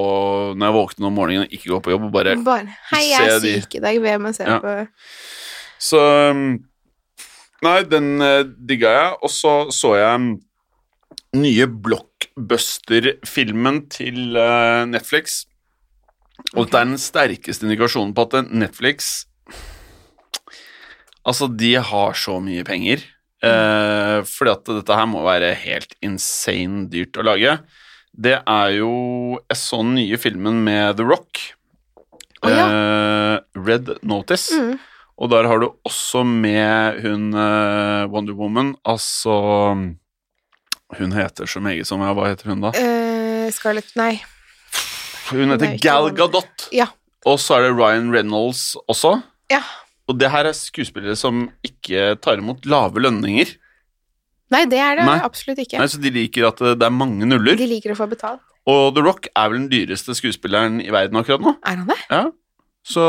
når 0.58 0.66
jeg 0.68 0.76
våknet 0.78 1.08
om 1.10 1.16
morgenen 1.18 1.46
og 1.46 1.52
ikke 1.58 1.72
gå 1.74 1.78
på 1.86 1.92
jobb, 1.94 2.04
og 2.10 2.14
bare 2.16 2.32
Bare 2.46 2.66
Hei, 2.92 3.04
jeg 3.12 3.22
er 3.36 3.40
syk 3.44 3.72
i 3.78 3.84
dag, 3.84 3.96
be 4.04 4.12
meg 4.26 4.34
se 4.38 4.44
Ja. 4.48 4.58
på 4.64 4.72
Så 5.80 6.00
um, 6.34 6.44
Nei, 7.66 7.80
den 7.90 8.08
uh, 8.22 8.44
digga 8.70 8.90
jeg. 8.94 9.10
Og 9.26 9.30
så 9.34 9.54
så 9.74 9.90
jeg 9.98 10.12
um, 10.22 10.28
nye 11.38 11.66
blockbuster-filmen 11.68 13.78
til 13.94 14.18
uh, 14.38 14.86
Netflix. 14.90 15.24
Og 16.54 16.62
dette 16.68 16.78
er 16.80 16.86
den 16.92 17.02
sterkeste 17.02 17.66
indikasjonen 17.66 18.14
på 18.16 18.22
at 18.30 18.34
Netflix 18.54 19.26
Altså, 21.28 21.46
de 21.52 21.74
har 21.76 22.14
så 22.16 22.38
mye 22.40 22.64
penger. 22.64 23.02
Uh, 23.46 24.24
fordi 24.26 24.50
at 24.56 24.72
dette 24.80 24.96
her 24.98 25.06
må 25.10 25.22
være 25.26 25.52
helt 25.62 25.94
insane 26.02 26.88
dyrt 26.90 27.20
å 27.20 27.26
lage. 27.28 27.60
Det 28.18 28.40
er 28.40 28.72
jo 28.80 29.38
Jeg 29.44 29.60
så 29.62 29.84
den 29.84 29.94
nye 30.00 30.18
filmen 30.18 30.64
med 30.66 30.98
The 30.98 31.06
Rock. 31.06 31.44
Oh, 32.42 32.52
ja. 32.52 32.66
Eh, 32.70 33.40
Red 33.58 33.98
Notice. 34.06 34.54
Mm. 34.54 34.78
Og 35.18 35.32
der 35.34 35.48
har 35.50 35.62
du 35.62 35.72
også 35.88 36.22
med 36.28 37.02
hun 37.02 37.32
eh, 37.34 38.06
Wonder 38.14 38.38
Woman, 38.38 38.76
altså 38.86 39.34
Hun 40.98 41.16
heter 41.16 41.50
så 41.50 41.60
meget 41.60 41.90
som 41.90 42.04
jeg 42.06 42.14
Hva 42.16 42.28
heter 42.30 42.52
hun, 42.52 42.62
da? 42.62 42.74
Eh, 42.78 43.50
Scarlett 43.54 43.90
Nei. 43.98 44.20
Hun 45.32 45.50
er 45.50 45.58
heter 45.58 45.80
Gal 45.82 46.12
Gadot. 46.16 46.70
Ja. 46.72 46.92
Og 47.28 47.42
så 47.42 47.58
er 47.58 47.68
det 47.68 47.74
Ryan 47.76 48.14
Reynolds 48.14 48.78
også. 48.88 49.18
Ja. 49.52 49.64
Og 50.08 50.18
det 50.20 50.30
her 50.32 50.48
er 50.48 50.56
skuespillere 50.56 51.16
som 51.20 51.50
ikke 51.68 52.14
tar 52.24 52.40
imot 52.40 52.66
lave 52.66 53.02
lønninger. 53.04 53.56
Nei, 54.54 54.62
det 54.72 54.80
er 54.80 54.96
det 55.02 55.06
Nei. 55.10 55.18
absolutt 55.28 55.60
ikke. 55.60 55.78
Nei, 55.82 55.88
så 55.92 56.00
De 56.00 56.12
liker 56.16 56.48
at 56.48 56.62
det 56.64 56.78
det 56.80 56.86
er 56.88 56.94
mange 56.96 57.28
nuller. 57.28 57.58
De 57.60 57.68
liker 57.68 57.92
å 57.92 57.98
få 58.00 58.08
betalt. 58.08 58.40
Og 58.68 58.94
The 58.96 59.04
Rock 59.04 59.28
er 59.36 59.50
vel 59.52 59.66
den 59.66 59.70
dyreste 59.72 60.16
skuespilleren 60.16 60.80
i 60.84 60.90
verden 60.92 61.20
akkurat 61.20 61.44
nå. 61.44 61.56
Er 61.68 61.82
han 61.82 61.88
det? 61.92 61.98
Ja. 62.12 62.26
Så 62.88 63.04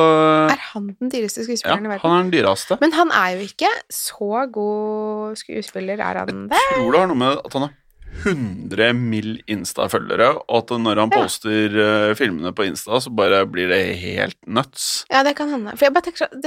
Er 0.50 0.58
han 0.72 0.88
den 0.98 1.11
dyreste 1.12 1.44
ja, 1.44 1.46
skuespilleren 1.46 1.87
i 1.87 1.90
verden? 1.92 2.02
han 2.02 2.16
er 2.18 2.22
den 2.26 2.32
dyreste. 2.34 2.78
Men 2.82 2.92
han 2.98 3.12
er 3.14 3.37
jo 3.38 3.46
ikke 3.46 3.70
så 3.94 4.42
god 4.50 5.37
skuespiller, 5.38 6.02
er 6.02 6.18
han 6.24 6.48
det? 6.50 6.58
Jeg 6.58 6.80
tror 6.80 6.90
det 6.96 7.00
har 7.04 7.11
noe 7.12 7.20
med 7.22 7.38
at 7.44 7.52
han 7.58 7.68
har 7.68 7.76
100 8.24 8.92
mill. 8.98 9.37
Insta-følgere, 9.46 10.32
og 10.48 10.56
at 10.64 10.74
når 10.82 10.98
han 11.04 11.11
Ja. 11.14 11.22
poster 11.22 11.78
eh, 12.11 12.14
filmene 12.18 12.50
på 12.52 12.66
Insta, 12.66 12.98
så 12.98 13.14
bare 13.14 13.44
blir 13.46 13.68
det 13.70 13.82
helt 14.02 14.38
nuts. 14.46 15.04
Ja, 15.11 15.22
det 15.22 15.37
kan 15.37 15.48
hende. 15.54 15.76
For 15.78 15.87
jeg 15.87 15.94
bare 15.94 16.02
tenker 16.11 16.26
sånn 16.26 16.42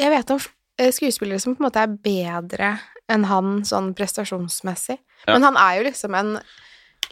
Jeg 0.00 0.10
vet 0.10 0.34
om 0.34 0.40
eh, 0.80 0.90
skuespillere 0.94 1.40
som 1.42 1.54
på 1.54 1.62
en 1.62 1.68
måte 1.68 1.82
er 1.84 1.94
bedre 2.04 2.74
enn 3.12 3.26
han 3.28 3.58
sånn 3.68 3.92
prestasjonsmessig. 3.96 4.96
Ja. 5.26 5.34
Men 5.34 5.46
han 5.50 5.58
er 5.60 5.78
jo 5.78 5.88
liksom 5.88 6.14
en 6.18 6.36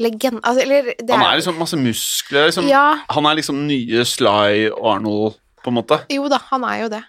legende 0.00 0.40
altså, 0.42 0.62
Eller 0.64 0.94
det 0.98 1.12
Han 1.12 1.24
er 1.26 1.38
liksom 1.38 1.58
masse 1.60 1.76
muskler. 1.76 2.48
Liksom. 2.48 2.68
Ja, 2.68 3.02
Han 3.12 3.28
er 3.28 3.38
liksom 3.38 3.62
nye 3.68 4.04
Sly 4.08 4.70
Arnold, 4.72 5.38
på 5.62 5.70
en 5.70 5.78
måte. 5.78 6.00
jo 6.10 6.26
da, 6.32 6.40
han 6.50 6.64
er 6.66 6.82
jo 6.82 6.88
det. 6.96 7.02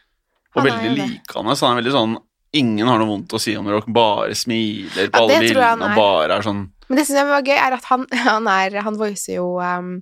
Han 0.54 0.62
og 0.62 0.70
veldig 0.70 0.92
likende. 1.00 1.56
Så 1.58 1.66
han 1.66 1.78
er 1.78 1.82
veldig 1.82 1.96
sånn 1.96 2.16
Ingen 2.54 2.86
har 2.86 3.00
noe 3.02 3.10
vondt 3.10 3.34
å 3.34 3.40
si 3.42 3.56
om 3.58 3.66
dere, 3.66 3.82
bare 3.90 4.36
smiler 4.38 5.08
på 5.10 5.18
Ja, 5.18 5.24
alle 5.24 5.40
bildene 5.42 5.88
og 5.88 5.96
bare 5.98 6.36
er 6.38 6.46
sånn 6.46 6.68
Men 6.86 7.00
det 7.00 7.08
syns 7.08 7.18
jeg 7.18 7.30
var 7.32 7.48
gøy, 7.48 7.56
er 7.58 7.76
at 7.80 7.88
han, 7.90 8.04
han 8.28 8.50
er 8.52 8.78
Han 8.86 9.00
voicer 9.00 9.40
jo 9.40 9.48
um, 9.58 9.96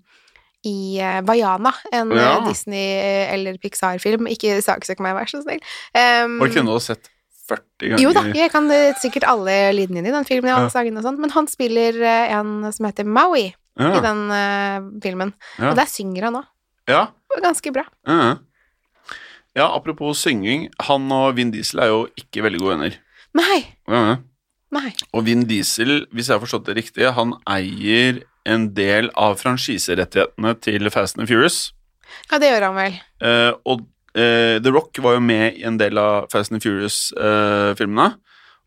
i 0.68 1.00
uh, 1.02 1.22
Vaiana, 1.26 1.72
en 1.92 2.12
Ja. 2.14 2.38
uh, 2.40 2.48
Disney- 2.50 3.28
eller 3.34 3.58
Pixar-film. 3.58 4.28
Ikke 4.30 4.60
saksøk 4.62 5.00
meg, 5.02 5.16
vær 5.18 5.30
så 5.32 5.42
snill. 5.42 5.62
Um, 5.96 6.38
og 6.42 6.52
kunne 6.54 6.76
du 6.76 6.80
sett 6.84 7.10
40 7.50 7.90
ganger? 7.96 8.04
Jo 8.04 8.12
da, 8.14 8.22
jeg 8.38 8.52
kan 8.54 8.70
uh, 8.70 8.92
sikkert 9.02 9.26
alle 9.28 9.56
linjene 9.74 10.08
i 10.08 10.12
den 10.14 10.28
filmen, 10.28 10.52
Ja. 10.52 10.70
sangene 10.70 11.02
og 11.02 11.04
sånt, 11.08 11.20
men 11.20 11.30
han 11.34 11.48
spiller 11.48 11.98
uh, 11.98 12.38
en 12.40 12.72
som 12.72 12.86
heter 12.86 13.04
Maui 13.06 13.48
Ja. 13.80 13.90
i 13.98 14.02
den 14.04 14.22
uh, 14.30 15.00
filmen. 15.02 15.34
Ja. 15.58 15.72
Og 15.72 15.76
der 15.80 15.86
synger 15.90 16.30
han 16.30 16.36
òg. 16.44 16.46
ja. 16.88 17.08
Ganske 17.42 17.72
bra. 17.74 17.86
ja. 18.08 18.38
Ja, 19.56 19.66
apropos 19.76 20.16
synging. 20.24 20.70
Han 20.88 21.12
og 21.12 21.36
Vin 21.36 21.50
Diesel 21.52 21.80
er 21.84 21.88
jo 21.92 22.08
ikke 22.16 22.44
veldig 22.46 22.60
gode 22.62 22.76
venner. 22.78 22.94
Nei. 23.36 23.58
Ja. 23.88 24.18
Nei. 24.72 24.94
Og 25.14 25.26
Vin 25.28 25.42
Diesel, 25.44 26.06
hvis 26.14 26.30
jeg 26.30 26.38
har 26.38 26.46
forstått 26.46 26.70
det 26.70 26.78
riktig, 26.78 27.04
han 27.18 27.34
eier 27.52 28.22
en 28.48 28.72
del 28.78 29.12
av 29.20 29.38
franchiserettighetene 29.42 30.56
til 30.64 30.90
Fast 30.94 31.20
and 31.20 31.30
Furious. 31.30 31.72
Ja, 32.32 32.40
det 32.42 32.52
gjør 32.52 32.68
han 32.70 32.78
vel. 32.80 32.98
Eh, 33.24 33.52
og 33.70 33.86
eh, 34.16 34.58
The 34.64 34.74
Rock 34.74 35.00
var 35.04 35.18
jo 35.18 35.24
med 35.24 35.60
i 35.60 35.66
en 35.68 35.80
del 35.80 36.00
av 36.02 36.30
Fast 36.34 36.54
and 36.54 36.64
Furious-filmene. 36.64 38.12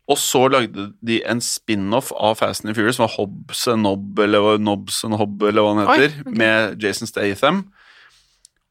og 0.05 0.19
så 0.21 0.43
lagde 0.53 0.91
de 1.01 1.21
en 1.25 1.41
spin-off 1.41 2.11
av 2.13 2.35
Fast 2.37 2.65
and 2.65 2.75
Furious, 2.77 2.99
som 2.99 3.07
var 3.07 3.15
Hobbs 3.15 3.67
and 3.67 3.81
Nob, 3.81 4.19
eller 4.19 4.59
Nobs 4.61 5.03
and 5.03 5.17
Hob, 5.17 5.41
eller 5.41 5.65
hva 5.65 5.71
han 5.73 5.87
Oi, 5.87 5.95
okay. 5.95 6.35
med 6.37 6.83
Jason 6.83 7.09
Statham. 7.09 7.63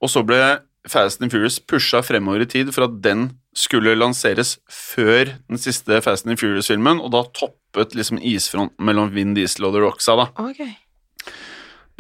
Og 0.01 0.13
så 0.13 0.23
ble 0.23 0.39
Fast 0.87 1.23
and 1.23 1.33
Furious 1.33 1.59
pusha 1.59 2.03
fremover 2.05 2.45
i 2.45 2.47
tid 2.47 2.71
for 2.75 2.87
at 2.87 3.01
den 3.03 3.33
skulle 3.57 3.97
lanseres 3.97 4.59
før 4.71 5.33
den 5.49 5.59
siste 5.59 6.01
Fast 6.05 6.29
and 6.29 6.39
Furious-filmen, 6.39 7.03
og 7.03 7.11
da 7.15 7.25
toppet 7.35 7.97
liksom 7.99 8.23
isfronten 8.23 8.87
mellom 8.87 9.11
Vin 9.15 9.35
Diesel 9.35 9.67
og 9.67 9.75
The 9.75 9.83
Rock 9.83 10.05
seg, 10.05 10.23
da. 10.23 10.31
Ok. 10.39 10.63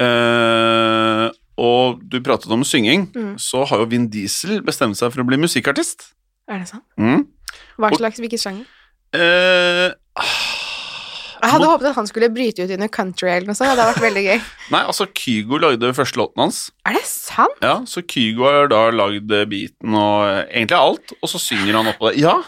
Eh, 0.02 1.28
og 1.64 2.00
du 2.10 2.18
pratet 2.24 2.50
om 2.50 2.64
synging, 2.66 3.06
Mm. 3.14 3.34
så 3.38 3.64
har 3.68 3.78
jo 3.78 3.86
Vin 3.86 4.08
Diesel 4.10 4.60
bestemt 4.62 4.96
seg 4.98 5.12
for 5.12 5.22
å 5.22 5.26
bli 5.28 5.36
musikkartist. 5.38 6.12
Er 6.50 6.58
det 6.58 6.68
sant? 6.68 6.82
Mm. 6.98 7.26
Hva 7.78 7.90
slags, 7.94 8.18
hvilken 8.18 8.40
sjanger? 8.42 8.66
Uh, 9.14 9.94
Jeg 11.44 11.52
hadde 11.52 11.68
håpet 11.68 11.86
at 11.90 11.94
han 11.98 12.06
skulle 12.08 12.30
bryte 12.32 12.64
ut 12.64 12.70
i 12.72 12.76
noe 12.80 12.88
country 12.88 13.28
eller 13.28 13.46
noe 13.46 13.54
sånt. 13.54 13.68
Det 13.70 13.76
hadde 13.78 13.92
vært 13.94 14.02
veldig 14.06 14.24
gøy. 14.24 14.40
nei, 14.74 14.80
altså 14.82 15.06
Kygo 15.14 15.58
lagde 15.60 15.92
første 15.94 16.16
låten 16.18 16.40
hans. 16.42 16.58
Er 16.88 16.96
det 16.96 17.04
sant? 17.06 17.58
Ja, 17.62 17.76
Så 17.84 18.02
Kygo 18.02 18.48
har 18.48 18.66
da 18.72 18.90
lagd 18.90 19.30
eh, 19.30 19.44
beaten 19.46 19.94
og 19.94 20.24
egentlig 20.48 20.78
alt, 20.78 21.12
og 21.20 21.28
så 21.30 21.38
synger 21.38 21.76
han 21.78 21.92
oppå 21.92 22.10
det. 22.10 22.22
Ja! 22.24 22.40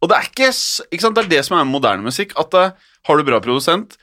Og 0.00 0.08
det 0.10 0.16
er 0.16 0.28
ikke, 0.30 0.50
ikke 0.94 1.02
sant, 1.02 1.14
det 1.18 1.24
er 1.26 1.30
det 1.36 1.44
som 1.46 1.56
er 1.58 1.64
med 1.66 1.74
moderne 1.74 2.06
musikk, 2.06 2.32
at 2.38 2.54
har 2.54 3.16
du 3.18 3.24
bra 3.26 3.40
produsent 3.42 3.96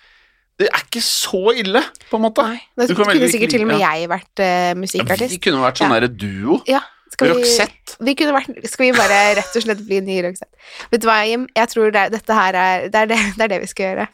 Det 0.60 0.70
er 0.72 0.84
ikke 0.86 1.02
så 1.04 1.52
ille, 1.60 1.82
på 2.10 2.16
en 2.16 2.24
måte. 2.24 2.44
Nei. 2.48 2.60
det 2.80 2.88
Du 2.90 2.96
kunne 2.96 3.12
veldig 3.12 3.28
sikkert 3.34 3.52
til 3.52 3.66
og 3.66 3.68
med 3.74 3.82
jeg 3.82 4.08
vært 4.08 4.40
eh, 4.40 4.70
Ja, 4.70 4.76
musikkartist. 4.80 5.34
Vi 5.36 5.40
kunne 5.44 5.60
vært 5.66 5.82
sånn 5.82 5.92
Ja. 5.92 6.00
derre 6.00 6.12
duo. 6.16 6.62
Ja. 6.72 6.80
Skal 7.12 7.30
vi, 7.30 7.34
Roxette. 7.38 7.96
vi 8.04 8.14
kunne 8.18 8.34
vært, 8.36 8.56
skal 8.68 8.86
vi 8.86 8.92
bare 8.98 9.18
rett 9.38 9.56
og 9.56 9.64
slett 9.64 9.84
bli 9.88 10.00
nye 10.04 10.24
Roxette? 10.26 10.56
Vet 10.92 11.04
du 11.04 11.08
hva, 11.08 11.20
Jim? 11.28 11.46
Jeg 11.56 11.70
tror 11.72 11.92
det, 11.96 12.06
dette 12.16 12.34
her 12.40 12.58
er 12.60 12.88
det 12.90 13.02
er 13.04 13.12
det, 13.12 13.20
det 13.38 13.44
er 13.46 13.52
det 13.54 13.60
vi 13.62 13.68
skal 13.72 13.86
gjøre. 13.92 14.08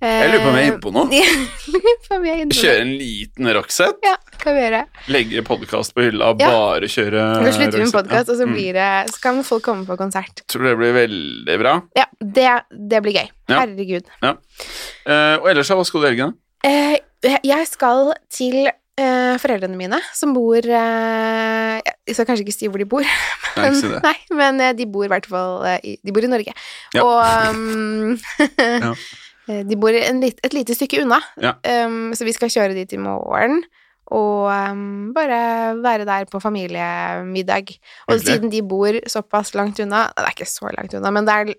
Jeg 0.00 0.30
lurer 0.32 0.40
på 0.40 0.48
om 0.48 0.54
jeg 0.56 0.64
er 0.66 0.70
innpå 0.72 0.90
noe. 0.94 1.08
På 2.10 2.16
noe. 2.18 2.44
Kjøre 2.56 2.80
en 2.82 2.92
liten 2.98 3.48
Roxette. 3.54 4.00
Ja, 4.06 4.14
kan 4.40 4.56
vi 4.56 4.62
gjøre. 4.64 4.80
Legge 5.12 5.42
podkast 5.46 5.92
på 5.94 6.06
hylla, 6.06 6.30
Ja. 6.40 6.48
bare 6.50 6.88
kjøre 6.90 7.26
Så 7.44 7.52
slutter 7.58 7.76
vi 7.78 7.84
med 7.84 7.92
podkast, 7.94 8.30
ja. 8.30 8.32
og 8.32 8.40
så 8.40 8.46
Mm. 8.48 8.54
blir 8.56 8.72
det 8.78 8.88
Så 9.12 9.20
kan 9.22 9.42
folk 9.44 9.62
komme 9.62 9.84
på 9.86 9.96
konsert. 10.00 10.42
Tror 10.48 10.64
det 10.70 10.76
blir 10.80 10.92
veldig 10.96 11.58
bra. 11.60 11.74
Ja, 11.96 12.06
det, 12.18 12.48
det 12.88 13.02
blir 13.04 13.12
gøy. 13.20 13.28
Ja. 13.52 13.60
Herregud. 13.60 14.08
Eh, 14.24 15.36
og 15.38 15.46
ellers, 15.52 15.68
hva 15.70 15.84
skal 15.86 16.00
du 16.00 16.06
i 16.06 16.10
helgen? 16.10 16.34
Uh, 16.64 16.96
jeg 17.44 17.66
skal 17.68 18.14
til 18.32 18.66
uh, 18.68 19.36
foreldrene 19.40 19.76
mine, 19.76 20.00
som 20.16 20.32
bor 20.36 20.56
eh, 20.60 21.80
Jeg 22.08 22.16
skal 22.16 22.26
kanskje 22.28 22.44
ikke 22.44 22.56
si 22.56 22.68
hvor 22.68 22.78
de 22.82 22.88
bor, 22.88 23.04
Nei, 23.56 23.70
si 23.76 23.88
nei, 23.88 24.16
men 24.36 24.60
eh, 24.60 24.72
de 24.76 24.84
bor 24.86 25.04
i 25.04 25.08
hvert 25.12 25.26
fall 25.28 25.64
eh, 25.68 25.78
i, 25.84 25.96
De 26.04 26.12
bor 26.12 26.24
i 26.24 26.28
Norge. 26.32 26.52
Ja. 26.96 27.04
Og 27.04 27.54
um, 27.54 28.18
Ja. 28.58 28.92
eh, 28.92 29.06
de 29.48 29.76
bor 29.76 29.90
en 29.94 30.20
lit, 30.20 30.38
et 30.44 30.52
lite 30.54 30.74
stykke 30.76 31.02
unna, 31.02 31.20
Ja. 31.40 31.54
um, 31.86 32.12
så 32.14 32.24
vi 32.24 32.32
skal 32.36 32.48
kjøre 32.52 32.74
dit 32.74 32.92
i 32.92 32.98
morgen. 33.00 33.62
Og 34.10 34.50
um, 34.50 35.12
bare 35.14 35.76
være 35.82 36.04
der 36.04 36.24
på 36.26 36.40
familiemiddag. 36.42 37.68
Og 38.08 38.14
Hyggelig. 38.16 38.26
siden 38.26 38.50
de 38.50 38.62
bor 38.62 38.92
såpass 39.06 39.54
langt 39.54 39.78
unna 39.80 40.08
Det 40.16 40.24
er 40.24 40.32
ikke 40.34 40.48
så 40.50 40.70
langt 40.76 40.94
unna, 40.94 41.10
men 41.14 41.24
det 41.28 41.34
er, 41.34 41.54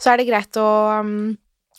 så 0.00 0.12
er 0.12 0.16
det 0.22 0.28
greit 0.28 0.56
å 0.56 1.00
um, 1.00 1.36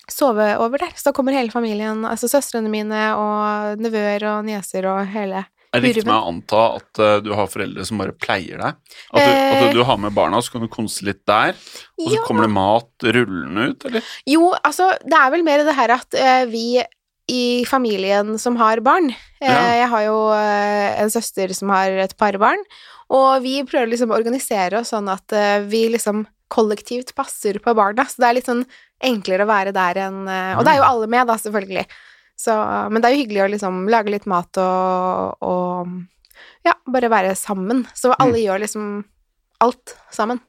sove 0.10 0.58
over 0.62 0.78
der. 0.78 0.94
Så 0.96 1.10
da 1.10 1.16
kommer 1.18 1.34
hele 1.34 1.52
familien, 1.52 2.06
altså 2.06 2.30
søstrene 2.30 2.70
mine 2.70 3.16
og 3.18 3.82
nevøer 3.82 4.24
og 4.38 4.46
nieser 4.46 4.86
og 4.90 5.06
hele 5.14 5.46
Er 5.78 5.86
det 5.86 5.92
riktig 5.94 6.06
med 6.10 6.16
å 6.18 6.28
anta 6.34 6.64
at 6.82 7.02
uh, 7.02 7.14
du 7.24 7.32
har 7.38 7.48
foreldre 7.52 7.86
som 7.88 8.02
bare 8.02 8.16
pleier 8.18 8.58
deg? 8.62 8.76
At 9.14 9.22
du, 9.22 9.32
Eh. 9.32 9.64
at 9.68 9.74
du 9.78 9.84
har 9.88 9.98
med 10.02 10.14
barna, 10.18 10.42
så 10.42 10.52
kan 10.58 10.66
du 10.66 10.68
konse 10.74 11.06
litt 11.08 11.24
der, 11.30 11.54
og 12.02 12.10
så 12.10 12.16
Ja. 12.18 12.26
kommer 12.28 12.48
det 12.48 12.52
mat 12.56 12.90
rullende 13.04 13.70
ut, 13.72 13.86
eller? 13.90 14.04
Jo, 14.28 14.52
altså, 14.64 14.92
det 15.06 15.18
er 15.18 15.32
vel 15.32 15.44
mer 15.48 15.64
det 15.68 15.76
her 15.78 15.94
at 15.98 16.18
uh, 16.18 16.46
vi 16.52 16.82
i 17.30 17.66
familien 17.68 18.38
som 18.40 18.56
har 18.56 18.80
barn 18.80 19.10
eh, 19.12 19.50
Ja. 19.52 19.58
Jeg 19.82 19.88
har 19.92 20.04
jo 20.06 20.20
eh, 20.32 21.02
en 21.02 21.10
søster 21.12 21.52
som 21.54 21.70
har 21.76 21.92
et 21.92 22.16
par 22.18 22.38
barn, 22.40 22.62
og 23.12 23.42
vi 23.44 23.60
prøver 23.68 23.90
liksom 23.92 24.12
å 24.14 24.20
organisere 24.20 24.80
oss 24.80 24.94
sånn 24.96 25.10
at 25.12 25.36
eh, 25.36 25.60
vi 25.68 25.90
liksom 25.92 26.26
kollektivt 26.48 27.12
passer 27.16 27.60
på 27.60 27.74
barna, 27.76 28.06
så 28.08 28.24
det 28.24 28.28
er 28.30 28.38
litt 28.40 28.48
sånn 28.48 28.64
enklere 29.04 29.44
å 29.44 29.50
være 29.52 29.74
der 29.76 30.00
enn 30.08 30.22
eh, 30.32 30.54
Og 30.56 30.64
det 30.64 30.72
er 30.72 30.80
jo 30.80 30.88
alle 30.88 31.10
med, 31.12 31.28
da, 31.28 31.36
selvfølgelig. 31.36 31.84
Så, 32.38 32.54
men 32.94 33.02
det 33.02 33.10
er 33.10 33.16
jo 33.16 33.24
hyggelig 33.24 33.44
å 33.44 33.52
liksom 33.56 33.80
lage 33.90 34.14
litt 34.14 34.28
mat 34.30 34.60
og, 34.62 35.42
og 35.42 36.68
ja, 36.68 36.76
bare 36.86 37.10
være 37.10 37.34
sammen. 37.38 37.86
Så 37.98 38.14
alle 38.22 38.44
gjør 38.44 38.62
liksom 38.62 38.92
alt 39.64 39.96
sammen. 40.14 40.42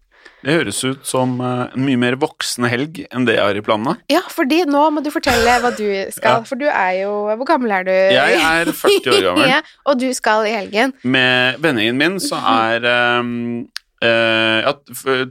Det 0.43 0.55
høres 0.55 0.79
ut 0.87 1.07
som 1.07 1.39
eh, 1.43 1.65
en 1.75 1.83
mye 1.83 1.99
mer 1.99 2.17
voksen 2.21 2.67
helg 2.71 3.01
enn 3.09 3.25
det 3.27 3.39
jeg 3.39 3.43
har 3.43 3.59
i 3.59 3.63
planene. 3.65 3.97
Ja, 4.13 4.21
fordi 4.31 4.61
nå 4.71 4.85
må 4.95 5.03
du 5.03 5.11
fortelle 5.15 5.57
hva 5.63 5.73
du 5.75 5.87
skal, 6.15 6.39
Ja. 6.39 6.45
for 6.47 6.61
du 6.61 6.67
er 6.69 6.93
jo 7.01 7.15
Hvor 7.41 7.49
gammel 7.49 7.73
er 7.75 7.89
du? 7.89 7.91
Jeg 7.91 8.39
er 8.39 8.71
40 8.71 9.17
år 9.17 9.27
gammel. 9.31 9.49
ja, 9.55 9.63
og 9.89 9.99
du 9.99 10.07
skal 10.15 10.47
i 10.47 10.55
helgen. 10.55 10.95
Med 11.03 11.59
vennegjengen 11.65 11.99
min 11.99 12.21
så 12.23 12.39
er 12.39 12.87
um, 13.19 13.33
uh, 14.05 14.59
ja, 14.63 14.75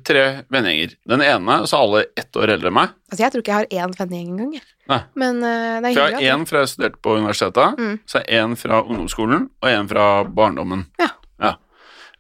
tre 0.07 0.25
vennegjenger. 0.51 0.97
Den 1.07 1.23
ene 1.23 1.61
så 1.69 1.77
er 1.79 1.85
alle 1.85 2.03
ett 2.19 2.41
år 2.41 2.57
eldre 2.57 2.73
enn 2.73 2.79
meg. 2.81 2.97
Altså, 3.11 3.23
jeg 3.23 3.35
tror 3.35 3.45
ikke 3.45 3.53
jeg 3.53 3.63
har 3.63 3.87
én 3.87 3.95
vennegjeng 4.01 4.33
engang. 4.35 4.67
Nei. 4.87 4.99
Men 5.19 5.39
uh, 5.43 5.77
det 5.83 5.89
er 5.91 5.93
For 5.93 6.01
jeg 6.01 6.15
har 6.15 6.37
én 6.37 6.45
fra 6.47 6.61
jeg 6.63 6.71
studerte 6.73 7.01
på 7.03 7.15
universitetet, 7.19 7.77
Mm. 7.79 7.95
så 8.07 8.21
er 8.21 8.41
én 8.41 8.55
fra 8.59 8.81
ungdomsskolen 8.83 9.47
og 9.61 9.69
én 9.69 9.87
fra 9.89 10.07
barndommen. 10.23 10.85
Ja. 10.99 11.09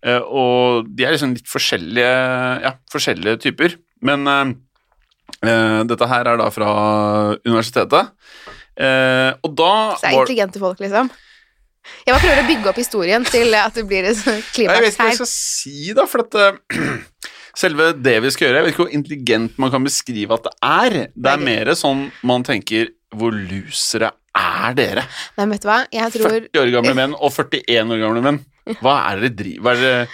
Eh, 0.05 0.21
og 0.21 0.85
de 0.93 1.03
er 1.07 1.15
liksom 1.15 1.31
litt 1.33 1.47
forskjellige, 1.49 2.09
ja, 2.61 2.75
forskjellige 2.93 3.39
typer. 3.47 3.73
Men 4.05 4.27
uh, 4.29 5.81
dette 5.89 6.07
her 6.07 6.29
er 6.29 6.37
da 6.37 6.51
fra 6.53 6.69
universitetet. 7.41 8.11
Og 8.77 9.55
da 9.57 9.71
Så 9.97 10.03
det 10.03 10.11
er 10.11 10.19
intelligente 10.21 10.61
folk, 10.61 10.79
liksom. 10.79 11.09
Jeg 12.05 12.13
bare 12.13 12.21
prøver 12.23 12.43
å 12.43 12.47
bygge 12.47 12.69
opp 12.69 12.79
historien 12.79 13.25
til 13.25 13.55
at 13.57 13.73
det 13.73 13.87
blir 13.89 14.05
et 14.05 14.21
her. 14.21 14.37
Jeg 14.53 14.69
vet 14.69 14.93
ikke 14.93 15.01
hva 15.01 15.09
jeg 15.09 15.19
skal 15.19 15.31
si, 15.31 15.93
da, 15.97 16.05
for 16.05 16.23
at 16.27 16.59
selve 17.57 17.89
det 17.97 18.15
vi 18.23 18.31
skal 18.33 18.47
gjøre 18.47 18.61
Jeg 18.61 18.67
vet 18.67 18.75
ikke 18.75 18.83
hvor 18.85 18.95
intelligent 18.99 19.57
man 19.61 19.73
kan 19.73 19.87
beskrive 19.87 20.37
at 20.37 20.47
det 20.47 20.53
er. 20.67 20.99
Det 21.15 21.33
er 21.33 21.43
mer 21.43 21.73
sånn 21.79 22.07
man 22.27 22.45
tenker 22.47 22.93
Hvor 23.17 23.33
lusere 23.35 24.13
er 24.37 24.77
dere? 24.77 25.03
Nei, 25.39 25.49
vet 25.53 25.65
du 25.65 25.69
hva, 25.71 25.81
jeg 25.93 26.13
tror 26.13 26.37
40 26.37 26.61
år 26.61 26.73
gamle 26.77 26.95
menn 26.97 27.17
og 27.17 27.33
41 27.33 27.93
år 27.95 28.01
gamle 28.03 28.25
menn. 28.25 28.41
Hva 28.83 28.97
er 29.09 29.23
det 29.23 29.31
dere 29.33 29.39
driver 29.41 29.85
er 29.87 30.09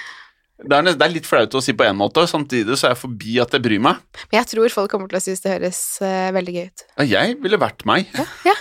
det, 0.63 0.77
er, 0.77 0.85
det 0.95 1.03
er 1.03 1.11
litt 1.11 1.27
flaut 1.27 1.55
å 1.57 1.61
si 1.63 1.73
på 1.75 1.83
en 1.83 1.97
måte, 1.99 2.23
samtidig 2.29 2.77
så 2.79 2.87
er 2.87 2.93
jeg 2.93 3.01
forbi 3.01 3.33
at 3.43 3.55
jeg 3.55 3.63
bryr 3.65 3.81
meg. 3.83 4.03
Men 4.29 4.39
jeg 4.39 4.51
tror 4.53 4.71
folk 4.71 4.93
kommer 4.93 5.11
til 5.11 5.19
å 5.19 5.23
synes 5.25 5.43
det 5.43 5.55
høres 5.57 5.79
uh, 6.03 6.29
veldig 6.35 6.53
gøy 6.55 6.67
ut. 6.69 6.85
Ja, 7.01 7.07
Jeg 7.25 7.41
ville 7.43 7.59
vært 7.59 7.83
meg, 7.89 8.07
Ja, 8.15 8.27
Ja. 8.47 8.55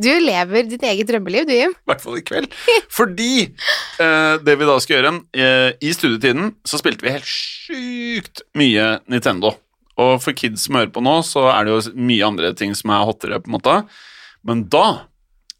Du 0.00 0.10
lever 0.20 0.66
ditt 0.68 0.82
eget 0.86 1.08
drømmeliv, 1.08 1.46
du, 1.48 1.54
Jim. 1.54 1.74
I 1.74 1.90
hvert 1.90 2.02
fall 2.02 2.18
i 2.18 2.24
kveld. 2.26 2.48
Fordi 2.92 3.32
eh, 3.44 4.34
det 4.42 4.56
vi 4.58 4.68
da 4.68 4.78
skal 4.82 4.96
gjøre 4.96 5.12
eh, 5.38 5.70
I 5.78 5.92
studietiden 5.94 6.54
så 6.66 6.80
spilte 6.80 7.06
vi 7.06 7.14
helt 7.14 7.28
sjukt 7.30 8.42
mye 8.58 8.88
Nintendo. 9.10 9.54
Og 10.00 10.18
for 10.24 10.34
kids 10.34 10.66
som 10.66 10.78
hører 10.80 10.90
på 10.94 11.02
nå, 11.04 11.20
så 11.26 11.46
er 11.52 11.66
det 11.66 11.74
jo 11.74 11.94
mye 11.94 12.26
andre 12.26 12.50
ting 12.58 12.74
som 12.74 12.90
er 12.90 13.06
hottere, 13.06 13.38
på 13.38 13.50
en 13.50 13.56
måte. 13.58 13.76
Men 14.46 14.64
da 14.70 14.86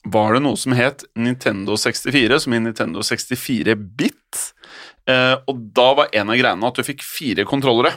var 0.04 0.34
det 0.34 0.42
noe 0.44 0.58
som 0.60 0.74
het 0.76 1.06
Nintendo 1.16 1.78
64, 1.80 2.42
som 2.44 2.56
i 2.56 2.60
Nintendo 2.60 3.04
64-bit. 3.06 4.42
Eh, 5.08 5.36
og 5.48 5.62
da 5.76 5.88
var 6.00 6.12
en 6.16 6.32
av 6.32 6.40
greiene 6.40 6.68
at 6.68 6.80
du 6.80 6.86
fikk 6.86 7.04
fire 7.06 7.46
kontrollere. 7.48 7.94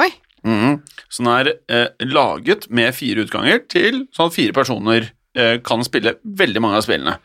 Oi. 0.00 0.10
Mhm. 0.46 0.78
Så 1.10 1.24
den 1.24 1.32
er 1.34 1.50
eh, 1.68 2.06
laget 2.06 2.70
med 2.72 2.94
fire 2.96 3.26
utganger 3.26 3.60
til 3.68 4.04
sånn 4.16 4.32
fire 4.32 4.54
personer 4.56 5.10
kan 5.66 5.84
spille 5.86 6.16
veldig 6.24 6.62
mange 6.64 6.80
av 6.80 6.86
spillene. 6.86 7.18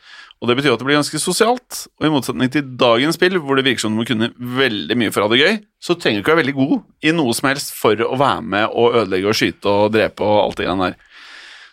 Og 0.43 0.49
Det 0.49 0.57
betyr 0.59 0.73
at 0.75 0.81
det 0.81 0.85
blir 0.85 0.99
ganske 0.99 1.19
sosialt. 1.21 1.85
Og 1.97 2.05
I 2.05 2.11
motsetning 2.13 2.51
til 2.53 2.67
dagens 2.77 3.17
spill, 3.17 3.39
hvor 3.41 3.57
det 3.57 3.65
virker 3.65 3.81
som 3.85 3.95
du 3.95 4.01
må 4.01 4.05
kunne 4.05 4.31
veldig 4.35 4.97
mye 4.99 5.13
for 5.13 5.23
å 5.23 5.29
ha 5.29 5.33
det 5.33 5.39
gøy, 5.41 5.55
så 5.81 5.95
trenger 5.95 6.19
du 6.19 6.23
ikke 6.25 6.33
være 6.35 6.41
veldig 6.43 6.57
god 6.59 6.75
i 7.07 7.13
noe 7.15 7.33
som 7.37 7.49
helst 7.49 7.71
for 7.73 8.03
å 8.03 8.19
være 8.19 8.43
med 8.45 8.67
og 8.67 8.99
ødelegge 9.01 9.31
og 9.31 9.39
skyte 9.39 9.71
og 9.71 9.95
drepe 9.95 10.27
og 10.27 10.41
alt 10.43 10.59
det 10.59 10.67
greiene 10.67 10.89
der. 10.91 10.99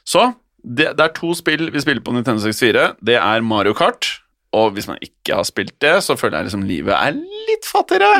Så 0.09 0.25
det, 0.63 0.93
det 0.97 1.05
er 1.05 1.15
to 1.17 1.35
spill 1.37 1.69
vi 1.75 1.83
spiller 1.83 2.05
på 2.07 2.15
Nintendo 2.15 2.43
64. 2.47 2.87
Det 3.03 3.19
er 3.19 3.45
Mario 3.45 3.75
Kart. 3.77 4.09
Og 4.53 4.75
hvis 4.77 4.89
man 4.91 5.01
ikke 5.01 5.39
har 5.39 5.47
spilt 5.49 5.75
det, 5.81 5.95
så 6.05 6.17
føler 6.19 6.39
jeg 6.41 6.51
liksom 6.51 6.67
livet 6.69 6.93
er 6.93 7.17
litt 7.17 7.69
fattigere. 7.69 8.11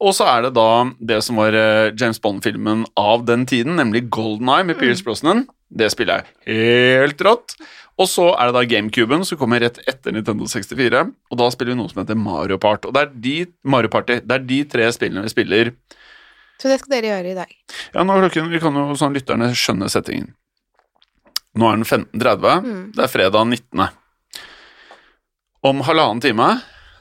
Og 0.00 0.14
så 0.16 0.26
er 0.30 0.46
det 0.46 0.54
da 0.56 0.68
det 1.12 1.20
som 1.26 1.40
var 1.40 1.56
eh, 1.58 1.92
James 1.92 2.20
Bond-filmen 2.24 2.86
av 3.00 3.26
den 3.28 3.44
tiden, 3.50 3.76
nemlig 3.80 4.06
Golden 4.14 4.48
Eye 4.48 4.64
med 4.64 4.80
Pierce 4.80 5.04
Brosnan. 5.04 5.44
Det 5.68 5.90
spiller 5.92 6.22
jeg 6.22 6.54
helt 6.54 7.24
rått. 7.26 7.56
Og 8.00 8.08
så 8.10 8.30
er 8.32 8.48
det 8.48 8.56
da 8.56 8.64
GameCuben, 8.66 9.22
som 9.26 9.38
kommer 9.38 9.62
rett 9.62 9.76
etter 9.86 10.14
Nintendo 10.14 10.48
64. 10.50 11.02
Og 11.30 11.38
da 11.38 11.50
spiller 11.54 11.74
vi 11.74 11.78
noe 11.78 11.92
som 11.92 12.00
heter 12.02 12.18
Mario 12.18 12.58
Part. 12.62 12.88
Og 12.88 12.94
det 12.96 13.04
er 13.04 13.12
de, 13.26 13.34
Mario 13.62 13.92
Party, 13.92 14.18
det 14.24 14.38
er 14.38 14.48
de 14.48 14.62
tre 14.70 14.88
spillene 14.94 15.22
vi 15.26 15.34
spiller. 15.34 15.70
Så 16.58 16.70
det 16.70 16.80
skal 16.80 16.96
dere 16.96 17.12
gjøre 17.12 17.34
i 17.34 17.36
dag. 17.36 17.52
Ja, 17.92 18.02
nå 18.06 18.16
klokken, 18.24 18.48
Vi 18.50 18.62
kan 18.62 18.74
jo 18.78 18.96
sånn 18.98 19.14
lytterne 19.14 19.52
skjønne 19.54 19.90
settingen. 19.92 20.32
Nå 21.54 21.68
er 21.70 21.78
den 21.78 21.86
15.30. 21.86 22.64
Mm. 22.64 22.82
Det 22.96 23.04
er 23.04 23.12
fredag 23.12 23.46
19. 23.46 23.84
Om 25.64 25.80
halvannen 25.86 26.20
time 26.20 26.48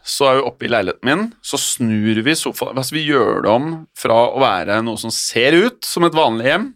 så 0.08 0.28
er 0.28 0.38
vi 0.39 0.45
oppe 0.47 0.67
i 0.67 0.69
leiligheten 0.71 1.08
min, 1.08 1.23
så 1.43 1.56
snur 1.60 2.17
vi 2.26 2.34
sofaen 2.36 2.76
Altså, 2.76 2.95
vi 2.97 3.06
gjør 3.08 3.43
det 3.45 3.52
om 3.52 3.67
fra 3.95 4.17
å 4.34 4.39
være 4.43 4.82
noe 4.84 4.99
som 4.99 5.12
ser 5.15 5.56
ut 5.56 5.88
som 5.88 6.04
et 6.08 6.15
vanlig 6.15 6.49
hjem, 6.49 6.69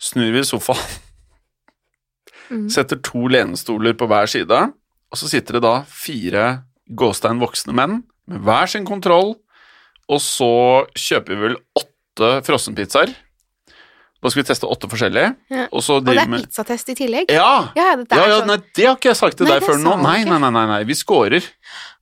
snur 0.00 0.34
vi 0.36 0.44
sofaen, 0.48 0.98
Mm. 2.50 2.64
setter 2.66 2.98
to 2.98 3.28
lenestoler 3.30 3.94
på 3.94 4.08
hver 4.10 4.26
side, 4.26 4.56
og 5.10 5.18
så 5.18 5.28
sitter 5.30 5.54
det 5.58 5.62
da 5.62 5.84
fire 5.86 6.64
gåstein 6.98 7.38
voksne 7.38 7.70
menn 7.78 8.00
med 8.26 8.42
hver 8.42 8.66
sin 8.66 8.82
kontroll, 8.88 9.36
og 10.10 10.18
så 10.18 10.48
kjøper 10.98 11.36
vi 11.36 11.44
vel 11.44 11.54
åtte 11.78 12.30
frossenpizzaer. 12.42 13.12
Da 14.20 14.28
skal 14.28 14.42
vi 14.42 14.46
teste 14.50 14.68
åtte 14.68 14.88
forskjellige, 14.92 15.28
Ja. 15.48 15.62
og 15.72 15.80
så 15.80 15.96
Og 15.96 16.04
det 16.04 16.18
er 16.20 16.26
pizzatest 16.28 16.90
i 16.92 16.94
tillegg? 16.98 17.30
Ja! 17.32 17.70
Ja, 17.76 17.94
det, 17.96 18.04
Ja, 18.12 18.26
ja, 18.28 18.40
sånn 18.42 18.50
nei, 18.52 18.56
det 18.76 18.84
har 18.84 18.96
ikke 18.98 19.08
jeg 19.14 19.16
sagt 19.16 19.38
til 19.40 19.46
Nei, 19.48 19.54
deg 19.58 19.64
før 19.64 19.78
nå. 19.80 19.94
Nei, 20.02 20.24
nei, 20.28 20.38
nei, 20.42 20.50
nei, 20.50 20.66
nei, 20.66 20.80
vi 20.84 20.92
scorer. 20.98 21.42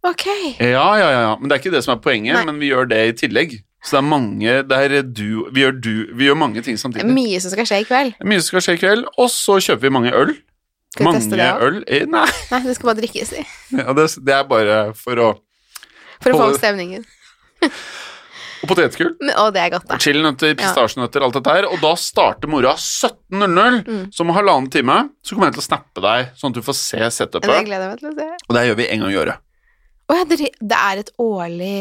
Ok. 0.02 0.24
Ja, 0.58 0.88
ja, 0.98 1.08
ja, 1.14 1.36
men 1.38 1.48
det 1.48 1.54
er 1.58 1.62
ikke 1.62 1.74
det 1.76 1.84
som 1.86 1.94
er 1.94 2.00
poenget, 2.02 2.44
men 2.48 2.58
vi 2.58 2.72
gjør 2.72 2.88
det 2.90 2.98
i 3.06 3.12
tillegg. 3.26 3.60
Så 3.86 3.94
det 3.94 3.98
er 4.02 4.08
mange, 4.10 4.56
det 4.66 4.78
er 4.90 5.02
du, 5.06 5.46
vi 5.54 5.62
gjør 5.62 5.76
du, 5.80 5.92
vi 6.18 6.26
gjør 6.26 6.36
mange 6.36 6.62
ting 6.66 6.74
samtidig. 6.76 7.06
mye 7.14 7.38
som 7.40 7.50
skal 7.54 7.64
skje 7.70 7.78
i 7.84 7.86
kveld. 7.86 8.14
Mye 8.26 8.40
som 8.42 8.48
skal 8.50 8.64
skje 8.66 8.74
i 8.74 8.80
kveld, 8.82 9.04
og 9.16 9.30
så 9.30 9.60
kjøper 9.62 9.86
vi 9.86 9.92
mange 9.94 10.10
øl. 10.12 10.34
Skal 10.90 11.04
vi 11.04 11.06
mange 11.06 11.20
teste 11.22 11.36
det 11.38 11.46
også? 11.52 11.66
øl. 11.68 11.78
i, 11.86 12.00
Nei, 12.10 12.26
Nei, 12.50 12.60
det 12.66 12.74
skal 12.74 12.90
bare 12.90 12.98
drikkes 12.98 13.32
i. 13.38 13.46
ja, 13.78 13.92
det, 13.94 14.08
det 14.26 14.34
er 14.34 14.42
bare 14.50 14.80
for 14.98 15.22
å 15.22 15.30
For 16.18 16.34
å 16.34 16.40
få 16.42 16.50
opp 16.50 16.58
stemningen. 16.58 17.06
Og 18.62 18.68
potetgull. 18.72 19.12
Og 19.38 19.52
det 19.54 19.60
er 19.62 19.70
godt, 19.76 19.86
da. 19.88 19.98
Chilinøtter, 20.02 20.54
pistasjenøtter, 20.58 21.22
alt 21.22 21.36
dette 21.38 21.52
her. 21.54 21.66
Og 21.70 21.78
da 21.84 21.92
starter 22.00 22.50
mora 22.50 22.72
17.00, 22.74 23.84
Mm. 23.86 24.04
så 24.12 24.20
om 24.24 24.32
halvannen 24.34 24.70
time 24.70 25.10
så 25.22 25.34
kommer 25.36 25.48
jeg 25.52 25.58
til 25.58 25.62
å 25.64 25.68
snappe 25.68 26.02
deg, 26.02 26.32
sånn 26.38 26.50
at 26.50 26.58
du 26.58 26.62
får 26.66 26.74
se 26.74 26.98
setupet. 27.20 27.46
Det 27.46 27.64
gleder 27.68 27.86
jeg 27.86 27.90
meg 27.94 27.98
til 28.02 28.10
å 28.10 28.16
se. 28.18 28.28
Og 28.48 28.54
det 28.58 28.66
gjør 28.68 28.76
vi 28.80 28.88
en 28.90 29.00
gang 29.04 29.12
i 29.14 29.20
året. 29.22 29.36
Å 30.08 30.16
ja, 30.16 30.24
det 30.24 30.38
det 30.58 30.78
er 30.78 30.98
et 31.04 31.10
årlig 31.20 31.74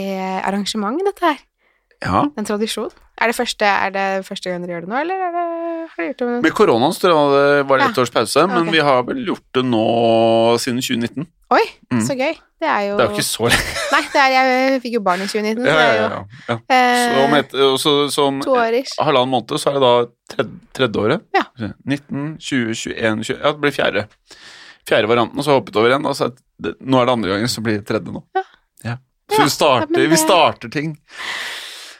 arrangement, 0.44 1.00
dette 1.08 1.24
her. 1.24 1.38
Ja. 2.04 2.26
En 2.38 2.46
tradisjon. 2.46 2.92
Er 3.18 3.32
det 3.32 3.36
første, 3.36 3.66
er 3.66 3.90
det 3.90 4.26
første 4.28 4.52
gang 4.52 4.62
dere 4.62 4.76
gjør 4.76 4.84
det 4.86 4.90
nå, 4.92 4.98
eller 5.02 5.16
er 5.28 5.32
det, 5.34 5.46
har 5.90 5.98
dere 5.98 6.10
gjort 6.12 6.20
det 6.22 6.42
Med 6.44 6.54
koronaen 6.54 6.94
så 6.94 7.08
det 7.10 7.66
var 7.66 7.80
Ja. 7.80 7.88
ett 7.90 7.98
års 7.98 8.12
pause, 8.14 8.44
men 8.48 8.70
vi 8.70 8.78
har 8.78 9.02
vel 9.04 9.26
gjort 9.26 9.48
det 9.54 9.64
nå 9.66 10.58
siden 10.62 10.78
2019. 10.84 11.26
Oi, 11.54 11.64
Mm. 11.94 12.02
så 12.04 12.16
gøy. 12.20 12.34
Det 12.60 12.68
er 12.68 12.82
jo 12.90 12.98
Det 12.98 13.04
er 13.06 13.10
jo 13.12 13.16
ikke 13.16 13.24
så 13.28 13.48
lenge. 13.48 13.74
Nei, 13.94 14.02
det 14.12 14.22
er, 14.22 14.32
jeg 14.34 14.82
fikk 14.84 14.94
jo 14.98 15.02
barn 15.06 15.22
i 15.22 15.28
2019, 15.30 15.62
så 15.64 15.68
Ja, 15.70 15.76
er 15.78 15.86
ja, 15.88 15.94
jo 15.94 16.08
ja, 16.10 16.22
ja. 16.50 16.56
eh, 16.76 17.04
Så 17.14 17.22
om, 17.24 17.36
et, 17.38 17.52
så, 17.84 17.94
så 18.12 18.26
om 18.28 18.42
halvannen 19.06 19.32
måned 19.32 19.54
så 19.62 19.70
er 19.70 19.78
det 19.78 19.84
da 19.86 19.92
tredje, 20.34 20.58
tredje 20.76 21.04
året. 21.06 21.24
Ja. 21.38 21.44
19, 21.86 22.38
20, 22.42 22.74
21 22.76 23.24
20, 23.30 23.38
Ja, 23.38 23.52
det 23.54 23.62
blir 23.64 23.76
fjerde. 23.78 24.04
Fjerde 24.88 25.08
varianten, 25.12 25.40
og 25.40 25.46
så 25.48 25.56
hoppet 25.56 25.76
over 25.80 25.92
igjen. 25.94 26.06
Altså, 26.10 26.32
det, 26.60 26.74
nå 26.82 27.00
er 27.02 27.06
det 27.08 27.16
andre 27.18 27.30
gangen, 27.36 27.52
så 27.52 27.64
blir 27.64 27.80
det 27.80 27.88
tredje 27.88 28.12
nå. 28.12 28.24
Ja. 28.36 28.44
Ja. 28.84 28.98
Så 29.32 29.40
Ja, 29.40 29.44
vi 29.44 29.50
starter, 29.56 29.94
det- 29.96 30.10
vi 30.10 30.18
starter 30.26 30.70
ting. 30.74 30.98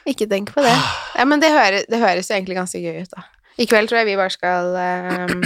Ikke 0.08 0.26
tenk 0.28 0.52
på 0.54 0.62
det. 0.64 0.74
Ja, 1.18 1.24
men 1.28 1.40
det, 1.40 1.50
hører, 1.52 1.84
det 1.88 1.98
høres 2.00 2.28
jo 2.30 2.34
egentlig 2.36 2.56
ganske 2.56 2.80
gøy 2.80 3.02
ut, 3.04 3.10
da. 3.16 3.24
I 3.58 3.66
kveld 3.66 3.88
tror 3.90 3.98
jeg 4.02 4.06
vi 4.12 4.16
bare 4.16 4.30
skal 4.32 4.74
ehm, 4.80 5.42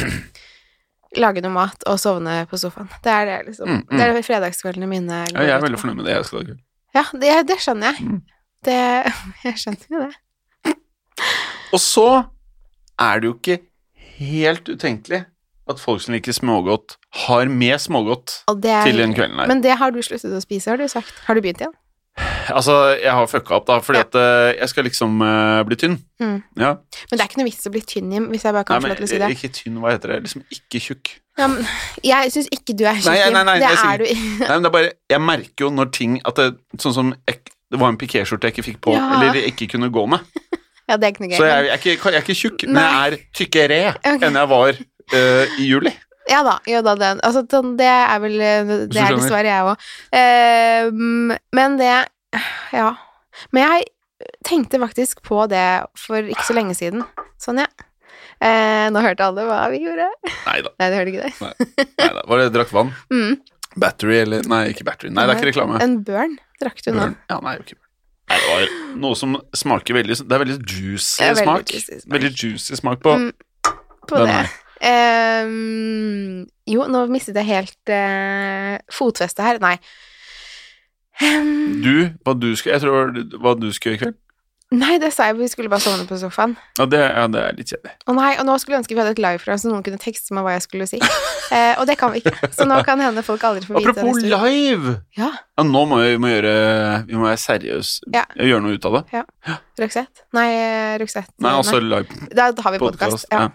lage 1.21 1.43
noe 1.45 1.53
mat 1.55 1.87
og 1.89 1.99
sovne 2.01 2.43
på 2.51 2.59
sofaen. 2.61 2.91
Det 3.05 3.13
er 3.13 3.27
det, 3.29 3.39
liksom. 3.51 3.69
Mm, 3.69 3.81
mm. 3.85 3.97
Det 3.97 4.05
er 4.05 4.15
det 4.17 4.25
fredagskveldene 4.27 4.89
mine 4.91 5.25
Ja, 5.33 5.47
jeg 5.47 5.57
er 5.57 5.65
veldig 5.65 5.81
fornøyd 5.81 5.99
med 6.01 6.09
det 6.09 6.15
jeg 6.17 6.29
skal 6.29 6.43
lage. 6.43 6.57
Ja, 6.93 7.05
det, 7.25 7.35
det 7.49 7.59
skjønner 7.65 7.93
jeg. 7.93 8.07
Mm. 8.09 8.23
Det 8.63 8.79
Jeg 9.49 9.59
skjønner 9.65 9.97
jo 9.97 10.07
det. 10.07 10.77
Og 11.73 11.81
så 11.81 12.09
er 13.01 13.21
det 13.21 13.31
jo 13.31 13.37
ikke 13.39 13.59
helt 14.23 14.69
utenkelig 14.69 15.25
at 15.71 15.81
folk 15.81 16.03
som 16.03 16.15
liker 16.15 16.35
smågodt, 16.35 16.97
har 17.27 17.49
med 17.49 17.79
smågodt 17.81 18.43
er 18.51 18.85
til 18.87 18.99
den 18.99 19.15
kvelden 19.17 19.39
her. 19.41 19.49
Men 19.51 19.63
det 19.65 19.77
har 19.79 19.95
du 19.95 20.01
sluttet 20.03 20.35
å 20.35 20.43
spise, 20.43 20.71
har 20.73 20.81
du 20.81 20.89
sagt. 20.91 21.15
Har 21.27 21.39
du 21.39 21.43
begynt 21.45 21.63
igjen? 21.63 21.75
Altså, 22.51 22.75
jeg 23.03 23.13
har 23.13 23.27
fucka 23.31 23.55
opp, 23.59 23.67
da, 23.69 23.79
fordi 23.85 23.99
Ja. 24.01 24.05
at 24.09 24.15
eh, 24.19 24.61
jeg 24.61 24.69
skal 24.73 24.85
liksom 24.85 25.21
uh, 25.23 25.63
bli 25.69 25.77
tynn. 25.77 25.99
Mm. 26.21 26.43
Ja. 26.59 26.73
Men 27.11 27.19
det 27.19 27.21
er 27.21 27.29
ikke 27.31 27.41
noe 27.43 27.49
vits 27.51 27.67
å 27.69 27.73
bli 27.75 27.83
tynn, 27.87 28.13
Jim, 28.13 28.27
hvis 28.33 28.45
jeg 28.45 28.53
bare 28.57 28.65
kan 28.65 28.83
få 28.83 28.89
lov 28.93 28.97
til 29.01 29.07
å 29.07 29.11
si 29.13 29.19
det. 29.23 29.31
ikke 29.37 29.53
tynn, 29.59 29.79
hva 29.83 29.93
heter 29.95 30.15
det? 30.15 30.21
Liksom 30.27 30.45
ikke 30.51 30.81
tjukk. 30.83 31.13
Ja, 31.39 31.47
men, 31.49 31.67
jeg 32.05 32.33
syns 32.35 32.49
ikke 32.53 32.75
du 32.77 32.85
er 32.85 32.99
tjukk, 33.01 33.09
Nei, 33.09 33.19
Jim. 33.23 33.33
nei, 33.33 33.45
nei, 33.49 33.55
det 33.63 33.69
jeg 33.71 33.79
er 33.89 34.03
du 34.03 34.05
Nei, 34.43 34.49
men 34.51 34.65
det 34.65 34.69
er 34.69 34.75
bare 34.75 34.91
Jeg 35.09 35.21
merker 35.25 35.65
jo 35.65 35.71
når 35.73 35.89
ting 35.97 36.19
at 36.29 36.37
det, 36.37 36.51
Sånn 36.77 36.93
som 36.93 37.13
jeg, 37.25 37.39
Det 37.73 37.81
var 37.81 37.89
en 37.89 37.97
pikéskjorte 37.97 38.51
jeg 38.51 38.53
ikke 38.53 38.67
fikk 38.67 38.81
på, 38.85 38.93
Ja. 38.93 39.07
eller 39.17 39.39
ikke 39.49 39.71
kunne 39.73 39.89
gå 39.89 40.05
med. 40.13 40.21
Ja, 40.91 40.97
det 40.99 41.07
er 41.07 41.13
ikke 41.15 41.23
noe 41.23 41.31
gøy. 41.31 41.39
Så 41.39 41.47
jeg, 41.47 41.65
jeg, 41.65 41.73
er 41.73 41.79
ikke, 41.81 42.11
jeg 42.11 42.19
er 42.19 42.25
ikke 42.27 42.35
tjukk, 42.37 42.65
men 42.69 42.83
jeg 42.83 42.97
er 43.07 43.15
tykkere 43.39 43.77
okay. 43.97 44.27
enn 44.27 44.37
jeg 44.37 44.49
var 44.51 44.73
uh, 45.15 45.55
i 45.63 45.69
juli. 45.71 45.93
Ja 46.29 46.41
da, 46.47 46.57
Ja 46.69 46.81
da, 46.85 46.95
det. 46.99 47.13
Altså, 47.25 47.43
det 47.79 47.87
er 47.89 48.19
vel 48.23 48.35
Det 48.39 49.01
er 49.01 49.15
dessverre 49.17 49.49
jeg 49.49 49.71
òg. 49.73 49.87
men 51.55 51.79
det 51.81 51.95
Ja. 52.73 52.91
Men 53.53 53.67
jeg 53.69 53.89
tenkte 54.47 54.79
faktisk 54.83 55.23
på 55.27 55.45
det 55.51 55.65
for 55.99 56.17
ikke 56.23 56.45
så 56.47 56.55
lenge 56.57 56.75
siden. 56.79 57.03
Sånn, 57.43 57.59
ja. 57.63 57.67
Eh, 58.43 58.89
nå 58.93 59.01
hørte 59.05 59.25
alle 59.27 59.45
hva 59.47 59.61
vi 59.73 59.81
gjorde. 59.85 60.09
Nei 60.47 60.59
da. 60.65 60.73
Nei, 60.81 60.89
det 60.91 60.99
hørte 60.99 61.13
ikke 61.13 61.27
deg. 61.29 61.87
Nei 62.01 62.11
da. 62.17 62.25
Var 62.31 62.43
det 62.43 62.49
drakk 62.55 62.73
vann? 62.75 62.93
Mm. 63.13 63.37
Battery 63.83 64.19
eller 64.25 64.43
Nei, 64.51 64.65
ikke 64.75 64.85
battery. 64.85 65.11
Nei, 65.15 65.25
det 65.29 65.33
er 65.35 65.41
ikke 65.41 65.51
reklame. 65.53 65.79
En 65.85 65.95
burn 66.07 66.35
drakk 66.61 66.83
du 66.85 66.91
nå. 66.97 67.07
Ja, 67.31 67.39
nei, 67.45 67.55
ikke 67.63 67.77
burn. 67.79 67.89
Nei, 68.33 68.39
det 68.41 68.51
var 68.53 68.97
noe 69.03 69.17
som 69.19 69.35
smaker 69.59 69.97
veldig 69.99 70.15
Det 70.23 70.33
er 70.37 70.41
veldig 70.45 70.59
juicy 70.63 71.19
Det 71.21 71.27
er 71.27 71.35
veldig 71.37 71.47
smak. 71.49 71.73
juicy 71.73 71.97
smak. 72.01 72.13
Veldig 72.17 72.31
juicy 72.39 72.79
smak 72.79 73.01
på 73.05 73.15
Mm. 73.19 73.33
På 74.09 74.19
Den 74.19 74.27
det. 74.27 74.35
her. 74.35 74.53
Ehm, 74.83 76.47
jo, 76.67 76.87
nå 76.91 77.05
mistet 77.13 77.37
jeg 77.39 77.47
helt 77.49 77.93
uh, 77.93 78.79
fotfestet 78.93 79.45
her. 79.47 79.61
Nei. 79.63 79.77
Um, 81.23 81.81
du, 81.85 81.95
hva 82.27 82.35
du 82.35 82.51
skulle... 82.57 82.77
Jeg 82.77 82.85
tror 82.85 83.41
hva 83.43 83.55
du 83.59 83.71
skulle 83.75 83.99
i 83.99 84.03
kveld? 84.03 84.19
Nei, 84.73 84.95
det 85.03 85.11
sa 85.13 85.27
jeg. 85.29 85.37
Vi 85.37 85.47
skulle 85.53 85.69
bare 85.69 85.85
sovne 85.85 86.07
på 86.09 86.17
sofaen. 86.17 86.55
Ja, 86.79 86.87
det, 86.89 87.01
ja, 87.03 87.27
det 87.29 87.41
er 87.43 87.57
litt 87.59 87.73
kjedelig. 87.75 87.93
Å 88.09 88.15
nei, 88.17 88.31
og 88.41 88.47
nå 88.49 88.55
skulle 88.61 88.79
jeg 88.79 88.83
ønske 88.83 88.97
vi 88.97 89.03
hadde 89.03 89.13
et 89.13 89.21
liveprogram 89.21 89.61
så 89.61 89.69
noen 89.69 89.85
kunne 89.85 90.01
tekste 90.01 90.33
meg 90.33 90.47
hva 90.47 90.55
jeg 90.55 90.65
skulle 90.65 90.87
si. 90.89 91.01
eh, 91.57 91.75
og 91.77 91.85
det 91.91 91.99
kan 92.01 92.15
vi 92.15 92.23
ikke. 92.23 92.49
Så 92.57 92.65
nå 92.69 92.79
kan 92.87 93.03
hende 93.05 93.25
folk 93.27 93.45
aldri 93.45 93.69
får 93.69 93.77
vite 93.77 93.93
Apropos 93.93 94.23
live! 94.25 94.97
Ja. 95.19 95.29
ja. 95.61 95.67
nå 95.69 95.85
må 95.91 96.01
vi, 96.01 96.15
vi 96.15 96.23
må 96.25 96.33
gjøre 96.33 96.55
Vi 97.11 97.19
må 97.19 97.29
være 97.29 97.43
seriøse 97.43 98.13
ja. 98.17 98.25
gjøre 98.41 98.65
noe 98.65 98.79
ut 98.79 98.89
av 98.89 98.99
det. 98.99 99.05
Ja. 99.21 99.59
Roxette. 99.83 100.25
Nei, 100.39 100.49
eh, 100.57 100.95
Roxette. 101.05 101.37
Nei, 101.45 101.57
altså 101.59 101.83
live. 101.85 102.23
Da 102.33 102.49
har 102.57 102.77
vi 102.79 102.81
podkast. 102.81 103.29
Ja. 103.29 103.51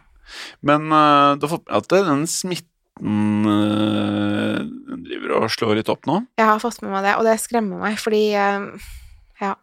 Men 0.61 0.91
eh, 0.91 1.01
uh, 1.33 1.37
du 1.39 1.47
har 1.47 1.55
fått 1.57 1.65
med 1.65 1.73
deg 1.73 1.81
at 1.81 2.11
den 2.11 2.27
smitter 2.29 2.73
2019 2.99 3.51
eh, 3.53 4.97
driver 5.07 5.35
og 5.37 5.53
slår 5.53 5.79
litt 5.79 5.91
opp 5.93 6.09
nå? 6.09 6.21
Jeg 6.39 6.49
har 6.49 6.59
fått 6.63 6.81
med 6.83 6.93
meg 6.93 7.07
det, 7.07 7.15
og 7.19 7.27
det 7.27 7.37
skremmer 7.43 7.81
meg, 7.85 8.01
fordi 8.01 8.25
eh, 8.33 8.67
Ja. 9.43 9.55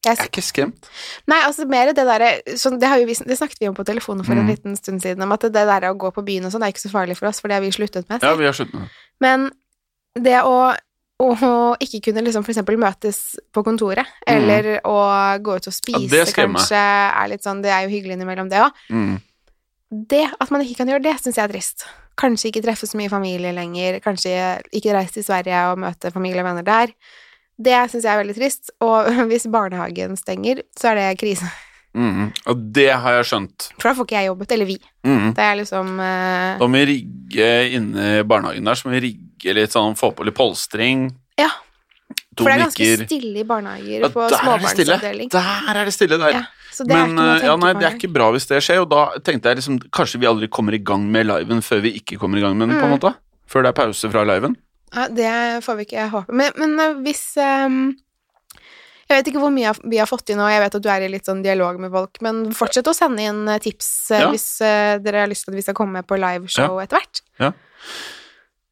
Jeg, 0.00 0.16
jeg 0.16 0.24
er 0.24 0.28
ikke 0.30 0.42
skremt. 0.44 0.86
Nei, 1.28 1.42
altså 1.44 1.66
mer 1.68 1.90
det 1.92 2.06
derre 2.08 2.30
sånn, 2.56 2.78
det, 2.80 2.88
det, 2.88 3.36
snakket 3.36 3.58
vi 3.60 3.68
om 3.68 3.74
på 3.76 3.84
telefonen 3.84 4.24
for 4.24 4.32
mm. 4.32 4.40
en 4.40 4.48
liten 4.48 4.78
stund 4.78 5.04
siden, 5.04 5.20
om 5.26 5.34
at 5.36 5.44
det 5.44 5.52
der 5.68 5.90
å 5.90 5.96
gå 6.00 6.08
på 6.16 6.24
byen 6.24 6.48
og 6.48 6.54
sånn 6.54 6.64
er 6.64 6.72
ikke 6.72 6.86
så 6.86 6.92
farlig 6.94 7.18
for 7.18 7.28
oss, 7.28 7.42
for 7.42 7.52
det 7.52 7.58
har 7.58 7.64
vi 7.66 7.72
sluttet 7.76 8.08
med. 8.08 8.24
Ja, 8.24 8.32
vi 8.38 8.48
har 8.48 8.56
sluttet 8.56 8.78
med. 8.80 8.94
Men 9.20 9.50
det 10.16 10.38
å 10.40 10.72
og 11.20 11.82
ikke 11.84 12.00
kunne 12.06 12.22
liksom 12.24 12.46
eksempel 12.48 12.78
møtes 12.80 13.18
på 13.52 13.62
kontoret, 13.64 14.08
mm. 14.24 14.30
eller 14.32 14.68
å 14.88 15.00
gå 15.44 15.58
ut 15.58 15.68
og 15.68 15.74
spise, 15.74 16.22
ja, 16.22 16.28
kanskje 16.32 16.80
er 16.80 17.28
litt 17.28 17.44
sånn 17.44 17.60
Det 17.60 17.72
er 17.74 17.84
jo 17.84 17.92
hyggelig 17.92 18.16
innimellom, 18.16 18.48
det 18.48 18.62
òg. 18.64 18.78
Mm. 18.88 19.18
Det 19.90 20.22
at 20.30 20.52
man 20.54 20.64
ikke 20.64 20.80
kan 20.80 20.92
gjøre 20.92 21.04
det, 21.04 21.16
syns 21.20 21.36
jeg 21.36 21.44
er 21.44 21.52
trist. 21.52 21.84
Kanskje 22.20 22.50
ikke 22.50 22.64
treffe 22.66 22.88
så 22.88 22.98
mye 23.00 23.12
familie 23.12 23.54
lenger, 23.56 23.98
kanskje 24.04 24.34
ikke 24.76 24.94
reise 24.96 25.16
til 25.16 25.26
Sverige 25.26 25.64
og 25.70 25.80
møte 25.80 26.12
familie 26.12 26.44
og 26.44 26.50
venner 26.50 26.66
der. 26.66 26.92
Det 27.60 27.76
syns 27.92 28.06
jeg 28.06 28.12
er 28.12 28.22
veldig 28.22 28.36
trist, 28.36 28.72
og 28.84 29.10
hvis 29.30 29.48
barnehagen 29.52 30.16
stenger, 30.20 30.62
så 30.78 30.92
er 30.92 31.00
det 31.00 31.08
krise. 31.20 31.48
Mm. 31.96 32.28
Og 32.46 32.60
det 32.76 32.90
har 33.02 33.16
jeg 33.18 33.26
skjønt. 33.32 33.70
For 33.80 33.90
da 33.90 33.94
får 33.98 34.06
ikke 34.06 34.20
jeg 34.20 34.30
jobbet, 34.30 34.52
eller 34.54 34.68
vi. 34.68 34.76
Mm. 35.06 35.32
Det 35.34 35.46
er 35.46 35.56
liksom 35.58 35.90
uh... 35.98 36.60
Da 36.60 36.68
må 36.68 36.78
vi 36.78 36.92
rigge 36.92 37.48
inne 37.78 38.12
i 38.20 38.28
barnehagen 38.28 38.68
der, 38.68 38.78
så 38.78 38.88
må 38.88 38.94
vi 38.94 39.02
rigge 39.08 39.56
litt 39.56 39.74
sånn, 39.74 39.98
få 39.98 40.12
på 40.14 40.26
litt 40.28 40.38
polstring. 40.38 41.08
Ja. 41.40 41.50
To 42.40 42.46
For 42.46 42.50
det 42.50 42.56
er 42.56 42.64
ganske 42.64 42.88
stille 43.04 43.42
i 43.42 43.44
barnehager 43.46 44.06
Ja, 44.06 44.10
på 44.14 44.24
småbarnsavdeling. 44.32 45.30
Der 45.34 45.76
er 45.76 45.84
det 45.90 45.94
stille 45.94 46.16
der. 46.22 46.38
Ja, 46.40 46.44
Men 46.88 47.18
eh, 47.20 47.44
ja, 47.44 47.56
nei, 47.60 47.72
det 47.76 47.84
er 47.90 47.96
ikke 47.98 48.08
bra 48.14 48.30
hvis 48.32 48.46
det 48.48 48.62
skjer, 48.64 48.80
og 48.86 48.88
da 48.92 49.02
tenkte 49.26 49.50
jeg 49.52 49.58
liksom 49.60 49.78
Kanskje 49.92 50.20
vi 50.22 50.28
aldri 50.30 50.48
kommer 50.48 50.72
i 50.76 50.80
gang 50.80 51.04
med 51.12 51.26
liven 51.28 51.60
før 51.66 51.82
vi 51.84 51.92
ikke 52.00 52.16
kommer 52.22 52.40
i 52.40 52.44
gang 52.46 52.56
med 52.56 52.70
den, 52.70 52.78
på 52.80 52.86
en 52.86 52.92
Mm. 52.94 52.98
måte? 52.98 53.14
Før 53.50 53.64
det 53.66 53.72
er 53.74 53.78
pause 53.82 54.10
fra 54.12 54.22
liven? 54.24 54.54
Ja, 54.94 55.08
det 55.08 55.32
får 55.66 55.76
vi 55.80 55.84
ikke 55.88 56.08
håpe. 56.10 56.32
Men, 56.32 56.52
men 56.56 56.78
eh, 56.80 56.94
hvis 57.04 57.24
um 57.36 57.82
Jeg 59.10 59.18
vet 59.24 59.28
ikke 59.32 59.40
hvor 59.42 59.50
mye 59.50 59.72
vi 59.90 59.98
har 59.98 60.06
fått 60.06 60.30
inn 60.30 60.38
nå, 60.38 60.46
jeg 60.46 60.60
vet 60.62 60.74
at 60.78 60.82
du 60.82 60.88
er 60.88 61.02
i 61.02 61.08
litt 61.10 61.26
sånn 61.26 61.42
dialog 61.42 61.80
med 61.82 61.90
folk, 61.90 62.20
men 62.22 62.52
fortsett 62.54 62.86
å 62.86 62.94
sende 62.94 63.24
inn 63.26 63.40
eh, 63.50 63.58
tips 63.58 63.88
eh, 64.14 64.20
Ja. 64.22 64.28
hvis 64.30 64.46
eh, 64.62 64.98
dere 65.02 65.24
har 65.24 65.28
lyst 65.32 65.44
til 65.48 65.50
at 65.52 65.58
vi 65.58 65.64
skal 65.66 65.74
komme 65.74 66.04
på 66.06 66.14
liveshow 66.16 66.78
etter 66.78 67.00
hvert. 67.02 67.20
Ja. 67.42 67.50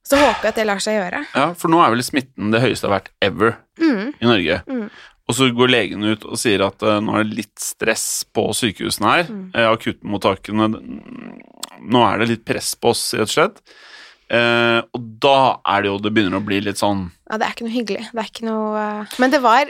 Så 0.09 0.17
håper 0.17 0.49
jeg 0.49 0.55
at 0.55 0.59
det 0.61 0.67
lar 0.69 0.81
seg 0.81 0.97
gjøre. 0.97 1.23
Ja, 1.37 1.47
for 1.59 1.73
nå 1.73 1.81
er 1.85 1.93
vel 1.93 2.05
smitten 2.07 2.53
det 2.55 2.63
høyeste 2.65 2.87
det 2.87 2.91
har 2.91 2.99
vært 3.01 3.11
ever 3.25 3.57
Mm, 3.79 4.13
i 4.19 4.27
Norge. 4.27 4.63
Mm. 4.67 4.89
Og 5.29 5.37
så 5.37 5.51
går 5.55 5.71
legen 5.71 6.07
ut 6.09 6.25
og 6.27 6.39
sier 6.41 6.65
at 6.65 6.83
uh, 6.83 6.97
nå 7.05 7.19
er 7.19 7.27
det 7.29 7.37
litt 7.43 7.61
stress 7.63 8.25
på 8.35 8.49
sykehusene 8.57 9.13
her. 9.13 9.29
Mm. 9.29 9.45
Eh, 9.53 9.69
akuttmottakene 9.69 10.71
Nå 11.79 12.01
er 12.03 12.19
det 12.19 12.27
litt 12.33 12.45
press 12.49 12.73
på 12.75 12.91
oss, 12.91 13.05
rett 13.15 13.29
og 13.29 13.35
slett. 13.37 13.61
Eh, 14.29 14.81
og 14.93 15.05
da 15.25 15.37
er 15.65 15.83
det 15.85 15.89
jo 15.89 15.99
det 16.05 16.11
begynner 16.13 16.37
å 16.37 16.45
bli 16.45 16.59
litt 16.61 16.77
sånn 16.77 17.07
ja, 17.29 17.37
det 17.41 17.45
er 17.45 17.53
ikke 17.53 17.65
noe 17.67 17.73
hyggelig. 17.75 18.03
Det 18.09 18.21
er 18.23 18.29
ikke 18.31 18.45
noe 18.47 18.83
uh... 19.05 19.15
Men 19.21 19.33
det 19.33 19.39
var 19.45 19.69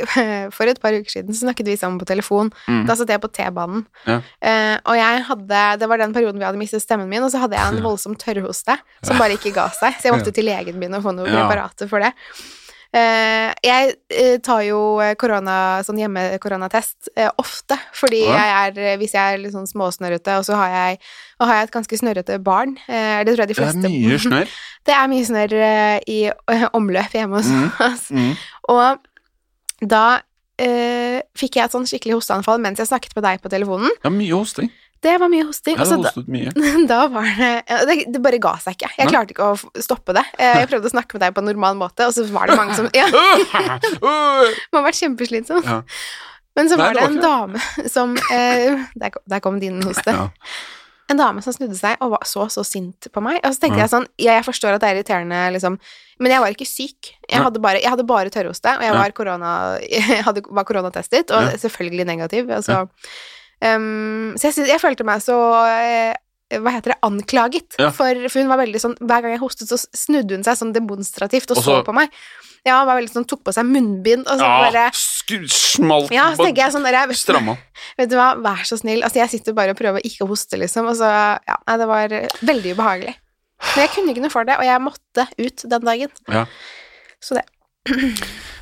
For 0.56 0.66
et 0.70 0.80
par 0.82 0.94
uker 0.96 1.12
siden 1.12 1.34
så 1.34 1.44
snakket 1.44 1.68
vi 1.70 1.76
sammen 1.78 2.00
på 2.02 2.08
telefon. 2.08 2.50
mm, 2.66 2.80
Da 2.88 2.96
satt 2.98 3.12
jeg 3.14 3.22
på 3.22 3.30
T-banen. 3.30 3.84
Ja. 4.10 4.16
Uh, 4.42 4.74
og 4.90 4.98
jeg 4.98 5.22
hadde 5.28 5.60
Det 5.78 5.88
var 5.92 6.02
den 6.02 6.14
perioden 6.16 6.42
vi 6.42 6.46
hadde 6.48 6.58
mistet 6.58 6.82
stemmen 6.82 7.06
min, 7.10 7.22
og 7.22 7.30
så 7.30 7.44
hadde 7.44 7.54
jeg 7.58 7.76
en 7.76 7.82
voldsom 7.88 8.18
tørrhoste 8.18 8.74
som 9.06 9.22
bare 9.22 9.38
ikke 9.38 9.54
ga 9.54 9.68
seg. 9.74 9.94
Så 10.00 10.08
jeg 10.10 10.16
måtte 10.16 10.34
til 10.34 10.48
legen 10.50 10.82
min 10.82 10.98
og 10.98 11.06
få 11.06 11.14
noen 11.14 11.30
Ja. 11.30 11.44
preparater 11.46 11.90
for 11.90 12.02
det. 12.02 12.10
Eh, 12.96 13.50
jeg 13.66 13.90
eh, 14.14 14.36
tar 14.40 14.62
jo 14.64 14.78
eh, 15.04 15.12
korona, 15.20 15.56
sånn 15.84 15.98
hjemmekoronatest 16.00 17.10
ofte, 17.42 17.76
fordi 17.92 18.22
Ja. 18.24 18.36
jeg 18.38 18.78
er 18.80 18.96
Hvis 19.02 19.12
jeg 19.12 19.34
er 19.34 19.42
litt 19.42 19.52
sånn 19.52 19.66
småsnørrete, 19.68 20.38
og 20.38 20.44
så 20.48 20.56
har 20.56 20.70
jeg, 20.72 20.98
og 21.40 21.46
har 21.50 21.58
jeg 21.60 21.68
et 21.68 21.74
ganske 21.74 21.98
snørrete 22.00 22.38
barn 22.42 22.76
Det 22.86 23.26
tror 23.34 23.42
jeg 23.44 23.48
de 23.48 23.54
Det 23.58 23.66
er 23.66 23.82
mye 23.82 24.18
snørr. 24.26 24.48
Det 24.86 24.94
er 24.94 25.10
mye 25.12 25.26
snørr 25.28 25.56
i 26.08 26.30
omløp 26.78 27.12
hjemme 27.12 27.36
hos 27.42 27.50
Mm. 27.52 27.68
oss. 27.90 28.06
Mm. 28.10 28.32
Og 28.68 28.98
da 29.92 30.04
eh, 30.58 31.20
fikk 31.36 31.56
jeg 31.58 31.64
et 31.66 31.72
sånn 31.74 31.84
skikkelig 31.84 32.16
hosteanfall 32.16 32.58
mens 32.64 32.78
jeg 32.80 32.88
snakket 32.88 33.12
med 33.18 33.24
deg 33.28 33.42
på 33.44 33.50
telefonen. 33.52 33.90
Er 34.04 34.10
mye 34.14 34.32
hosting. 34.32 34.70
Det 35.06 35.14
var 35.22 35.30
mye 35.32 35.46
hosting. 35.48 35.76
Jeg 35.78 35.86
da, 35.88 35.96
hostet 36.02 36.28
mye. 36.34 36.52
da 36.92 37.00
var 37.14 37.28
det, 37.38 37.50
det 37.88 37.96
Det 38.16 38.22
bare 38.24 38.40
ga 38.42 38.54
seg 38.62 38.76
ikke. 38.78 38.90
Jeg 38.98 39.06
Nei. 39.06 39.12
klarte 39.14 39.36
ikke 39.36 39.50
å 39.54 39.82
stoppe 39.86 40.16
det. 40.18 40.24
Eh, 40.38 40.60
Jeg 40.64 40.70
prøvde 40.72 40.90
å 40.90 40.94
snakke 40.96 41.16
med 41.18 41.26
deg 41.28 41.36
på 41.36 41.44
en 41.44 41.50
normal 41.52 41.78
måte, 41.80 42.08
og 42.10 42.14
så 42.16 42.26
var 42.34 42.50
det 42.50 42.58
mange 42.58 42.74
som 42.78 42.88
Ja, 42.96 43.06
må 44.04 44.80
ha 44.80 44.84
vært 44.86 44.98
kjempeslitsomt. 45.00 45.66
Ja. 45.68 45.82
Men 46.56 46.70
så 46.72 46.78
var 46.80 46.94
det 46.96 47.02
det 47.04 47.10
en 47.10 47.20
dame 47.20 47.60
som 47.92 48.14
eh, 48.32 48.80
der, 48.96 49.10
kom, 49.12 49.22
der 49.28 49.42
kom 49.44 49.58
din 49.60 49.82
hoste. 49.84 50.14
Ja. 50.16 50.30
En 51.12 51.20
dame 51.20 51.42
som 51.44 51.54
snudde 51.54 51.76
seg 51.78 52.00
og 52.02 52.14
var 52.16 52.24
så 52.26 52.48
så 52.50 52.64
sint 52.66 53.06
på 53.14 53.22
meg. 53.22 53.36
Og 53.46 53.52
så 53.54 53.60
tenkte 53.62 53.78
Ja. 53.78 53.84
jeg 53.84 53.92
sånn 53.92 54.06
Ja, 54.18 54.32
jeg 54.40 54.46
forstår 54.48 54.74
at 54.74 54.82
det 54.82 54.88
er 54.88 54.96
irriterende, 54.96 55.42
liksom, 55.54 55.76
men 56.18 56.32
jeg 56.32 56.40
var 56.42 56.54
ikke 56.56 56.66
syk. 56.66 57.12
Jeg 57.28 57.44
hadde 57.44 57.60
bare, 57.62 57.78
jeg 57.84 57.92
hadde 57.92 58.06
bare 58.08 58.32
tørrhoste, 58.32 58.72
og 58.78 58.82
jeg 58.82 58.96
var, 58.96 59.12
korona, 59.14 59.52
jeg 59.92 60.24
hadde, 60.26 60.42
var 60.48 60.64
koronatestet, 60.66 61.30
og 61.36 61.52
selvfølgelig 61.60 62.08
negativ. 62.08 62.50
Altså, 62.56 62.86
um, 63.64 64.34
så 64.36 64.50
jeg, 64.50 64.66
jeg 64.68 64.80
følte 64.82 65.04
meg 65.08 65.22
så 65.24 65.36
eh, 65.70 66.14
hva 66.62 66.70
heter 66.76 66.92
det, 66.94 66.98
anklaget. 67.02 67.76
Ja. 67.80 67.90
For, 67.94 68.28
for 68.30 68.38
hun 68.42 68.50
var 68.52 68.60
veldig 68.60 68.78
sånn 68.78 68.92
Hver 69.02 69.24
gang 69.24 69.32
jeg 69.34 69.40
hostet, 69.42 69.66
så 69.66 69.78
snudde 69.98 70.36
hun 70.36 70.44
seg 70.46 70.54
sånn 70.60 70.74
demonstrativt 70.76 71.50
og 71.50 71.58
Og 71.58 71.64
så 71.64 71.78
så- 71.80 71.86
på 71.86 71.94
meg. 71.96 72.12
Ja, 72.66 72.80
var 72.86 72.96
veldig 72.98 73.12
sånn, 73.14 73.26
tok 73.30 73.44
på 73.46 73.52
seg 73.54 73.66
munnbind 73.66 74.26
og 74.26 74.40
så 74.40 74.46
Ja, 74.46 74.54
bare 74.66 74.84
smalt 74.94 76.10
Ja, 76.10 76.24
så 76.34 76.42
tenker 76.48 76.64
jeg 76.64 76.74
sånn 76.74 76.82
der, 76.86 76.96
vet, 77.06 77.18
Stramma. 77.22 77.54
vet 77.98 78.10
du 78.10 78.16
hva, 78.18 78.32
vær 78.42 78.64
så 78.66 78.78
snill. 78.78 79.04
Altså, 79.06 79.20
jeg 79.22 79.30
sitter 79.36 79.54
bare 79.54 79.70
og 79.74 79.78
prøver 79.78 80.02
ikke 80.06 80.26
å 80.26 80.30
hoste, 80.30 80.58
liksom, 80.58 80.88
og 80.90 80.96
så 80.98 81.06
Ja, 81.46 81.58
nei, 81.66 81.76
det 81.82 81.86
var 81.90 82.16
veldig 82.42 82.74
ubehagelig. 82.74 83.14
Men 83.70 83.84
jeg 83.86 83.92
kunne 83.94 84.12
ikke 84.12 84.24
noe 84.26 84.34
for 84.34 84.44
det, 84.44 84.56
og 84.58 84.66
jeg 84.66 84.82
måtte 84.82 85.28
ut 85.38 85.62
den 85.70 85.86
dagen. 85.86 86.10
Ja. 86.28 86.42
Så 87.22 87.38
det. 87.38 87.46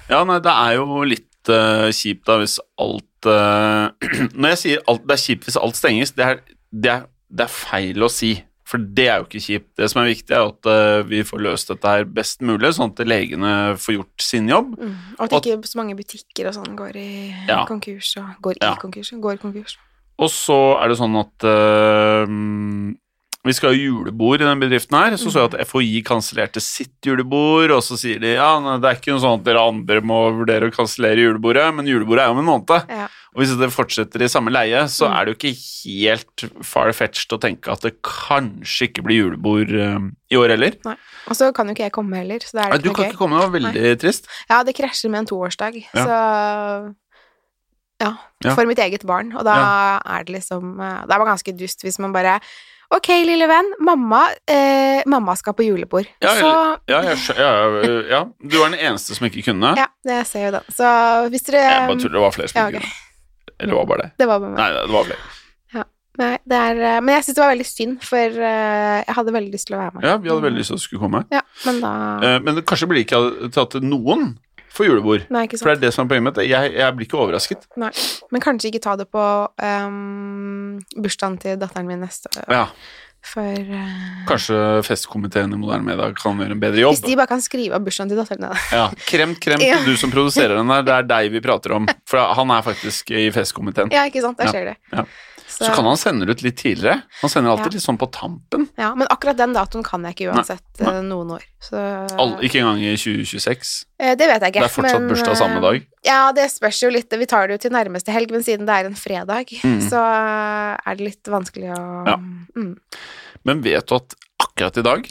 Ja, 0.09 0.21
nei, 0.29 0.37
det 0.45 0.53
er 0.53 0.77
jo 0.77 1.01
litt 1.09 1.49
uh, 1.53 1.89
kjipt 1.95 2.27
da 2.29 2.37
hvis 2.43 2.59
alt 2.81 3.09
eh, 3.27 4.09
Når 4.41 4.49
jeg 4.55 4.59
sier 4.63 4.83
alt, 4.91 5.05
det 5.07 5.17
er 5.17 5.23
kjipt 5.25 5.47
hvis 5.49 5.61
alt 5.61 5.79
stenges, 5.79 6.13
det 6.17 6.25
er, 6.27 6.43
det, 6.73 6.91
er, 6.91 7.07
det 7.31 7.47
er 7.47 7.55
feil 7.55 8.03
å 8.05 8.11
si. 8.13 8.35
For 8.65 8.81
det 8.81 9.05
er 9.13 9.19
jo 9.21 9.27
ikke 9.29 9.43
kjipt. 9.45 9.67
Det 9.77 9.91
som 9.93 10.01
er 10.01 10.09
viktig, 10.09 10.33
er 10.33 10.47
at 10.49 10.69
uh, 10.71 11.03
vi 11.05 11.21
får 11.29 11.43
løst 11.45 11.69
dette 11.69 11.91
her 11.93 12.07
best 12.09 12.41
mulig, 12.41 12.71
sånn 12.73 12.95
at 12.95 13.03
legene 13.05 13.51
får 13.77 13.99
gjort 13.99 14.25
sin 14.25 14.49
jobb. 14.49 14.73
Mm. 14.81 14.95
Og 15.19 15.25
at 15.27 15.35
ikke 15.51 15.69
så 15.69 15.81
mange 15.83 15.97
butikker 15.99 16.49
og 16.49 16.57
sånn 16.57 16.79
går 16.79 16.97
i 16.97 17.11
Ja. 17.49 17.65
konkurs, 17.69 18.15
og 18.23 18.41
går 18.41 18.57
Ja. 18.63 18.73
i 18.73 18.81
konkurs, 18.81 19.13
går 19.21 19.37
konkurs. 19.43 19.77
Og 20.17 20.31
så 20.31 20.57
er 20.81 20.89
det 20.89 20.97
sånn 20.97 21.17
at 21.21 21.45
eh, 21.45 22.25
vi 23.45 23.53
skal 23.53 23.71
ha 23.73 23.77
julebord 23.77 24.41
i 24.41 24.47
den 24.49 24.61
bedriften 24.63 24.97
her, 24.97 25.17
så 25.21 25.29
så 25.31 25.43
jeg 25.45 25.51
at 25.53 25.67
FHI 25.69 26.03
kansellerte 26.07 26.61
sitt 26.65 26.95
julebord, 27.05 27.71
og 27.77 27.83
så 27.85 27.99
sier 28.01 28.19
de 28.23 28.35
ja, 28.39 28.59
nei, 28.65 28.79
det 28.81 28.89
er 28.89 28.97
ikke 28.97 29.13
noe 29.13 29.21
sånn 29.21 29.39
at 29.41 29.45
dere 29.45 29.61
andre 29.69 30.01
må 30.01 30.23
vurdere 30.39 30.71
å 30.71 30.73
kansellere 30.75 31.21
julebordet, 31.27 31.67
men 31.77 31.85
julebordet 31.91 32.25
er 32.25 32.31
jo 32.31 32.37
om 32.39 32.41
en 32.41 32.49
måned. 32.49 32.89
Ja. 32.89 33.09
Og 33.35 33.43
hvis 33.43 33.53
det 33.59 33.69
fortsetter 33.75 34.23
i 34.23 34.29
samme 34.31 34.53
leie, 34.55 34.85
så 34.89 35.09
Mm. 35.11 35.15
er 35.19 35.25
det 35.25 35.33
jo 35.35 35.39
ikke 35.41 35.59
helt 35.85 36.45
far-fetched 36.65 37.33
å 37.37 37.41
tenke 37.43 37.69
at 37.73 37.81
det 37.83 37.97
kanskje 38.03 38.89
ikke 38.89 39.03
blir 39.05 39.21
julebord 39.27 39.75
eh, 39.75 39.99
i 40.31 40.37
år 40.41 40.49
heller. 40.55 40.77
Nei. 40.87 40.97
Og 41.29 41.35
så 41.37 41.53
kan 41.53 41.67
jo 41.67 41.75
ikke 41.75 41.85
jeg 41.91 41.93
komme 41.93 42.17
heller, 42.17 42.39
så 42.41 42.53
da 42.57 42.61
er 42.69 42.71
det 42.71 42.79
ikke 42.79 42.83
Du 42.83 42.89
noe 42.89 42.95
kan 42.95 43.05
gøy. 43.05 43.11
ikke 43.13 43.23
komme, 43.25 43.41
det 43.41 43.45
var 43.51 43.57
veldig 43.61 43.99
trist. 44.01 44.29
Ja, 44.49 44.63
det 44.63 44.75
krasjer 44.77 45.11
med 45.11 45.19
en 45.25 45.27
toårsdag, 45.35 45.85
Ja. 45.93 46.05
så 46.05 46.95
ja, 48.01 48.13
Ja. 48.45 48.55
for 48.55 48.67
mitt 48.67 48.79
eget 48.79 49.05
barn, 49.07 49.33
og 49.37 49.45
da 49.45 50.01
er 50.05 50.25
det 50.25 50.35
liksom 50.41 50.81
eh, 50.81 51.03
Det 51.07 51.13
er 51.15 51.19
bare 51.19 51.31
ganske 51.37 51.57
dust 51.57 51.83
hvis 51.85 51.99
man 51.99 52.13
bare 52.13 52.41
Ok, 52.93 53.09
lille 53.25 53.47
venn, 53.49 53.71
mamma, 53.81 54.27
eh, 54.51 55.01
mamma 55.07 55.35
skal 55.37 55.55
på 55.57 55.65
julebord. 55.67 56.07
Ja, 56.23 56.35
så 56.37 56.51
Ja, 56.89 57.01
jeg 57.03 57.17
ja, 57.39 57.53
ja, 58.11 58.21
du 58.43 58.59
er 58.63 58.71
den 58.71 58.79
eneste 58.79 59.15
som 59.17 59.27
ikke 59.27 59.43
kunne. 59.53 59.75
Ja, 59.79 59.87
det 60.05 60.27
ser 60.29 60.47
jo 60.47 60.51
da. 60.59 60.61
Så 60.69 60.85
hvis 61.33 61.43
dere 61.49 61.63
Jeg 61.65 61.89
bare 61.89 61.99
tuller, 61.99 62.19
det 62.19 62.21
var 62.27 62.31
flere 62.37 62.49
som 62.53 62.61
ikke 62.61 62.77
ok. 62.77 62.83
kunne. 62.83 63.57
Eller 63.61 63.75
var 63.75 63.87
bare 63.87 64.03
det? 64.03 64.11
Det 64.19 64.27
var 64.29 64.39
bare 64.41 64.51
meg. 64.51 64.59
Nei, 64.59 64.71
det 64.85 64.93
var 64.93 65.05
flere. 65.05 65.31
Nei, 66.15 66.39
det 66.47 66.55
er, 66.55 66.77
eh, 66.79 67.01
men 67.03 67.17
jeg 67.17 67.25
syns 67.27 67.35
det 67.35 67.43
var 67.43 67.51
veldig 67.57 67.67
synd, 67.67 67.95
for 68.07 68.17
eh, 68.47 68.99
jeg 69.03 69.15
hadde 69.17 69.33
veldig 69.35 69.51
lyst 69.51 69.67
til 69.67 69.75
å 69.75 69.81
være 69.81 69.95
med. 69.97 70.05
Ja, 70.07 70.13
vi 70.23 70.29
hadde 70.31 70.45
veldig 70.45 70.61
lyst 70.61 70.71
til 70.71 70.77
at 70.77 70.79
du 70.79 70.85
skulle 70.85 71.03
komme. 71.03 71.25
Ja, 71.35 71.41
men 71.67 71.81
da 71.83 71.91
Eh, 72.23 72.39
Men 72.45 72.61
kanskje 72.63 72.87
blir 72.87 73.01
det 73.03 73.07
ikke 73.09 73.51
tatt 73.51 73.75
at 73.75 73.83
noen 73.83 74.37
får 74.75 74.87
julebord. 74.91 75.25
Nei, 75.35 75.45
ikke 75.49 75.59
For 75.63 75.71
det 75.73 75.77
er 75.79 75.85
det 75.87 75.93
som 75.95 76.05
er 76.07 76.11
poenget 76.15 76.27
mitt. 76.33 76.43
Jeg, 76.51 76.75
jeg 76.75 76.97
blir 76.99 77.07
ikke 77.09 77.21
overrasket. 77.23 77.65
Nei. 77.81 77.91
Men 78.35 78.43
kanskje 78.45 78.71
ikke 78.73 78.83
ta 78.85 78.97
det 79.01 79.07
på 79.15 79.25
um, 79.89 80.79
bursdagen 80.97 81.39
til 81.43 81.59
datteren 81.63 81.87
min 81.89 82.03
neste 82.05 82.31
år. 82.43 82.47
Ja, 82.53 82.65
For 83.25 83.41
uh, 83.57 84.25
Kanskje 84.29 84.59
festkomiteen 84.85 85.55
i 85.57 85.59
Moderne 85.61 85.87
Media 85.87 86.11
kan 86.19 86.37
gjøre 86.43 86.53
en 86.57 86.61
bedre 86.61 86.83
jobb. 86.83 86.99
Hvis 86.99 87.07
de 87.07 87.15
bare 87.17 87.31
kan 87.31 87.41
skrive 87.45 87.79
av 87.79 87.85
bursdagen 87.87 88.11
til 88.13 88.21
datteren 88.21 88.45
din 88.45 88.59
Ja, 88.75 88.89
Kremt, 89.09 89.39
kremt 89.41 89.65
Ja. 89.65 89.79
du 89.87 89.95
som 90.01 90.13
produserer 90.13 90.59
den 90.59 90.69
der. 90.75 90.83
Det 90.85 90.97
er 90.99 91.09
deg 91.15 91.31
vi 91.33 91.41
prater 91.45 91.73
om. 91.79 91.89
For 92.11 92.21
han 92.37 92.51
er 92.53 92.67
faktisk 92.67 93.15
i 93.17 93.31
festkomiteen. 93.33 93.89
Ja, 93.95 94.05
ikke 94.11 94.21
sant? 94.27 94.37
Der 94.43 94.51
Ja, 94.51 94.53
skjer 94.53 94.73
det. 94.75 94.77
ja. 94.93 95.07
Så 95.47 95.69
kan 95.75 95.85
han 95.85 95.97
sende 96.01 96.27
det 96.27 96.35
ut 96.39 96.43
litt 96.43 96.57
tidligere. 96.57 97.03
Han 97.21 97.31
sender 97.31 97.51
alltid 97.53 97.67
Ja. 97.73 97.77
litt 97.77 97.85
sånn 97.85 97.99
på 98.01 98.09
tampen. 98.11 98.69
Ja, 98.81 98.95
men 98.95 99.07
akkurat 99.13 99.37
den 99.37 99.53
datoen 99.55 99.85
kan 99.85 100.03
jeg 100.03 100.15
ikke 100.17 100.33
uansett 100.35 100.63
Nei. 100.81 100.91
nei. 100.93 101.03
noen 101.03 101.31
år. 101.37 101.43
Så 101.61 101.77
All, 102.19 102.33
ikke 102.43 102.59
engang 102.63 102.81
i 102.81 102.95
2026. 102.97 103.85
eh, 104.01 104.15
Det 104.17 104.27
vet 104.27 104.41
jeg 104.41 104.53
ikke. 104.55 104.61
Det 104.65 104.71
er 104.71 104.75
fortsatt 104.83 105.01
men, 105.01 105.11
bursdag 105.13 105.37
samme 105.37 105.57
eh, 105.57 105.61
dag. 105.61 105.87
Ja, 106.05 106.33
det 106.33 106.51
spørs 106.51 106.81
jo 106.83 106.91
litt. 106.91 107.11
Vi 107.11 107.27
tar 107.27 107.47
det 107.47 107.55
jo 107.61 107.69
til 107.69 107.77
nærmeste 107.77 108.11
helg, 108.13 108.31
men 108.33 108.43
siden 108.43 108.67
det 108.67 108.75
er 108.75 108.87
en 108.87 108.95
fredag, 108.97 109.47
Mm. 109.63 109.81
så 109.91 110.01
eh, 110.01 110.77
er 110.91 110.95
det 110.97 111.05
litt 111.05 111.23
vanskelig 111.25 111.71
å 111.77 112.07
Ja. 112.09 112.17
Mm. 112.17 112.77
Men 113.45 113.61
vet 113.63 113.87
du 113.87 113.95
at 113.97 114.15
akkurat 114.41 114.79
i 114.79 114.83
dag 114.83 115.09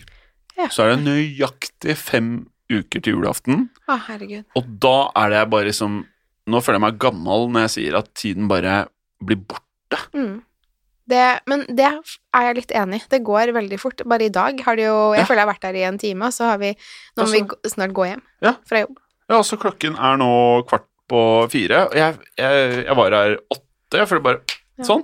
Ja. 0.57 0.67
så 0.67 0.83
er 0.83 0.95
det 0.95 1.05
nøyaktig 1.05 1.95
fem 1.95 2.47
uker 2.69 3.01
til 3.01 3.13
julaften. 3.15 3.69
Å, 3.87 3.99
herregud. 4.07 4.45
Og 4.55 4.79
da 4.79 5.11
er 5.15 5.29
det 5.29 5.37
jeg 5.39 5.49
bare 5.49 5.73
som 5.73 6.05
Nå 6.45 6.59
føler 6.59 6.75
jeg 6.75 6.81
meg 6.81 6.97
gammel 6.99 7.47
når 7.49 7.61
jeg 7.69 7.69
sier 7.69 7.95
at 7.97 8.13
tiden 8.15 8.49
bare 8.49 8.89
blir 9.23 9.37
borte. 9.37 9.62
Mm. 10.13 10.41
Det, 11.09 11.39
men 11.51 11.65
det 11.67 11.83
er 11.83 12.45
jeg 12.47 12.55
litt 12.55 12.71
enig 12.79 13.01
i. 13.01 13.07
Det 13.11 13.23
går 13.27 13.51
veldig 13.53 13.79
fort. 13.81 14.01
Bare 14.07 14.23
i 14.23 14.29
dag 14.29 14.59
har 14.63 14.75
det 14.79 14.85
jo 14.85 15.11
Jeg 15.13 15.19
Ja. 15.19 15.25
føler 15.25 15.41
jeg 15.41 15.47
har 15.47 15.53
vært 15.53 15.61
der 15.67 15.75
i 15.75 15.83
en 15.83 15.97
time, 15.97 16.25
og 16.25 16.31
så 16.31 16.45
har 16.51 16.57
vi 16.57 16.69
Nå 17.17 17.23
må 17.25 17.31
vi 17.31 17.41
Altså- 17.41 17.57
vi 17.63 17.69
snart 17.69 17.93
gå 17.93 18.05
hjem 18.07 18.21
Ja. 18.41 18.53
fra 18.65 18.79
jobb. 18.85 18.97
Ja, 19.29 19.37
altså 19.37 19.57
klokken 19.59 19.95
er 19.99 20.17
nå 20.17 20.65
kvart 20.67 20.85
på 21.09 21.49
fire, 21.51 21.87
og 21.89 21.93
jeg, 21.95 22.17
jeg, 22.37 22.85
jeg 22.85 22.95
var 22.95 23.11
her 23.11 23.37
åtte. 23.51 23.97
Jeg 23.99 24.07
føler 24.07 24.23
bare 24.23 24.41
Ja. 24.77 24.83
Sånn. 24.85 25.03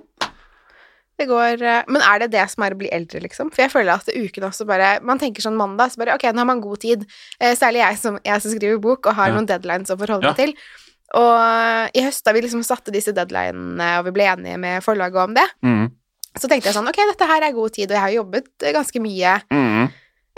Det 1.20 1.28
går 1.28 1.62
eh, 1.62 1.84
Men 1.90 2.02
er 2.02 2.20
det 2.20 2.32
det 2.32 2.50
som 2.50 2.64
er 2.64 2.72
å 2.72 2.78
bli 2.80 2.90
eldre, 2.96 3.20
liksom? 3.20 3.52
For 3.52 3.64
jeg 3.64 3.72
føler 3.72 3.94
at 3.94 4.08
uken 4.08 4.44
også 4.48 4.66
bare 4.66 5.02
Man 5.04 5.20
tenker 5.20 5.42
sånn 5.42 5.58
mandag, 5.60 5.92
så 5.92 5.98
bare 5.98 6.16
ok, 6.16 6.24
nå 6.32 6.38
har 6.38 6.46
man 6.46 6.62
god 6.62 6.80
tid. 6.80 7.06
Eh, 7.42 7.56
særlig 7.56 7.84
jeg 7.84 7.98
som, 7.98 8.20
jeg 8.24 8.42
som 8.42 8.52
skriver 8.52 8.80
bok 8.80 9.06
og 9.06 9.16
har 9.16 9.28
Ja. 9.28 9.34
noen 9.36 9.46
deadlines 9.46 9.90
å 9.92 9.98
forholde 10.00 10.24
Ja. 10.24 10.30
meg 10.32 10.38
til. 10.38 10.54
Og 11.18 11.32
eh, 11.42 11.90
i 11.98 12.04
høst 12.06 12.26
da 12.26 12.34
vi 12.36 12.42
liksom 12.46 12.62
satte 12.64 12.92
disse 12.94 13.14
deadlinene, 13.16 13.88
og 14.00 14.06
vi 14.06 14.12
ble 14.12 14.28
enige 14.30 14.60
med 14.62 14.84
forlaget 14.86 15.24
om 15.24 15.34
det, 15.34 15.48
Mm. 15.66 15.88
så 16.38 16.48
tenkte 16.48 16.70
jeg 16.70 16.76
sånn 16.76 16.88
ok, 16.88 17.00
dette 17.14 17.26
her 17.26 17.42
er 17.48 17.56
god 17.56 17.72
tid, 17.74 17.90
og 17.90 17.96
jeg 17.98 18.02
har 18.06 18.14
jobbet 18.20 18.48
eh, 18.64 18.74
ganske 18.76 19.02
mye. 19.02 19.42
Mm. 19.52 19.90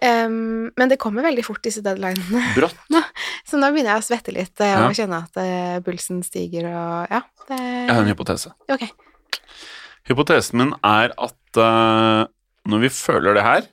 Um, 0.01 0.71
men 0.79 0.89
det 0.89 0.97
kommer 0.97 1.21
veldig 1.21 1.43
fort, 1.45 1.61
disse 1.61 1.83
deadlinene. 1.85 2.41
Brått. 2.55 2.73
Så 3.45 3.59
nå 3.59 3.67
begynner 3.69 3.93
jeg 3.97 4.01
å 4.01 4.07
svette 4.07 4.33
litt 4.33 4.57
og 4.63 4.65
Ja. 4.65 4.87
kjenne 4.97 5.19
at 5.27 5.37
eh, 5.37 5.77
pulsen 5.85 6.23
stiger 6.25 6.65
og 6.71 7.11
ja. 7.11 7.19
Det, 7.47 7.59
Jeg 7.59 7.91
har 7.93 8.01
en 8.01 8.09
hypotese. 8.09 8.49
ok. 8.71 8.87
Hypotesen 10.09 10.57
min 10.57 10.71
er 10.81 11.11
at 11.21 11.59
uh, 11.61 12.25
når 12.65 12.81
vi 12.87 12.89
føler 12.89 13.37
det 13.37 13.43
her, 13.45 13.67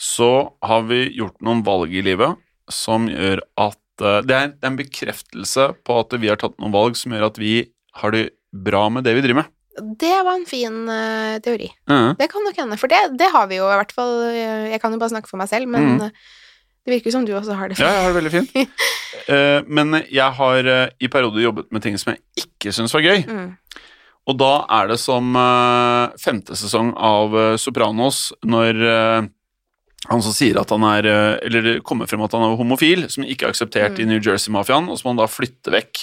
så 0.00 0.30
har 0.64 0.86
vi 0.88 1.02
gjort 1.18 1.36
noen 1.44 1.60
valg 1.66 1.92
i 1.92 2.00
livet 2.04 2.38
som 2.72 3.04
gjør 3.10 3.42
at 3.60 3.76
eh, 3.76 3.83
det, 4.00 4.34
er, 4.34 4.52
en 4.66 4.76
bekreftelse 4.78 5.68
på 5.86 5.98
at 6.02 6.14
vi 6.20 6.30
har 6.30 6.40
tatt 6.40 6.56
noen 6.58 6.74
valg 6.74 6.96
som 6.98 7.12
gjør 7.14 7.28
at 7.28 7.38
vi 7.40 7.56
har 8.00 8.14
det 8.14 8.24
bra 8.50 8.88
med 8.90 9.04
det 9.06 9.14
vi 9.16 9.22
driver 9.24 9.42
med. 9.42 9.50
Det 9.98 10.12
var 10.22 10.36
en 10.38 10.46
fin 10.46 10.74
uh, 10.86 11.36
teori. 11.42 11.68
Mhm. 11.90 12.14
Det 12.18 12.28
kan 12.30 12.44
nok 12.46 12.58
hende, 12.62 12.78
for 12.78 12.90
det, 12.90 13.00
det 13.18 13.30
har 13.34 13.46
vi 13.50 13.58
jo 13.58 13.66
i 13.66 13.78
hvert 13.80 13.92
fall 13.94 14.12
eh, 14.28 14.68
Jeg 14.70 14.80
kan 14.82 14.92
jo 14.94 15.00
bare 15.02 15.10
snakke 15.10 15.30
for 15.30 15.40
meg 15.40 15.50
selv, 15.50 15.66
men 15.68 15.96
Mm. 15.96 16.02
eh, 16.06 16.10
det 16.84 16.92
virker 16.98 17.10
som 17.14 17.24
du 17.24 17.32
også 17.32 17.54
har 17.56 17.68
det. 17.72 17.78
Ja, 17.80 17.88
jeg 17.88 18.02
har 18.04 18.12
det 18.12 18.18
veldig 18.22 18.32
fint. 18.34 18.78
uh, 19.28 19.60
men 19.78 20.02
jeg 20.12 20.30
har 20.38 20.68
uh, 20.68 20.88
i 21.00 21.08
perioder 21.08 21.42
jobbet 21.42 21.72
med 21.72 21.82
ting 21.82 21.98
som 21.98 22.12
jeg 22.12 22.44
ikke 22.44 22.74
syns 22.76 22.94
var 22.94 23.02
gøy. 23.02 23.24
Mm. 23.26 23.56
Og 24.24 24.38
da 24.40 24.52
er 24.72 24.88
det 24.88 24.96
som 25.02 25.34
eh, 25.36 26.14
femte 26.22 26.56
sesong 26.56 26.94
av 26.96 27.34
eh, 27.36 27.56
Sopranos, 27.60 28.30
når 28.48 28.78
eh, 28.88 29.26
han 30.10 30.22
som 30.24 30.34
sier 30.36 30.58
at 30.60 30.70
han 30.74 30.82
er 30.84 31.06
eh, 31.08 31.38
Eller 31.46 31.62
det 31.64 31.74
kommer 31.86 32.06
frem 32.10 32.20
at 32.26 32.32
han 32.36 32.42
er 32.44 32.56
homofil, 32.60 33.06
som 33.12 33.24
ikke 33.24 33.46
er 33.46 33.54
akseptert 33.54 33.96
Mm. 33.96 34.02
i 34.02 34.08
New 34.10 34.20
Jersey-mafiaen, 34.20 34.90
og 34.90 34.98
som 35.00 35.12
han 35.12 35.22
da 35.22 35.26
flytter 35.30 35.72
vekk. 35.78 36.02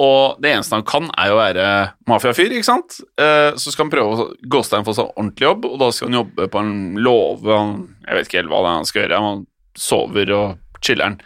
Og 0.00 0.38
det 0.40 0.52
eneste 0.54 0.76
han 0.78 0.84
kan, 0.86 1.10
er 1.18 1.28
jo 1.28 1.34
å 1.36 1.40
være 1.42 1.64
mafiafyr, 2.08 2.54
ikke 2.56 2.64
sant? 2.68 3.00
Eh, 3.20 3.50
så 3.58 3.72
skal 3.72 3.84
han 3.86 3.92
prøve 3.92 4.14
å 4.16 4.26
Gåstein 4.48 4.86
få 4.86 4.94
seg 4.96 5.10
ordentlig 5.16 5.48
jobb, 5.48 5.66
og 5.68 5.78
da 5.82 5.90
skal 5.92 6.08
han 6.08 6.18
jobbe 6.22 6.48
på 6.50 6.62
en 6.62 6.74
låve 7.04 7.56
han, 7.58 7.76
Jeg 8.06 8.16
vet 8.16 8.28
ikke 8.30 8.40
helt 8.40 8.52
hva 8.54 8.62
det 8.64 8.70
er 8.70 8.78
han 8.80 8.88
skal 8.90 9.02
gjøre, 9.02 9.22
han 9.26 9.46
sover 9.76 10.32
og 10.38 10.80
chiller'n. 10.80 11.18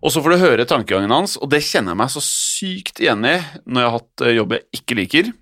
Og 0.00 0.12
så 0.14 0.22
får 0.24 0.32
du 0.32 0.40
høre 0.40 0.64
tankegangen 0.68 1.12
hans, 1.12 1.36
og 1.36 1.50
det 1.52 1.60
kjenner 1.60 1.92
jeg 1.92 2.00
meg 2.00 2.10
så 2.14 2.22
sykt 2.24 3.00
igjen 3.04 3.24
i 3.28 3.36
når 3.68 3.82
jeg 3.82 3.90
har 3.90 3.96
hatt 3.98 4.24
eh, 4.24 4.34
jobb 4.38 4.56
jeg 4.56 4.80
ikke 4.80 4.96
liker. 4.96 5.32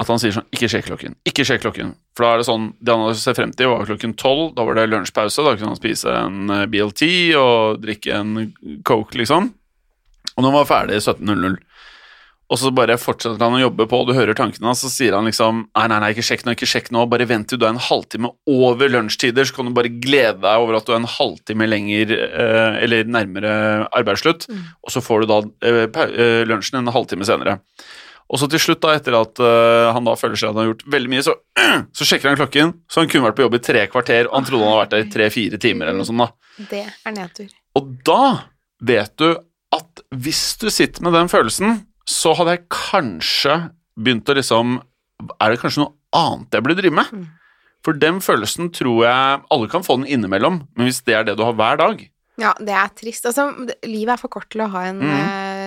At 0.00 0.08
han 0.08 0.20
sier 0.22 0.32
sånn 0.32 0.46
Ikke 0.56 0.68
sjekk 0.72 0.86
klokken. 0.88 1.14
Ikke 1.28 1.44
sjekk 1.44 1.60
klokken. 1.66 1.90
For 2.16 2.24
da 2.24 2.30
er 2.32 2.40
det 2.40 2.46
sånn 2.48 2.70
Det 2.80 2.94
han 2.96 3.14
sett 3.20 3.36
frem 3.36 3.50
til, 3.52 3.68
var 3.68 3.84
klokken 3.88 4.14
tolv. 4.16 4.54
Da 4.56 4.64
var 4.64 4.78
det 4.78 4.86
lunsjpause. 4.88 5.44
Da 5.44 5.52
kunne 5.58 5.74
han 5.74 5.80
spise 5.80 6.14
en 6.22 6.50
eh, 6.54 6.66
BLT 6.72 7.02
og 7.36 7.82
drikke 7.84 8.14
en 8.16 8.52
Coke, 8.88 9.18
liksom. 9.20 9.50
Og 10.36 10.40
når 10.40 10.48
han 10.54 10.56
var 10.62 10.70
ferdig 10.70 11.02
17.00, 11.04 11.58
og 12.50 12.58
så 12.58 12.70
bare 12.74 12.96
fortsetter 12.98 13.38
han 13.44 13.54
å 13.54 13.60
jobbe 13.60 13.84
på, 13.86 13.98
og 14.02 14.08
du 14.08 14.14
hører 14.16 14.34
tankene 14.34 14.66
hans, 14.66 14.80
så 14.82 14.88
sier 14.90 15.14
han 15.14 15.28
liksom 15.28 15.60
Nei, 15.76 15.84
nei, 15.92 15.98
nei, 16.02 16.08
ikke 16.16 16.24
sjekk 16.26 16.40
nå, 16.48 16.54
ikke 16.56 16.66
sjekk 16.66 16.88
nå. 16.96 17.04
Bare 17.12 17.28
vent 17.30 17.46
til 17.52 17.60
du 17.60 17.66
er 17.68 17.74
en 17.76 17.84
halvtime 17.84 18.32
over 18.50 18.90
lunsjtider, 18.90 19.46
så 19.46 19.54
kan 19.54 19.68
du 19.68 19.76
bare 19.76 19.92
glede 20.02 20.40
deg 20.42 20.64
over 20.64 20.80
at 20.80 20.88
du 20.88 20.94
er 20.96 20.98
en 21.02 21.06
halvtime 21.12 21.68
lenger 21.70 22.10
eh, 22.16 22.80
eller 22.86 23.04
nærmere 23.06 23.52
arbeidsslutt, 24.00 24.48
Mm. 24.50 24.64
og 24.82 24.90
så 24.96 25.04
får 25.04 25.22
du 25.22 25.30
da 25.30 25.38
eh, 25.68 26.42
lunsjen 26.48 26.80
en 26.80 26.90
halvtime 26.96 27.28
senere. 27.28 27.60
Og 28.30 28.38
så 28.38 28.46
til 28.46 28.62
slutt, 28.62 28.78
da, 28.84 28.94
etter 28.94 29.16
at 29.18 29.40
uh, 29.42 29.90
han 29.94 30.06
da 30.06 30.14
føler 30.18 30.38
seg 30.38 30.52
at 30.52 30.54
han 30.54 30.62
har 30.62 30.68
gjort 30.70 30.84
veldig 30.94 31.10
mye, 31.10 31.24
så, 31.26 31.34
så 31.98 32.06
sjekker 32.06 32.30
han 32.30 32.38
klokken, 32.38 32.72
så 32.86 33.02
han 33.02 33.10
kunne 33.10 33.26
vært 33.26 33.38
på 33.40 33.42
jobb 33.46 33.56
i 33.58 33.62
tre 33.66 33.82
kvarter, 33.90 34.28
og 34.30 34.36
han 34.38 34.46
trodde 34.46 34.62
han 34.62 34.70
hadde 34.76 34.82
vært 34.84 34.94
der 34.94 35.06
i 35.06 35.10
tre-fire 35.16 35.58
timer 35.62 35.90
eller 35.90 35.98
noe 36.02 36.08
sånt, 36.10 36.22
da. 36.22 36.66
Det 36.70 36.84
er 36.86 37.16
nedtur. 37.16 37.50
Og 37.80 37.90
da 38.06 38.22
vet 38.86 39.16
du 39.18 39.28
at 39.74 40.04
hvis 40.22 40.44
du 40.62 40.68
sitter 40.70 41.04
med 41.06 41.14
den 41.18 41.30
følelsen, 41.30 41.82
så 42.10 42.32
hadde 42.38 42.56
jeg 42.56 42.68
kanskje 42.74 43.58
begynt 44.00 44.30
å 44.30 44.34
liksom 44.38 44.78
Er 45.36 45.52
det 45.52 45.60
kanskje 45.60 45.82
noe 45.84 45.92
annet 46.16 46.56
jeg 46.56 46.64
burde 46.64 46.78
drive 46.80 46.96
med? 46.96 47.10
Mm. 47.12 47.26
For 47.84 47.96
den 47.96 48.18
følelsen 48.24 48.70
tror 48.76 49.04
jeg 49.04 49.42
alle 49.54 49.68
kan 49.72 49.84
få 49.86 49.98
den 50.00 50.08
innimellom, 50.10 50.62
men 50.76 50.88
hvis 50.88 51.02
det 51.06 51.14
er 51.18 51.28
det 51.28 51.36
du 51.38 51.44
har 51.46 51.54
hver 51.58 51.78
dag 51.80 52.02
Ja, 52.40 52.54
det 52.56 52.72
er 52.72 52.90
trist. 52.96 53.26
Altså, 53.28 53.50
livet 53.84 54.14
er 54.14 54.20
for 54.20 54.32
kort 54.32 54.48
til 54.52 54.64
å 54.64 54.70
ha 54.72 54.86
en 54.88 55.02
Mm. 55.04 55.12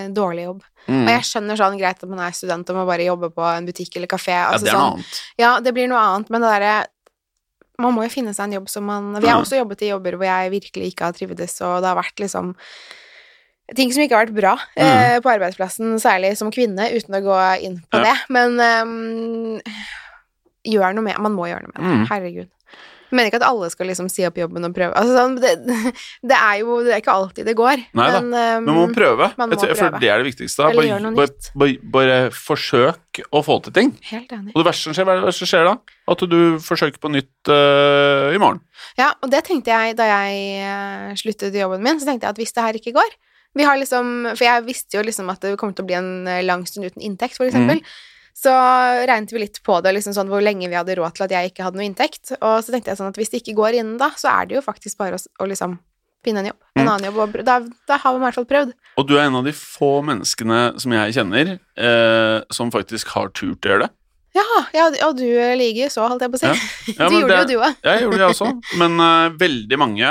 Eh, 0.03 0.09
dårlig 0.13 0.45
jobb. 0.49 0.63
mm, 0.87 1.03
Og 1.05 1.11
jeg 1.13 1.27
skjønner 1.31 1.59
sånn 1.59 1.77
greit 1.79 2.03
at 2.03 2.09
man 2.11 2.19
er 2.25 2.31
student 2.35 2.69
og 2.69 2.75
må 2.81 2.85
bare 2.89 3.05
jobbe 3.07 3.29
på 3.33 3.45
en 3.57 3.65
butikk 3.69 3.95
eller 3.97 4.07
kafé. 4.11 4.35
Ja, 4.35 4.49
Altså, 4.51 4.65
det 4.67 4.73
er 4.73 4.77
noe 4.77 4.83
sånn, 4.89 4.97
annet. 4.99 5.21
Ja, 5.39 5.53
det 5.59 5.73
blir 5.73 5.87
noe 5.91 6.01
annet, 6.03 6.29
men 6.29 6.41
det 6.41 6.49
derre 6.57 6.73
Man 7.81 7.95
må 7.95 8.03
jo 8.05 8.09
finne 8.13 8.35
seg 8.37 8.45
en 8.45 8.51
jobb 8.59 8.67
som 8.69 8.83
man 8.85 9.13
Vi 9.19 9.25
har 9.27 9.39
Mm. 9.39 9.43
også 9.47 9.57
jobbet 9.57 9.81
i 9.81 9.87
jobber 9.89 10.13
hvor 10.19 10.27
jeg 10.29 10.51
virkelig 10.53 10.91
ikke 10.93 11.05
har 11.07 11.13
trivdes, 11.17 11.55
og 11.65 11.81
det 11.81 11.89
har 11.89 11.97
vært 11.97 12.19
liksom 12.21 12.53
Ting 13.75 13.91
som 13.95 14.03
ikke 14.03 14.13
har 14.17 14.25
vært 14.27 14.35
bra 14.35 14.51
eh, 14.77 15.19
på 15.23 15.31
arbeidsplassen, 15.31 15.95
særlig 15.97 16.35
som 16.37 16.51
kvinne, 16.51 16.83
uten 16.93 17.15
å 17.15 17.21
gå 17.23 17.37
inn 17.63 17.79
på 17.89 17.97
Mm. 17.97 18.03
Ja. 18.05 18.13
det. 18.13 18.17
Men 18.29 18.59
um, 18.59 19.61
gjør 20.67 20.93
noe 20.95 21.03
med 21.07 21.17
Man 21.23 21.33
må 21.35 21.47
gjøre 21.49 21.63
noe 21.65 21.73
med 21.73 21.81
det. 21.81 21.97
Mm. 21.97 22.05
Herregud. 22.11 22.49
Jeg 23.13 23.19
mener 23.19 23.29
ikke 23.29 23.37
at 23.43 23.45
alle 23.45 23.67
skal 23.69 23.85
liksom 23.91 24.07
si 24.09 24.23
opp 24.25 24.37
jobben 24.41 24.65
og 24.65 24.73
prøve. 24.73 24.89
Altså, 24.97 25.13
sånn, 25.13 25.35
det, 25.37 25.51
det 26.31 26.37
er 26.39 26.55
jo 26.63 26.79
det 26.81 26.95
er 26.95 27.01
ikke 27.03 27.13
alltid 27.13 27.45
det 27.45 27.53
går. 27.59 27.83
Nei 27.99 28.07
da, 28.09 28.21
men, 28.25 28.31
um, 28.33 28.65
man 28.65 28.79
må 28.79 28.85
prøve. 28.95 29.27
man 29.37 29.51
må 29.51 29.53
Jeg 29.53 29.61
tror- 29.61 29.69
jeg 29.69 29.79
føler 29.83 30.01
det 30.01 30.09
er 30.09 30.23
det 30.23 30.27
viktigste. 30.31 30.69
Eller 30.71 30.87
gjør 30.89 31.03
noe 31.03 31.15
Bare, 31.19 31.29
nytt. 31.29 31.49
bare, 31.53 31.75
bare, 31.83 32.07
bare 32.09 32.31
forsøk 32.33 33.21
å 33.29 33.43
få 33.45 33.59
til 33.67 33.75
ting. 33.77 33.91
Helt 34.09 34.33
enig. 34.33 34.55
Og 34.55 34.63
det 34.63 34.67
verste 34.71 34.89
som 34.89 34.97
skjer, 34.97 35.05
hva 35.05 35.13
er 35.13 35.21
det 35.21 35.29
verste 35.29 35.45
som 35.45 35.51
skjer 35.53 35.69
da? 35.69 35.75
At 36.13 36.23
du 36.33 36.39
forsøker 36.65 37.03
på 37.03 37.13
nytt 37.13 37.53
uh, 37.53 38.33
i 38.33 38.41
morgen. 38.41 38.63
Ja, 38.97 39.13
og 39.21 39.29
det 39.29 39.43
tenkte 39.45 39.69
jeg 39.69 39.95
da 39.99 40.09
jeg 40.09 40.65
eh, 40.65 41.13
sluttet 41.21 41.53
i 41.53 41.61
jobben 41.61 41.85
min, 41.85 42.01
så 42.01 42.09
tenkte 42.09 42.25
jeg 42.25 42.33
at 42.33 42.41
hvis 42.41 42.51
det 42.57 42.65
her 42.65 42.81
ikke 42.81 42.95
går 42.97 43.13
vi 43.53 43.65
har 43.67 43.77
liksom, 43.77 44.33
For 44.33 44.47
jeg 44.47 44.65
visste 44.65 44.97
jo 44.97 45.03
liksom 45.05 45.29
at 45.33 45.43
det 45.45 45.53
kom 45.61 45.73
til 45.75 45.85
å 45.85 45.89
bli 45.89 45.97
en 45.99 46.27
eh, 46.29 46.41
lang 46.45 46.65
stund 46.69 46.89
uten 46.89 47.05
inntekt, 47.05 47.37
for 47.37 47.45
eksempel. 47.45 47.81
Mm. 47.83 47.93
Så 48.33 48.49
regnet 49.07 49.31
vi 49.31 49.39
litt 49.43 49.59
på 49.63 49.77
det, 49.85 49.91
liksom 49.93 50.15
sånn 50.17 50.27
hvor 50.31 50.41
lenge 50.43 50.67
vi 50.67 50.75
hadde 50.75 50.95
råd 50.97 51.13
til 51.15 51.23
at 51.27 51.31
jeg 51.35 51.51
ikke 51.51 51.63
hadde 51.67 51.77
noe 51.79 51.85
inntekt. 51.85 52.31
Og 52.41 52.63
så 52.65 52.73
tenkte 52.73 52.89
jeg 52.91 52.97
sånn 52.99 53.11
at 53.13 53.17
hvis 53.21 53.29
det 53.29 53.43
ikke 53.43 53.55
går 53.59 53.77
innen 53.79 53.97
da, 54.01 54.09
så 54.17 54.31
er 54.33 54.47
det 54.49 54.57
jo 54.57 54.63
faktisk 54.65 54.97
bare 54.97 55.19
å, 55.19 55.21
å 55.43 55.47
liksom 55.47 55.77
finne 56.25 56.39
en 56.41 56.49
jobb. 56.51 56.59
En 56.75 56.81
Mm. 56.85 56.89
annen 56.89 57.05
jobb. 57.13 57.35
Da, 57.45 57.59
da 57.87 57.97
har 58.01 58.13
man 58.15 58.21
i 58.23 58.25
hvert 58.25 58.39
fall 58.39 58.47
prøvd. 58.49 58.71
Og 58.97 59.07
du 59.07 59.13
er 59.19 59.25
en 59.27 59.35
av 59.35 59.43
de 59.45 59.51
få 59.53 60.01
menneskene 60.07 60.79
som 60.81 60.91
jeg 60.95 61.13
kjenner 61.17 61.53
eh, 61.77 62.37
som 62.51 62.71
faktisk 62.73 63.11
har 63.13 63.29
turt 63.35 63.63
å 63.67 63.69
gjøre 63.73 63.85
det. 63.85 63.91
Ja, 64.33 64.45
ja, 64.73 64.87
og 65.05 65.17
du 65.19 65.27
liker 65.59 65.91
så, 65.93 66.07
holdt 66.09 66.23
jeg 66.25 66.31
på 66.33 66.39
å 66.39 66.41
si. 66.41 66.95
Ja, 66.97 67.09
du 67.11 67.19
gjorde 67.19 67.35
det- 67.37 67.53
jo 67.53 67.59
du 67.59 67.65
òg. 67.67 67.75
Jeg 67.85 68.01
gjorde 68.07 68.17
det 68.23 68.29
også, 68.31 68.49
men 68.81 68.97
uh, 69.03 69.29
veldig 69.37 69.77
mange 69.77 70.09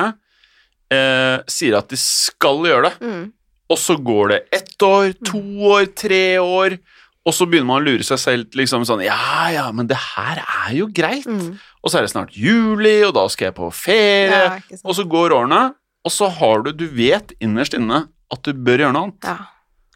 uh, 0.95 1.39
sier 1.51 1.75
at 1.81 1.89
de 1.91 1.99
skal 1.99 2.63
gjøre 2.69 2.91
det. 2.91 2.95
Mm. 3.03 3.25
Og 3.73 3.81
så 3.81 3.97
går 3.99 4.29
det 4.35 4.41
ett 4.61 4.85
år, 4.85 5.15
to 5.27 5.41
år, 5.73 5.87
tre 5.97 6.23
år, 6.39 6.77
og 7.23 7.35
så 7.37 7.47
begynner 7.47 7.69
man 7.69 7.83
å 7.83 7.87
lure 7.87 8.07
seg 8.07 8.19
selv 8.19 8.57
liksom 8.59 8.87
sånn 8.89 9.05
Ja, 9.07 9.51
ja, 9.55 9.69
men 9.75 9.87
det 9.91 9.99
her 9.99 10.41
er 10.43 10.73
jo 10.75 10.89
greit. 10.91 11.29
Mm. 11.29 11.55
Og 11.83 11.91
så 11.91 12.01
er 12.01 12.07
det 12.07 12.13
snart 12.15 12.35
juli, 12.35 12.97
og 13.07 13.15
da 13.15 13.29
skal 13.31 13.51
jeg 13.51 13.57
på 13.59 13.69
ferie. 13.75 14.43
Ja, 14.49 14.81
og 14.83 14.97
så 14.99 15.07
går 15.07 15.37
årene, 15.39 15.63
og 16.03 16.15
så 16.15 16.31
har 16.41 16.67
du 16.67 16.73
Du 16.75 16.89
vet 16.91 17.35
innerst 17.43 17.79
inne 17.79 18.07
at 18.33 18.43
du 18.47 18.57
bør 18.57 18.87
gjøre 18.87 18.97
noe 18.97 19.11
annet. 19.11 19.29
Ja. 19.29 19.39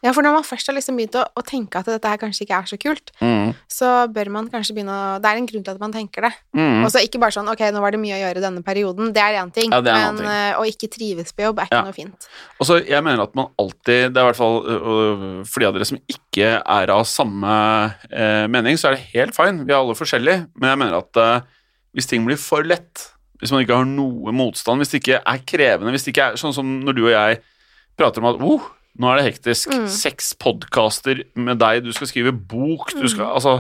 Ja, 0.07 0.13
for 0.15 0.23
når 0.25 0.37
man 0.39 0.45
først 0.47 0.71
har 0.71 0.77
liksom 0.77 0.97
begynt 1.01 1.17
å, 1.19 1.25
å 1.35 1.43
tenke 1.47 1.81
at 1.83 1.89
dette 1.91 2.11
her 2.13 2.21
kanskje 2.23 2.45
ikke 2.47 2.61
er 2.63 2.69
så 2.71 2.79
kult, 2.79 3.11
Mm. 3.21 3.51
så 3.69 3.89
bør 4.15 4.31
man 4.31 4.49
kanskje 4.53 4.75
begynne 4.77 4.95
å 4.95 5.21
Det 5.21 5.31
er 5.33 5.41
en 5.41 5.47
grunn 5.51 5.65
til 5.67 5.75
at 5.75 5.81
man 5.83 5.93
tenker 5.95 6.23
det. 6.29 6.33
Mm. 6.55 6.85
Og 6.87 6.91
så 6.95 7.03
ikke 7.03 7.19
bare 7.23 7.35
sånn 7.35 7.49
ok, 7.51 7.63
nå 7.75 7.81
var 7.83 7.91
det 7.97 8.01
mye 8.01 8.15
å 8.17 8.23
gjøre 8.23 8.39
i 8.41 8.45
denne 8.47 8.63
perioden, 8.63 9.13
det 9.17 9.23
er 9.25 9.39
én 9.43 9.53
ting, 9.53 9.73
Ja, 9.75 9.81
er 9.83 9.89
en 10.09 10.15
men 10.15 10.23
ting. 10.23 10.27
eh, 10.31 10.55
å 10.61 10.65
ikke 10.69 10.89
trives 10.95 11.33
på 11.35 11.43
jobb 11.49 11.59
er 11.59 11.67
ikke 11.69 11.81
Ja. 11.81 11.83
noe 11.83 11.97
fint. 11.97 12.29
Og 12.61 12.67
så 12.71 12.79
jeg 12.87 13.03
mener 13.05 13.23
at 13.27 13.35
man 13.35 13.49
alltid 13.59 14.13
Det 14.15 14.17
er 14.17 14.25
i 14.25 14.31
hvert 14.33 14.37
fall 14.37 15.45
for 15.45 15.61
de 15.61 15.67
av 15.67 15.75
dere 15.75 15.85
som 15.85 15.99
ikke 16.09 16.63
er 16.65 16.91
av 16.91 17.05
samme 17.05 17.95
eh, 18.13 18.47
mening, 18.47 18.77
så 18.79 18.89
er 18.93 18.97
det 18.97 19.09
helt 19.15 19.35
fine. 19.35 19.65
Vi 19.67 19.73
er 19.73 19.79
alle 19.81 19.95
forskjellige. 19.99 20.47
Men 20.57 20.71
jeg 20.71 20.79
mener 20.79 20.99
at 20.99 21.17
eh, 21.17 21.41
hvis 21.97 22.07
ting 22.11 22.25
blir 22.27 22.37
for 22.39 22.63
lett, 22.63 23.11
hvis 23.41 23.53
man 23.53 23.63
ikke 23.65 23.77
har 23.77 23.85
noe 23.89 24.33
motstand, 24.33 24.81
hvis 24.81 24.91
det 24.93 25.03
ikke 25.03 25.21
er 25.25 25.39
krevende, 25.49 25.93
hvis 25.93 26.05
det 26.07 26.15
ikke 26.15 26.33
er 26.33 26.37
sånn 26.41 26.55
som 26.57 26.81
når 26.85 26.95
du 26.97 27.03
og 27.07 27.13
jeg 27.13 27.41
prater 27.99 28.21
om 28.23 28.29
at 28.35 28.41
oh, 28.45 28.63
nå 28.99 29.11
er 29.13 29.21
det 29.23 29.27
hektisk, 29.35 29.69
Mm. 29.75 29.89
seks 29.89 30.33
podkaster 30.41 31.25
med 31.37 31.59
deg, 31.59 31.85
du 31.85 31.93
skal 31.93 32.07
skrive 32.09 32.33
bok, 32.33 32.91
du 32.93 33.07
skal 33.09 33.27
Mm. 33.27 33.35
altså 33.37 33.55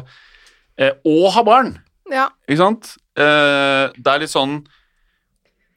eh, 0.78 0.92
Og 1.04 1.32
ha 1.32 1.42
barn! 1.42 1.78
Ja. 2.10 2.28
Ikke 2.48 2.58
sant? 2.58 2.96
Eh, 3.16 3.88
det 3.96 4.06
er 4.06 4.18
litt 4.22 4.30
sånn 4.30 4.64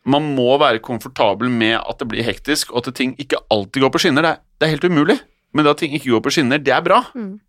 Man 0.06 0.36
må 0.36 0.58
være 0.60 0.80
komfortabel 0.82 1.50
med 1.52 1.76
at 1.78 2.00
det 2.00 2.08
blir 2.10 2.24
hektisk, 2.26 2.72
og 2.74 2.88
at 2.88 2.96
ting 2.96 3.16
ikke 3.20 3.38
alltid 3.52 3.84
går 3.84 3.92
på 3.94 4.00
skinner. 4.02 4.24
Det 4.26 4.32
er, 4.32 4.40
det 4.60 4.66
er 4.68 4.72
helt 4.74 4.88
umulig. 4.90 5.20
Men 5.54 5.66
det 5.66 5.72
at 5.72 5.78
ting 5.84 5.94
ikke 5.94 6.10
går 6.16 6.22
på 6.26 6.32
skinner, 6.34 6.58
det 6.64 6.72
er 6.74 6.82
bra. 6.82 7.02
Mm. 7.14 7.40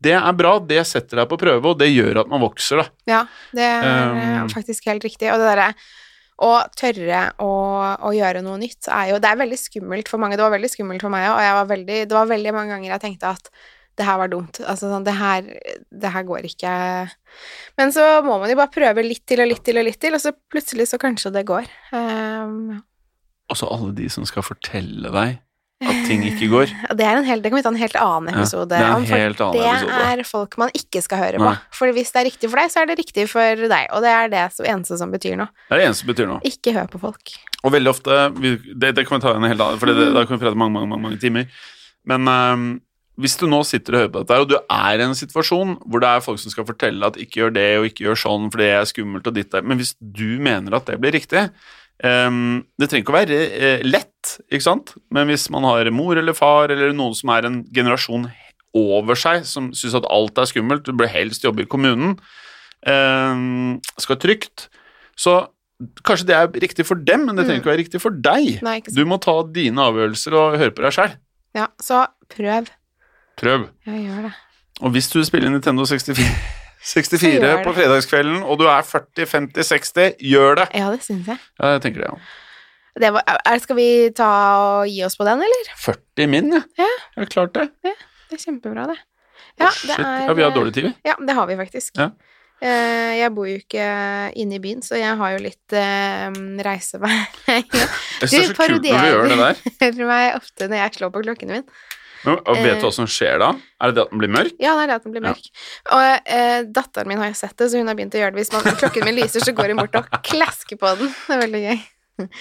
Det 0.00 0.12
er 0.14 0.32
bra, 0.38 0.58
det 0.62 0.80
setter 0.86 1.16
deg 1.20 1.28
på 1.28 1.38
prøve, 1.38 1.64
og 1.72 1.78
det 1.78 1.88
gjør 1.92 2.20
at 2.22 2.28
man 2.30 2.40
vokser, 2.40 2.78
da. 2.82 2.88
ja, 3.10 3.20
det 3.54 3.66
er 3.66 4.42
Um. 4.44 4.48
faktisk 4.48 4.86
helt 4.86 5.02
riktig. 5.04 5.30
Og 5.32 5.38
det 5.38 5.46
derre 5.50 5.74
å 6.38 6.52
tørre 6.78 7.22
å, 7.42 7.48
å 8.06 8.12
gjøre 8.14 8.44
noe 8.46 8.60
nytt 8.60 8.86
er 8.94 9.10
jo 9.12 9.18
Det 9.22 9.30
er 9.30 9.40
veldig 9.40 9.58
skummelt 9.58 10.10
for 10.10 10.22
mange. 10.22 10.36
Det 10.38 10.44
var 10.44 10.54
veldig 10.54 10.70
skummelt 10.70 11.02
for 11.02 11.10
meg 11.10 11.26
òg, 11.26 11.34
og 11.34 11.58
var 11.58 11.72
veldig, 11.72 11.98
det 12.06 12.14
var 12.14 12.30
veldig 12.30 12.54
mange 12.54 12.76
ganger 12.76 12.92
jeg 12.94 13.04
tenkte 13.06 13.32
at 13.34 13.50
det 13.98 14.06
her 14.06 14.20
var 14.20 14.30
dumt. 14.30 14.60
Altså 14.62 14.92
sånn, 14.92 15.06
det 15.06 15.16
her, 15.18 15.48
det 15.90 16.12
her 16.14 16.26
går 16.28 16.46
ikke 16.46 16.72
Men 17.80 17.90
så 17.94 18.04
må 18.22 18.36
man 18.38 18.52
jo 18.52 18.58
bare 18.60 18.70
prøve 18.70 19.02
litt 19.02 19.24
til 19.26 19.42
og 19.42 19.50
litt 19.50 19.64
til 19.66 19.80
og 19.80 19.88
litt 19.88 19.98
til, 19.98 20.14
og 20.14 20.22
så 20.22 20.30
plutselig 20.52 20.86
så 20.92 21.00
kanskje 21.02 21.34
det 21.34 21.42
går. 21.50 21.66
Um, 21.90 22.78
Og 23.50 23.58
så 23.58 23.66
alle 23.74 23.90
de 23.98 24.06
som 24.12 24.26
skal 24.28 24.46
fortelle 24.46 25.10
deg 25.14 25.40
at 25.78 25.98
ting 26.08 26.24
ikke 26.26 26.48
går. 26.50 26.72
Det, 26.98 27.04
er 27.06 27.20
en 27.20 27.26
hel, 27.28 27.42
det 27.42 27.52
kan 27.52 27.58
vi 27.60 27.64
ta 27.66 27.70
en 27.70 27.78
helt 27.78 27.98
annen 28.00 28.32
Ja, 28.32 28.40
episode 28.42 28.66
det 28.72 28.78
er 28.80 28.88
om, 28.96 29.04
for 29.06 29.14
annen 29.14 29.36
det 29.54 29.66
episode. 29.68 30.00
er 30.10 30.22
folk 30.26 30.56
man 30.58 30.72
ikke 30.74 31.02
skal 31.04 31.22
høre 31.22 31.38
på. 31.38 31.44
Nei. 31.46 31.54
For 31.78 31.94
hvis 31.94 32.10
det 32.14 32.22
er 32.22 32.28
riktig 32.30 32.50
for 32.50 32.62
deg, 32.62 32.72
så 32.74 32.82
er 32.82 32.90
det 32.90 32.98
riktig 32.98 33.28
for 33.30 33.62
deg, 33.68 33.86
og 33.94 34.02
det 34.02 34.10
er 34.16 34.32
det 34.32 34.42
som, 34.56 34.66
eneste 34.66 34.98
som 34.98 35.14
betyr 35.14 35.38
noe. 35.38 35.52
Det 35.68 35.76
er 35.76 35.82
det 35.84 35.86
eneste 35.92 36.02
som 36.04 36.10
betyr 36.10 36.28
noe. 36.32 36.40
Ikke 36.50 36.74
hør 36.74 36.90
på 36.90 37.02
folk. 37.06 37.36
Og 37.62 37.74
veldig 37.74 37.90
ofte 37.94 38.18
det, 38.38 38.92
det 38.98 39.06
kan 39.06 39.18
vi 39.18 39.24
ta 39.26 39.36
en 39.38 39.46
helt 39.50 39.62
annen, 39.62 39.80
for 39.82 39.90
det, 39.90 40.10
da 40.14 40.26
kan 40.26 40.38
vi 40.38 40.42
prate 40.46 40.58
mange, 40.58 40.74
mange, 40.74 40.90
mange, 40.90 41.04
mange 41.06 41.22
timer. 41.22 41.48
Men 42.08 42.26
um, 42.30 42.68
hvis 43.18 43.34
du 43.38 43.48
nå 43.50 43.62
sitter 43.66 43.96
og 43.96 44.02
hører 44.04 44.12
på 44.14 44.20
dette, 44.22 44.36
og 44.42 44.50
du 44.50 44.56
er 44.58 45.00
i 45.00 45.06
en 45.06 45.16
situasjon 45.18 45.76
hvor 45.86 46.02
det 46.02 46.10
er 46.10 46.22
folk 46.22 46.38
som 46.42 46.54
skal 46.54 46.66
fortelle 46.68 47.06
at 47.06 47.18
ikke 47.18 47.40
gjør 47.42 47.54
det 47.56 47.68
og 47.80 47.88
ikke 47.88 48.04
gjør 48.06 48.20
sånn, 48.26 48.46
for 48.54 48.62
det 48.62 48.68
er 48.76 48.86
skummelt 48.86 49.26
og 49.26 49.34
ditt 49.38 49.50
der, 49.54 49.66
men 49.66 49.80
hvis 49.80 49.96
du 49.98 50.38
mener 50.42 50.78
at 50.78 50.86
det 50.90 51.00
blir 51.02 51.14
riktig 51.18 51.48
ehm, 52.04 52.64
Det 52.78 52.88
trenger 52.88 53.04
ikke 53.04 53.14
å 53.14 53.18
være 53.18 53.38
uh, 53.78 53.82
lett, 53.86 54.38
ikke 54.50 54.64
sant? 54.64 54.94
Men 55.10 55.28
hvis 55.28 55.48
man 55.50 55.64
har 55.64 55.90
mor 55.90 56.16
eller 56.18 56.34
far 56.36 56.70
eller 56.70 56.92
noen 56.92 57.14
som 57.14 57.30
er 57.34 57.46
en 57.48 57.64
generasjon 57.74 58.28
over 58.76 59.16
seg, 59.18 59.44
som 59.48 59.70
syns 59.72 59.94
at 59.98 60.06
alt 60.12 60.38
er 60.38 60.44
skummelt, 60.50 60.84
du 60.84 60.92
bør 60.92 61.08
helst 61.10 61.42
jobbe 61.44 61.64
i 61.64 61.70
kommunen, 61.70 62.18
um, 62.86 63.80
skal 63.98 64.16
trygt, 64.20 64.68
så 65.18 65.46
Kanskje 66.02 66.26
det 66.26 66.34
er 66.34 66.48
riktig 66.58 66.82
for 66.88 66.98
dem, 66.98 67.24
men 67.28 67.36
det 67.36 67.44
trenger 67.46 67.60
Mm. 67.60 67.62
ikke 67.62 67.70
være 67.70 67.82
riktig 67.84 68.00
for 68.02 68.10
deg. 68.10 68.62
Nei. 68.66 68.80
Du 68.82 69.04
må 69.06 69.14
ta 69.22 69.44
dine 69.46 69.78
avgjørelser 69.78 70.34
og 70.34 70.56
høre 70.58 70.72
på 70.74 70.82
deg 70.82 70.90
sjøl. 70.90 71.12
Ja, 71.54 71.68
så 71.78 72.00
prøv. 72.28 72.66
Prøv. 73.38 73.68
Ja, 73.86 73.92
gjør 73.92 74.22
det. 74.26 74.32
Og 74.82 74.90
hvis 74.90 75.06
du 75.12 75.22
spiller 75.22 75.48
Nintendo 75.54 75.86
64, 75.86 76.18
64 76.88 77.54
på 77.66 77.72
fredagskvelden, 77.76 78.42
og 78.44 78.60
du 78.60 78.66
er 78.70 78.84
40, 78.86 79.26
50, 79.28 79.72
60, 79.72 80.14
gjør 80.32 80.62
det. 80.62 80.68
Ja, 80.78 80.88
det 80.94 81.02
syns 81.04 81.28
jeg. 81.28 81.40
Ja, 81.60 81.74
jeg 81.76 81.82
tenker 81.84 82.04
det, 82.04 82.12
ja. 82.12 82.46
Det 82.98 83.10
var, 83.14 83.22
er, 83.46 83.60
skal 83.62 83.76
vi 83.78 83.90
ta 84.16 84.28
og 84.58 84.88
gi 84.90 85.02
oss 85.06 85.14
på 85.18 85.26
den, 85.28 85.42
eller? 85.44 85.68
40 85.84 86.30
min, 86.32 86.48
ja. 86.56 86.62
Ja. 86.80 86.88
Jeg 87.14 87.22
har 87.22 87.30
klart 87.34 87.54
det. 87.58 87.68
Ja, 87.86 87.94
Det 88.28 88.38
er 88.38 88.42
kjempebra, 88.46 88.88
det. 88.90 88.98
Ja, 89.58 89.68
det 89.68 89.94
er 89.98 90.24
ja, 90.26 90.34
vi 90.38 90.44
har 90.46 90.54
dårlig 90.54 90.74
tid, 90.74 90.88
vi. 90.88 90.94
Ja, 91.06 91.14
det 91.28 91.36
har 91.36 91.46
vi 91.50 91.56
faktisk. 91.58 91.98
Ja. 91.98 92.10
Eh, 92.58 93.12
Jeg 93.20 93.30
bor 93.34 93.46
jo 93.46 93.58
ikke 93.60 93.84
inne 94.38 94.58
i 94.58 94.62
byen, 94.62 94.82
så 94.82 94.98
jeg 94.98 95.14
har 95.20 95.34
jo 95.36 95.42
litt 95.44 95.74
uh, 95.78 96.38
reisevei. 96.66 97.14
Jeg 97.48 98.48
Du 98.48 98.54
parodierer 98.58 99.30
er 99.86 100.02
meg 100.08 100.34
ofte 100.38 100.66
når 100.66 100.80
jeg 100.82 100.98
slår 100.98 101.12
på 101.14 101.22
klokken 101.26 101.52
min. 101.54 101.66
Men, 102.24 102.38
og 102.44 102.56
vet 102.56 102.72
Eh. 102.74 102.80
du 102.80 102.86
hva 102.88 102.92
som 102.96 103.06
skjer 103.06 103.38
da? 103.38 103.52
Er 103.80 103.90
det 103.92 103.94
det 103.98 104.02
at 104.06 104.10
den 104.10 104.18
blir 104.22 104.32
mørk? 104.34 104.54
Ja, 104.58 104.72
det 104.74 104.82
er 104.82 104.86
det 104.90 104.96
at 104.98 105.04
den 105.06 105.12
blir 105.14 105.22
Ja. 105.22 105.32
mørk. 105.34 105.46
Og 105.94 106.32
eh, 106.38 106.62
datteren 106.78 107.08
min 107.08 107.18
har 107.22 107.28
jo 107.30 107.38
sett 107.38 107.56
det, 107.56 107.70
så 107.70 107.78
hun 107.78 107.86
har 107.86 107.94
begynt 107.98 108.14
å 108.16 108.22
gjøre 108.22 108.34
det. 108.34 108.42
Hvis 108.42 108.52
man, 108.52 108.62
klokken 108.80 109.04
min 109.06 109.14
lyser, 109.20 109.40
så 109.44 109.54
går 109.54 109.68
hun 109.74 109.82
bort 109.84 109.94
og 110.00 110.08
klasker 110.26 110.76
på 110.80 110.94
den. 110.98 111.12
Det 111.26 111.36
er 111.36 111.42
veldig 111.46 111.62
gøy. 111.68 111.78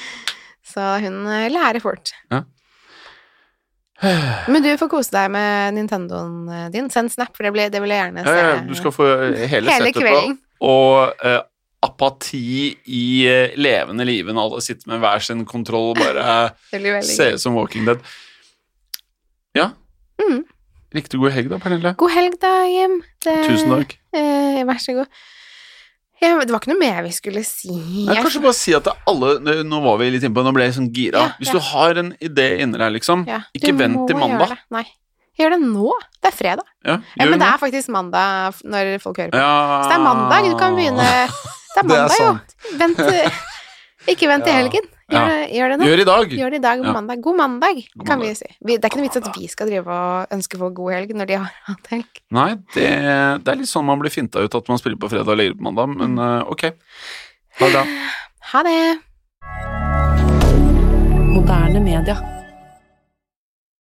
Så 0.68 0.84
hun 1.00 1.22
eh, 1.32 1.46
lærer 1.54 1.80
fort. 1.80 2.10
Ja. 2.34 2.42
Men 4.48 4.62
du 4.62 4.70
får 4.78 4.90
kose 4.92 5.10
deg 5.16 5.32
med 5.34 5.74
Nintendoen 5.78 6.50
eh, 6.54 6.66
din. 6.74 6.90
Send 6.94 7.10
snap, 7.14 7.32
for 7.38 7.48
det, 7.48 7.54
ble, 7.56 7.70
det 7.74 7.80
vil 7.82 7.94
jeg 7.94 8.04
gjerne 8.04 8.26
se. 8.28 8.34
ja, 8.38 8.58
du 8.68 8.76
skal 8.78 8.94
få 8.94 9.08
hele, 9.50 9.72
Hele 9.74 9.94
settet. 9.94 10.42
Og 10.62 11.24
eh, 11.26 11.40
apati 11.88 12.44
i 12.94 13.02
eh, 13.30 13.56
levende 13.58 14.06
live 14.06 14.34
når 14.36 14.44
alle 14.52 14.62
sitter 14.66 14.92
med 14.92 15.02
hver 15.02 15.24
sin 15.26 15.42
kontroll 15.50 15.92
og 15.96 16.02
bare 16.02 16.52
Det 16.74 17.04
ser 17.10 17.38
ut 17.38 17.42
som 17.42 17.58
Walking 17.58 17.88
Dead. 17.90 18.02
Ja. 19.58 19.72
Mm. 20.22 20.44
Riktig 20.96 21.20
god 21.20 21.34
helg, 21.36 21.50
da, 21.52 21.58
Pernille. 21.62 21.92
God 22.00 22.14
helg, 22.16 22.38
da, 22.42 22.54
Jim. 22.72 23.00
Det, 23.26 23.34
Tusen 23.50 23.74
takk. 23.74 23.98
Eh, 24.16 24.62
vær 24.70 24.80
så 24.82 24.96
god. 25.02 25.10
Ja, 26.18 26.32
det 26.42 26.50
var 26.50 26.58
ikke 26.64 26.72
noe 26.72 26.80
mer 26.82 27.04
vi 27.06 27.12
skulle 27.14 27.44
si. 27.46 27.70
Nei, 28.08 28.16
kanskje 28.18 28.40
bare 28.42 28.56
si 28.58 28.72
at 28.74 28.88
det 28.88 28.94
alle 29.06 29.36
Nå 29.68 29.82
var 29.84 30.00
vi 30.02 30.08
litt 30.16 30.24
innpå, 30.26 30.42
nå 30.42 30.50
ble 30.56 30.66
jeg 30.66 30.74
sånn 30.80 30.88
gira. 30.96 31.28
Ja, 31.28 31.34
Hvis 31.38 31.52
ja. 31.52 31.60
du 31.60 31.68
har 31.68 32.00
en 32.02 32.10
idé 32.26 32.48
inni 32.64 32.80
deg, 32.82 32.96
liksom, 32.96 33.28
Ja, 33.30 33.44
ikke 33.54 33.76
vent 33.78 34.08
til 34.10 34.18
mandag. 34.18 34.18
gjøre 34.18 34.48
mandag. 34.48 34.56
det. 34.56 34.58
Nei. 34.74 34.86
Gjør 35.38 35.54
det 35.54 35.60
nå. 35.68 35.92
Det 36.18 36.32
er 36.32 36.34
fredag. 36.40 36.66
Ja, 36.88 36.96
Ja, 37.20 37.26
men 37.30 37.38
det 37.44 37.46
er 37.52 37.60
faktisk 37.62 37.92
mandag 37.94 38.58
når 38.66 38.96
folk 39.04 39.20
hører 39.22 39.36
på. 39.36 39.38
Ja. 39.38 39.84
Så 39.84 39.92
det 39.92 39.98
er 40.00 40.06
mandag. 40.08 40.50
Du 40.50 40.58
kan 40.58 40.74
begynne 40.80 41.06
Det 41.78 41.84
er 41.84 41.84
Det 41.84 41.84
er 41.84 41.90
mandag, 41.94 42.18
jo. 42.18 42.32
Vent 42.82 42.98
Ikke 44.10 44.28
vent 44.32 44.48
til 44.48 44.54
Ja. 44.56 44.58
helgen. 44.64 44.90
Gjør, 45.08 45.28
Ja. 45.30 45.48
gjør 45.48 45.70
det 45.72 45.76
nå. 45.80 45.86
Gjør 45.88 46.00
i 46.02 46.04
dag. 46.04 46.30
Gjør 46.36 46.50
det 46.52 46.58
i 46.60 46.64
dag, 46.68 46.80
Ja. 46.84 46.92
mandag. 46.94 47.22
God 47.24 47.36
mandag, 47.38 47.76
God 47.96 48.06
kan 48.06 48.20
mandag. 48.20 48.28
vi 48.28 48.36
si. 48.36 48.46
Vi, 48.66 48.76
det 48.78 48.84
er 48.84 48.90
ikke 48.90 48.98
noe 49.00 49.08
vits 49.08 49.18
at 49.22 49.30
vi 49.38 49.48
skal 49.48 49.68
drive 49.72 49.88
og 49.88 50.28
ønske 50.36 50.58
folk 50.60 50.74
god 50.76 50.92
helg 50.94 51.14
når 51.16 51.26
de 51.28 51.34
har 51.38 51.52
hatt 51.70 51.88
helg. 51.94 52.22
Nei, 52.32 52.50
det, 52.76 52.90
det 53.44 53.48
er 53.54 53.56
litt 53.62 53.72
sånn 53.72 53.86
man 53.88 54.00
blir 54.04 54.12
finta 54.12 54.44
ut 54.44 54.54
at 54.60 54.68
man 54.68 54.78
spiller 54.78 54.98
på 55.00 55.08
fredag 55.10 55.32
og 55.32 55.38
legger 55.40 55.56
på 55.56 55.64
mandag, 55.64 55.88
men 55.96 56.18
eh, 56.20 56.44
ok. 56.52 56.64
Ha 57.60 57.66
det 57.66 57.74
bra. 57.74 57.86
Ha 58.52 58.64
det. 58.64 58.78
Moderne 61.32 61.80
media. 61.84 62.18